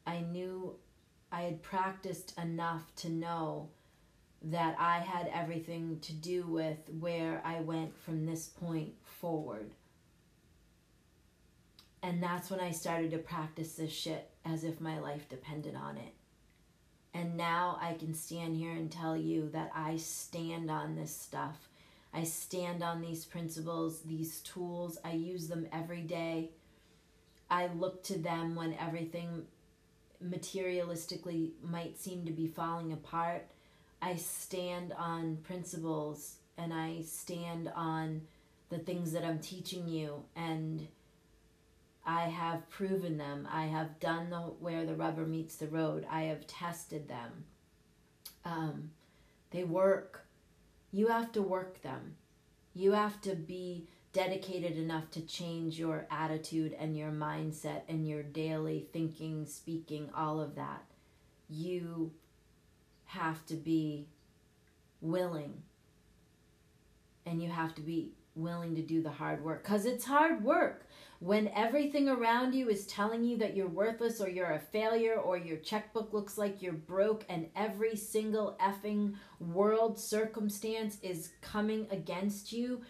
I 0.05 0.21
knew 0.21 0.75
I 1.31 1.41
had 1.41 1.61
practiced 1.61 2.37
enough 2.37 2.93
to 2.97 3.09
know 3.09 3.69
that 4.41 4.75
I 4.79 4.99
had 4.99 5.29
everything 5.33 5.99
to 6.01 6.13
do 6.13 6.43
with 6.43 6.77
where 6.99 7.41
I 7.43 7.59
went 7.59 7.97
from 7.97 8.25
this 8.25 8.47
point 8.47 8.93
forward. 9.03 9.71
And 12.01 12.23
that's 12.23 12.49
when 12.49 12.61
I 12.61 12.71
started 12.71 13.11
to 13.11 13.17
practice 13.17 13.73
this 13.73 13.91
shit 13.91 14.29
as 14.45 14.63
if 14.63 14.79
my 14.79 14.99
life 14.99 15.27
depended 15.27 15.75
on 15.75 15.97
it. 15.97 16.13
And 17.13 17.35
now 17.35 17.77
I 17.81 17.93
can 17.93 18.13
stand 18.13 18.55
here 18.55 18.71
and 18.71 18.89
tell 18.89 19.17
you 19.17 19.49
that 19.49 19.71
I 19.75 19.97
stand 19.97 20.71
on 20.71 20.95
this 20.95 21.15
stuff. 21.15 21.69
I 22.13 22.23
stand 22.23 22.83
on 22.83 23.01
these 23.01 23.25
principles, 23.25 24.01
these 24.01 24.39
tools. 24.41 24.97
I 25.03 25.11
use 25.13 25.47
them 25.47 25.67
every 25.73 26.01
day. 26.01 26.51
I 27.49 27.67
look 27.67 28.03
to 28.03 28.17
them 28.17 28.55
when 28.55 28.75
everything 28.75 29.45
materialistically 30.23 31.51
might 31.63 31.97
seem 31.97 32.25
to 32.25 32.31
be 32.31 32.47
falling 32.47 32.93
apart. 32.93 33.49
I 34.01 34.15
stand 34.15 34.93
on 34.97 35.37
principles 35.43 36.37
and 36.57 36.73
I 36.73 37.01
stand 37.01 37.71
on 37.75 38.21
the 38.69 38.79
things 38.79 39.11
that 39.11 39.25
I'm 39.25 39.39
teaching 39.39 39.87
you 39.87 40.23
and 40.35 40.87
I 42.05 42.23
have 42.23 42.69
proven 42.69 43.17
them. 43.17 43.47
I 43.51 43.65
have 43.65 43.99
done 43.99 44.29
the 44.29 44.39
where 44.39 44.85
the 44.85 44.95
rubber 44.95 45.25
meets 45.25 45.55
the 45.57 45.67
road. 45.67 46.05
I 46.09 46.23
have 46.23 46.47
tested 46.47 47.07
them. 47.07 47.45
Um, 48.45 48.91
they 49.51 49.63
work. 49.63 50.25
You 50.91 51.07
have 51.07 51.31
to 51.33 51.41
work 51.41 51.81
them. 51.81 52.15
You 52.73 52.93
have 52.93 53.21
to 53.21 53.35
be 53.35 53.87
dedicated 54.11 54.77
enough 54.77 55.11
to 55.11 55.21
change 55.21 55.77
your 55.77 56.07
attitude 56.09 56.75
and 56.79 56.97
your 56.97 57.11
mindset 57.11 57.81
and 57.87 58.07
your 58.07 58.23
daily 58.23 58.87
thinking, 58.91 59.45
speaking, 59.45 60.09
all 60.15 60.41
of 60.41 60.55
that. 60.55 60.83
You 61.47 62.11
have 63.09 63.43
to 63.47 63.55
be 63.55 64.05
willing. 65.01 65.63
And 67.25 67.41
you 67.41 67.49
have 67.49 67.73
to 67.75 67.81
be 67.81 68.11
willing 68.35 68.75
to 68.75 68.81
do 68.81 69.01
the 69.01 69.09
hard 69.09 69.43
work 69.43 69.63
because 69.63 69.85
it's 69.85 70.05
hard 70.05 70.43
work. 70.43 70.85
When 71.19 71.49
everything 71.49 72.07
around 72.07 72.53
you 72.53 72.69
is 72.69 72.85
telling 72.85 73.23
you 73.23 73.37
that 73.39 73.55
you're 73.55 73.67
worthless 73.67 74.21
or 74.21 74.29
you're 74.29 74.51
a 74.51 74.59
failure 74.59 75.15
or 75.15 75.37
your 75.37 75.57
checkbook 75.57 76.13
looks 76.13 76.37
like 76.37 76.61
you're 76.61 76.71
broke 76.71 77.25
and 77.27 77.47
every 77.55 77.95
single 77.95 78.57
effing 78.61 79.15
world 79.39 79.99
circumstance 79.99 80.97
is 81.01 81.31
coming 81.41 81.87
against 81.91 82.53
you, 82.53 82.81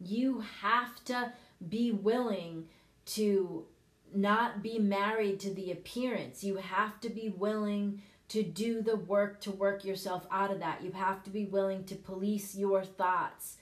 you 0.00 0.42
have 0.62 1.04
to 1.04 1.32
be 1.68 1.92
willing 1.92 2.64
to 3.04 3.66
not 4.14 4.62
be 4.62 4.78
married 4.78 5.38
to 5.40 5.52
the 5.52 5.70
appearance. 5.70 6.42
You 6.42 6.56
have 6.56 6.98
to 7.00 7.10
be 7.10 7.28
willing 7.28 8.00
to 8.28 8.42
do 8.42 8.82
the 8.82 8.96
work 8.96 9.40
to 9.42 9.50
work 9.50 9.84
yourself 9.84 10.26
out 10.30 10.50
of 10.50 10.60
that. 10.60 10.82
You 10.82 10.92
have 10.92 11.22
to 11.24 11.30
be 11.30 11.44
willing 11.44 11.84
to 11.84 11.94
police 11.94 12.54
your 12.54 12.84
thoughts 12.84 13.56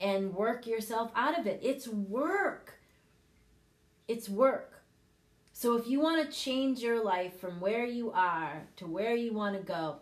and 0.00 0.34
work 0.34 0.66
yourself 0.66 1.10
out 1.14 1.38
of 1.38 1.46
it. 1.46 1.60
It's 1.62 1.88
work. 1.88 2.78
It's 4.08 4.28
work. 4.28 4.82
So 5.52 5.76
if 5.76 5.86
you 5.86 6.00
want 6.00 6.24
to 6.24 6.36
change 6.36 6.80
your 6.80 7.02
life 7.02 7.40
from 7.40 7.60
where 7.60 7.86
you 7.86 8.12
are 8.12 8.62
to 8.76 8.86
where 8.86 9.14
you 9.14 9.32
want 9.32 9.56
to 9.56 9.62
go, 9.62 9.96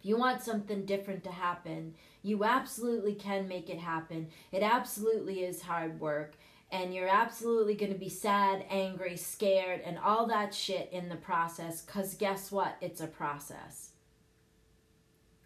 if 0.00 0.06
you 0.06 0.16
want 0.16 0.42
something 0.42 0.86
different 0.86 1.24
to 1.24 1.30
happen, 1.30 1.94
you 2.22 2.42
absolutely 2.42 3.14
can 3.14 3.46
make 3.46 3.68
it 3.68 3.78
happen. 3.78 4.28
It 4.50 4.62
absolutely 4.62 5.44
is 5.44 5.60
hard 5.60 6.00
work. 6.00 6.34
And 6.74 6.92
you're 6.92 7.08
absolutely 7.08 7.76
going 7.76 7.92
to 7.92 7.98
be 7.98 8.08
sad, 8.08 8.64
angry, 8.68 9.16
scared, 9.16 9.80
and 9.84 9.96
all 9.96 10.26
that 10.26 10.52
shit 10.52 10.88
in 10.90 11.08
the 11.08 11.14
process. 11.14 11.80
Because 11.80 12.14
guess 12.14 12.50
what? 12.50 12.74
It's 12.80 13.00
a 13.00 13.06
process. 13.06 13.90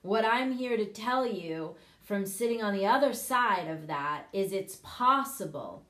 What 0.01 0.25
I'm 0.25 0.53
here 0.53 0.79
to 0.79 0.87
tell 0.87 1.27
you 1.27 1.77
from 2.01 2.25
sitting 2.25 2.63
on 2.63 2.73
the 2.73 2.87
other 2.87 3.13
side 3.13 3.69
of 3.69 3.89
that 3.89 4.29
is 4.33 4.53
it's 4.53 4.77
possible 4.83 5.85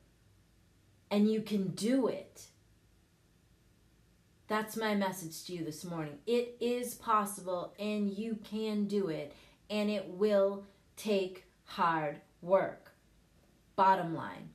and 1.09 1.30
you 1.30 1.41
can 1.41 1.68
do 1.68 2.09
it. 2.09 2.49
That's 4.49 4.76
my 4.76 4.97
message 4.97 5.45
to 5.45 5.53
you 5.53 5.64
this 5.64 5.84
morning. 5.84 6.18
It 6.26 6.57
is 6.59 6.97
possible 6.97 7.74
and 7.78 8.11
you 8.11 8.41
can 8.43 8.86
do 8.86 9.07
it, 9.07 9.34
and 9.70 9.89
it 9.89 10.09
will 10.09 10.64
take 10.97 11.45
hard 11.64 12.22
work. 12.43 12.91
Bottom 13.76 14.16
line. 14.16 14.49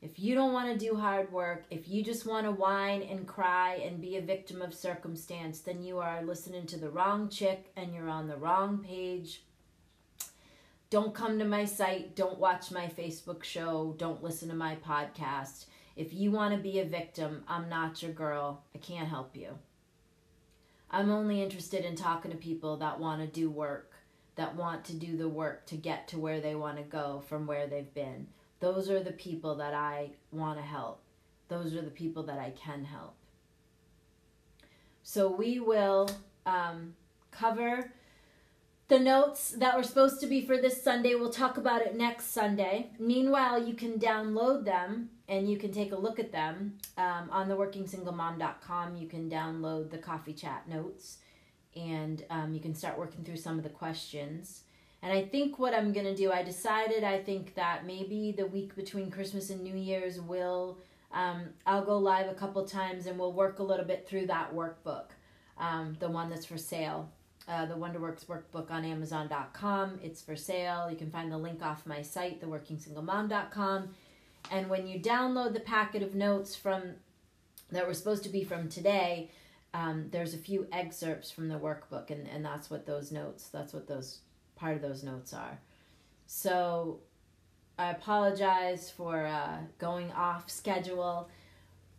If 0.00 0.20
you 0.20 0.36
don't 0.36 0.52
want 0.52 0.72
to 0.72 0.86
do 0.86 0.94
hard 0.94 1.32
work, 1.32 1.64
if 1.70 1.88
you 1.88 2.04
just 2.04 2.24
want 2.24 2.46
to 2.46 2.52
whine 2.52 3.02
and 3.02 3.26
cry 3.26 3.74
and 3.84 4.00
be 4.00 4.16
a 4.16 4.22
victim 4.22 4.62
of 4.62 4.72
circumstance, 4.72 5.58
then 5.58 5.82
you 5.82 5.98
are 5.98 6.22
listening 6.22 6.66
to 6.66 6.78
the 6.78 6.88
wrong 6.88 7.28
chick 7.28 7.72
and 7.76 7.92
you're 7.92 8.08
on 8.08 8.28
the 8.28 8.36
wrong 8.36 8.78
page. 8.78 9.42
don't 10.90 11.14
come 11.14 11.38
to 11.38 11.44
my 11.44 11.64
site, 11.64 12.14
don't 12.14 12.38
watch 12.38 12.70
my 12.70 12.86
Facebook 12.86 13.42
show, 13.42 13.94
don't 13.98 14.22
listen 14.22 14.48
to 14.48 14.54
my 14.54 14.76
podcast. 14.76 15.66
If 15.96 16.14
you 16.14 16.30
want 16.30 16.54
to 16.54 16.60
be 16.60 16.78
a 16.78 16.84
victim, 16.84 17.42
I'm 17.48 17.68
not 17.68 18.00
your 18.00 18.12
girl. 18.12 18.62
I 18.74 18.78
can't 18.78 19.08
help 19.08 19.36
you. 19.36 19.58
I'm 20.90 21.10
only 21.10 21.42
interested 21.42 21.84
in 21.84 21.96
talking 21.96 22.30
to 22.30 22.36
people 22.36 22.76
that 22.78 23.00
want 23.00 23.20
to 23.20 23.26
do 23.26 23.50
work, 23.50 23.92
that 24.36 24.54
want 24.54 24.84
to 24.86 24.94
do 24.94 25.16
the 25.16 25.28
work 25.28 25.66
to 25.66 25.76
get 25.76 26.06
to 26.08 26.18
where 26.18 26.40
they 26.40 26.54
want 26.54 26.76
to 26.76 26.84
go 26.84 27.24
from 27.28 27.46
where 27.46 27.66
they've 27.66 27.92
been. 27.92 28.28
Those 28.60 28.90
are 28.90 29.02
the 29.02 29.12
people 29.12 29.54
that 29.56 29.74
I 29.74 30.10
want 30.32 30.58
to 30.58 30.64
help. 30.64 31.00
Those 31.48 31.74
are 31.74 31.82
the 31.82 31.90
people 31.90 32.22
that 32.24 32.38
I 32.38 32.50
can 32.50 32.84
help. 32.84 33.14
So 35.02 35.30
we 35.30 35.60
will 35.60 36.10
um, 36.44 36.94
cover 37.30 37.92
the 38.88 38.98
notes 38.98 39.50
that 39.50 39.76
were 39.76 39.82
supposed 39.82 40.20
to 40.20 40.26
be 40.26 40.44
for 40.44 40.56
this 40.56 40.82
Sunday. 40.82 41.14
We'll 41.14 41.30
talk 41.30 41.58
about 41.58 41.82
it 41.82 41.94
next 41.94 42.32
Sunday. 42.32 42.90
Meanwhile, 42.98 43.66
you 43.66 43.74
can 43.74 43.98
download 43.98 44.64
them 44.64 45.10
and 45.28 45.50
you 45.50 45.58
can 45.58 45.72
take 45.72 45.92
a 45.92 45.96
look 45.96 46.18
at 46.18 46.32
them 46.32 46.78
um, 46.96 47.28
on 47.30 47.48
the 47.48 47.56
workingsinglemom.com. 47.56 48.96
You 48.96 49.06
can 49.06 49.30
download 49.30 49.90
the 49.90 49.98
coffee 49.98 50.32
chat 50.32 50.68
notes 50.68 51.18
and 51.76 52.24
um, 52.30 52.54
you 52.54 52.60
can 52.60 52.74
start 52.74 52.98
working 52.98 53.24
through 53.24 53.36
some 53.36 53.58
of 53.58 53.62
the 53.62 53.70
questions. 53.70 54.62
And 55.02 55.12
I 55.12 55.24
think 55.24 55.58
what 55.58 55.74
I'm 55.74 55.92
going 55.92 56.06
to 56.06 56.14
do, 56.14 56.32
I 56.32 56.42
decided 56.42 57.04
I 57.04 57.22
think 57.22 57.54
that 57.54 57.86
maybe 57.86 58.32
the 58.32 58.46
week 58.46 58.74
between 58.74 59.10
Christmas 59.10 59.50
and 59.50 59.62
New 59.62 59.76
Year's 59.76 60.20
will, 60.20 60.78
um, 61.12 61.44
I'll 61.66 61.84
go 61.84 61.98
live 61.98 62.28
a 62.28 62.34
couple 62.34 62.64
times 62.64 63.06
and 63.06 63.18
we'll 63.18 63.32
work 63.32 63.60
a 63.60 63.62
little 63.62 63.84
bit 63.84 64.08
through 64.08 64.26
that 64.26 64.54
workbook, 64.54 65.06
um, 65.58 65.96
the 66.00 66.08
one 66.08 66.30
that's 66.30 66.46
for 66.46 66.58
sale. 66.58 67.10
Uh, 67.46 67.64
the 67.64 67.74
Wonderworks 67.74 68.26
workbook 68.26 68.70
on 68.70 68.84
Amazon.com. 68.84 70.00
It's 70.02 70.20
for 70.20 70.36
sale. 70.36 70.88
You 70.90 70.96
can 70.96 71.10
find 71.10 71.32
the 71.32 71.38
link 71.38 71.62
off 71.62 71.86
my 71.86 72.02
site, 72.02 72.42
theworkingsinglemom.com. 72.42 73.88
And 74.50 74.68
when 74.68 74.86
you 74.86 75.00
download 75.00 75.54
the 75.54 75.60
packet 75.60 76.02
of 76.02 76.14
notes 76.14 76.54
from 76.54 76.96
that 77.70 77.86
were 77.86 77.94
supposed 77.94 78.22
to 78.24 78.28
be 78.28 78.44
from 78.44 78.68
today, 78.68 79.30
um, 79.72 80.08
there's 80.10 80.34
a 80.34 80.38
few 80.38 80.66
excerpts 80.72 81.30
from 81.30 81.48
the 81.48 81.58
workbook, 81.58 82.10
and, 82.10 82.26
and 82.28 82.44
that's 82.44 82.70
what 82.70 82.86
those 82.86 83.12
notes, 83.12 83.48
that's 83.48 83.72
what 83.72 83.86
those 83.86 84.18
part 84.58 84.76
of 84.76 84.82
those 84.82 85.02
notes 85.02 85.32
are. 85.32 85.60
So 86.26 87.00
I 87.78 87.90
apologize 87.90 88.90
for 88.90 89.24
uh, 89.24 89.58
going 89.78 90.10
off 90.12 90.50
schedule. 90.50 91.28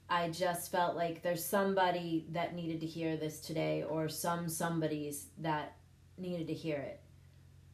I 0.09 0.29
just 0.29 0.71
felt 0.71 0.95
like 0.95 1.21
there's 1.21 1.45
somebody 1.45 2.25
that 2.31 2.55
needed 2.55 2.79
to 2.81 2.85
hear 2.85 3.15
this 3.15 3.39
today, 3.39 3.83
or 3.87 4.09
some 4.09 4.49
somebodies 4.49 5.27
that 5.37 5.77
needed 6.17 6.47
to 6.47 6.53
hear 6.53 6.77
it. 6.77 6.99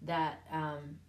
That 0.02 0.42
um, 0.52 1.00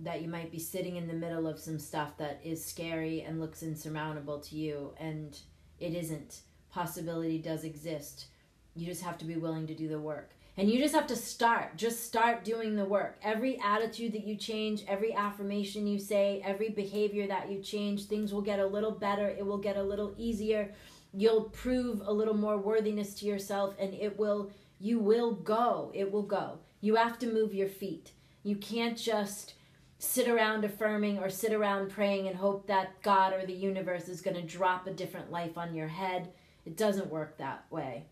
that 0.00 0.22
you 0.22 0.28
might 0.28 0.50
be 0.50 0.58
sitting 0.58 0.96
in 0.96 1.06
the 1.06 1.14
middle 1.14 1.46
of 1.46 1.58
some 1.58 1.78
stuff 1.78 2.16
that 2.16 2.40
is 2.42 2.64
scary 2.64 3.20
and 3.20 3.38
looks 3.38 3.62
insurmountable 3.62 4.40
to 4.40 4.56
you, 4.56 4.92
and 4.98 5.38
it 5.78 5.94
isn't. 5.94 6.40
Possibility 6.70 7.38
does 7.38 7.64
exist. 7.64 8.26
You 8.74 8.86
just 8.86 9.02
have 9.02 9.18
to 9.18 9.24
be 9.24 9.36
willing 9.36 9.66
to 9.66 9.74
do 9.74 9.88
the 9.88 10.00
work. 10.00 10.30
And 10.56 10.68
you 10.70 10.78
just 10.78 10.94
have 10.94 11.06
to 11.06 11.16
start. 11.16 11.76
Just 11.76 12.04
start 12.04 12.44
doing 12.44 12.76
the 12.76 12.84
work. 12.84 13.18
Every 13.22 13.58
attitude 13.60 14.12
that 14.12 14.26
you 14.26 14.36
change, 14.36 14.84
every 14.86 15.14
affirmation 15.14 15.86
you 15.86 15.98
say, 15.98 16.42
every 16.44 16.68
behavior 16.68 17.26
that 17.28 17.50
you 17.50 17.60
change, 17.60 18.04
things 18.04 18.32
will 18.32 18.42
get 18.42 18.58
a 18.58 18.66
little 18.66 18.90
better. 18.90 19.28
It 19.28 19.46
will 19.46 19.58
get 19.58 19.76
a 19.76 19.82
little 19.82 20.14
easier. 20.18 20.74
You'll 21.14 21.44
prove 21.44 22.02
a 22.04 22.12
little 22.12 22.34
more 22.34 22.58
worthiness 22.58 23.14
to 23.14 23.26
yourself 23.26 23.74
and 23.78 23.94
it 23.94 24.18
will 24.18 24.50
you 24.80 24.98
will 24.98 25.32
go. 25.32 25.90
It 25.94 26.10
will 26.10 26.22
go. 26.22 26.58
You 26.80 26.96
have 26.96 27.18
to 27.18 27.32
move 27.32 27.54
your 27.54 27.68
feet. 27.68 28.12
You 28.42 28.56
can't 28.56 28.96
just 28.96 29.54
sit 29.98 30.26
around 30.28 30.64
affirming 30.64 31.18
or 31.18 31.28
sit 31.28 31.52
around 31.52 31.90
praying 31.90 32.26
and 32.26 32.34
hope 32.34 32.66
that 32.66 33.02
God 33.02 33.34
or 33.34 33.44
the 33.44 33.52
universe 33.52 34.08
is 34.08 34.22
going 34.22 34.36
to 34.36 34.42
drop 34.42 34.86
a 34.86 34.92
different 34.92 35.30
life 35.30 35.58
on 35.58 35.74
your 35.74 35.88
head. 35.88 36.32
It 36.64 36.78
doesn't 36.78 37.10
work 37.10 37.36
that 37.36 37.66
way. 37.70 38.06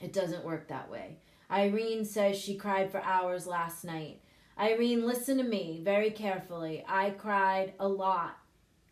It 0.00 0.14
doesn't 0.14 0.44
work 0.44 0.68
that 0.68 0.90
way. 0.90 1.18
Irene 1.50 2.04
says 2.04 2.38
she 2.38 2.56
cried 2.56 2.90
for 2.90 3.00
hours 3.02 3.46
last 3.46 3.84
night. 3.84 4.20
Irene, 4.58 5.06
listen 5.06 5.36
to 5.38 5.44
me 5.44 5.80
very 5.82 6.10
carefully. 6.10 6.84
I 6.88 7.10
cried 7.10 7.74
a 7.78 7.86
lot 7.86 8.38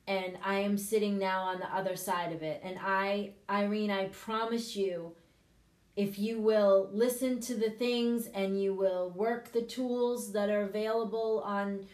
and 0.06 0.36
I 0.44 0.60
am 0.60 0.76
sitting 0.76 1.18
now 1.18 1.44
on 1.44 1.58
the 1.58 1.74
other 1.74 1.96
side 1.96 2.32
of 2.32 2.42
it. 2.42 2.60
And 2.62 2.78
I, 2.80 3.32
Irene, 3.48 3.90
I 3.90 4.06
promise 4.08 4.76
you, 4.76 5.14
if 5.96 6.18
you 6.18 6.40
will 6.40 6.90
listen 6.92 7.40
to 7.40 7.54
the 7.54 7.70
things 7.70 8.26
and 8.34 8.60
you 8.60 8.74
will 8.74 9.10
work 9.10 9.52
the 9.52 9.62
tools 9.62 10.32
that 10.32 10.50
are 10.50 10.62
available 10.62 11.42
on, 11.44 11.86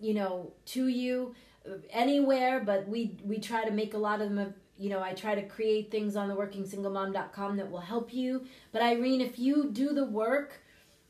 you 0.00 0.14
know, 0.14 0.52
to 0.66 0.88
you 0.88 1.34
uh, 1.66 1.76
anywhere, 1.90 2.60
but 2.60 2.88
we 2.88 3.16
we 3.22 3.38
try 3.38 3.64
to 3.64 3.70
make 3.70 3.94
a 3.94 3.98
lot 3.98 4.20
of 4.20 4.34
them 4.34 4.54
you 4.78 4.90
know, 4.90 5.02
I 5.02 5.14
try 5.14 5.34
to 5.34 5.42
create 5.42 5.90
things 5.90 6.16
on 6.16 6.28
the 6.28 6.36
workingsinglemom.com 6.36 7.56
that 7.56 7.70
will 7.70 7.80
help 7.80 8.12
you. 8.12 8.44
But 8.72 8.82
Irene, 8.82 9.20
if 9.20 9.38
you 9.38 9.70
do 9.70 9.92
the 9.94 10.04
work, 10.04 10.60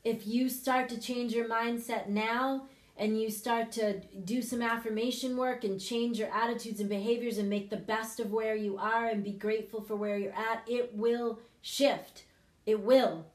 if 0.03 0.25
you 0.25 0.49
start 0.49 0.89
to 0.89 0.99
change 0.99 1.33
your 1.33 1.49
mindset 1.49 2.07
now 2.07 2.67
and 2.95 3.21
you 3.21 3.29
start 3.29 3.71
to 3.73 3.99
do 4.23 4.41
some 4.41 4.61
affirmation 4.61 5.35
work 5.35 5.63
and 5.63 5.79
change 5.79 6.17
your 6.17 6.33
attitudes 6.33 6.79
and 6.79 6.89
behaviors 6.89 7.37
and 7.37 7.49
make 7.49 7.69
the 7.69 7.77
best 7.77 8.19
of 8.19 8.31
where 8.31 8.55
you 8.55 8.77
are 8.77 9.07
and 9.07 9.23
be 9.23 9.33
grateful 9.33 9.81
for 9.81 9.95
where 9.95 10.17
you're 10.17 10.31
at, 10.31 10.63
it 10.67 10.95
will 10.95 11.39
shift. 11.61 12.23
It 12.65 12.81
will. 12.81 13.25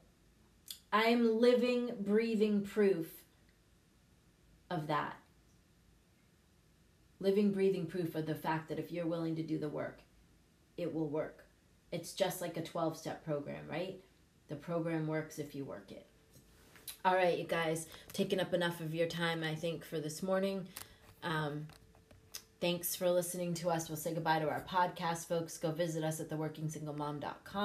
I 0.91 1.03
am 1.03 1.39
living, 1.39 1.91
breathing 1.99 2.61
proof 2.61 3.07
of 4.69 4.87
that. 4.87 5.15
Living, 7.19 7.51
breathing 7.51 7.85
proof 7.85 8.15
of 8.15 8.25
the 8.25 8.35
fact 8.35 8.67
that 8.69 8.79
if 8.79 8.91
you're 8.91 9.05
willing 9.05 9.35
to 9.35 9.43
do 9.43 9.57
the 9.57 9.69
work, 9.69 9.99
it 10.77 10.93
will 10.93 11.07
work. 11.07 11.45
It's 11.91 12.13
just 12.13 12.41
like 12.41 12.57
a 12.57 12.63
12 12.63 12.97
step 12.97 13.23
program, 13.23 13.65
right? 13.69 13.99
The 14.47 14.55
program 14.55 15.07
works 15.07 15.39
if 15.39 15.55
you 15.55 15.63
work 15.65 15.91
it. 15.91 16.05
All 17.05 17.15
right, 17.15 17.37
you 17.37 17.45
guys, 17.45 17.87
taken 18.13 18.39
up 18.39 18.53
enough 18.53 18.79
of 18.79 18.95
your 18.95 19.07
time, 19.07 19.43
I 19.43 19.55
think, 19.55 19.83
for 19.83 19.99
this 19.99 20.23
morning. 20.23 20.65
Um, 21.21 21.67
thanks 22.61 22.95
for 22.95 23.09
listening 23.09 23.53
to 23.55 23.69
us. 23.69 23.89
We'll 23.89 23.97
say 23.97 24.13
goodbye 24.13 24.39
to 24.39 24.49
our 24.49 24.61
podcast 24.61 25.27
folks. 25.27 25.57
Go 25.57 25.71
visit 25.71 26.03
us 26.03 26.19
at 26.19 26.29
theworkingsinglemom.com. 26.29 27.61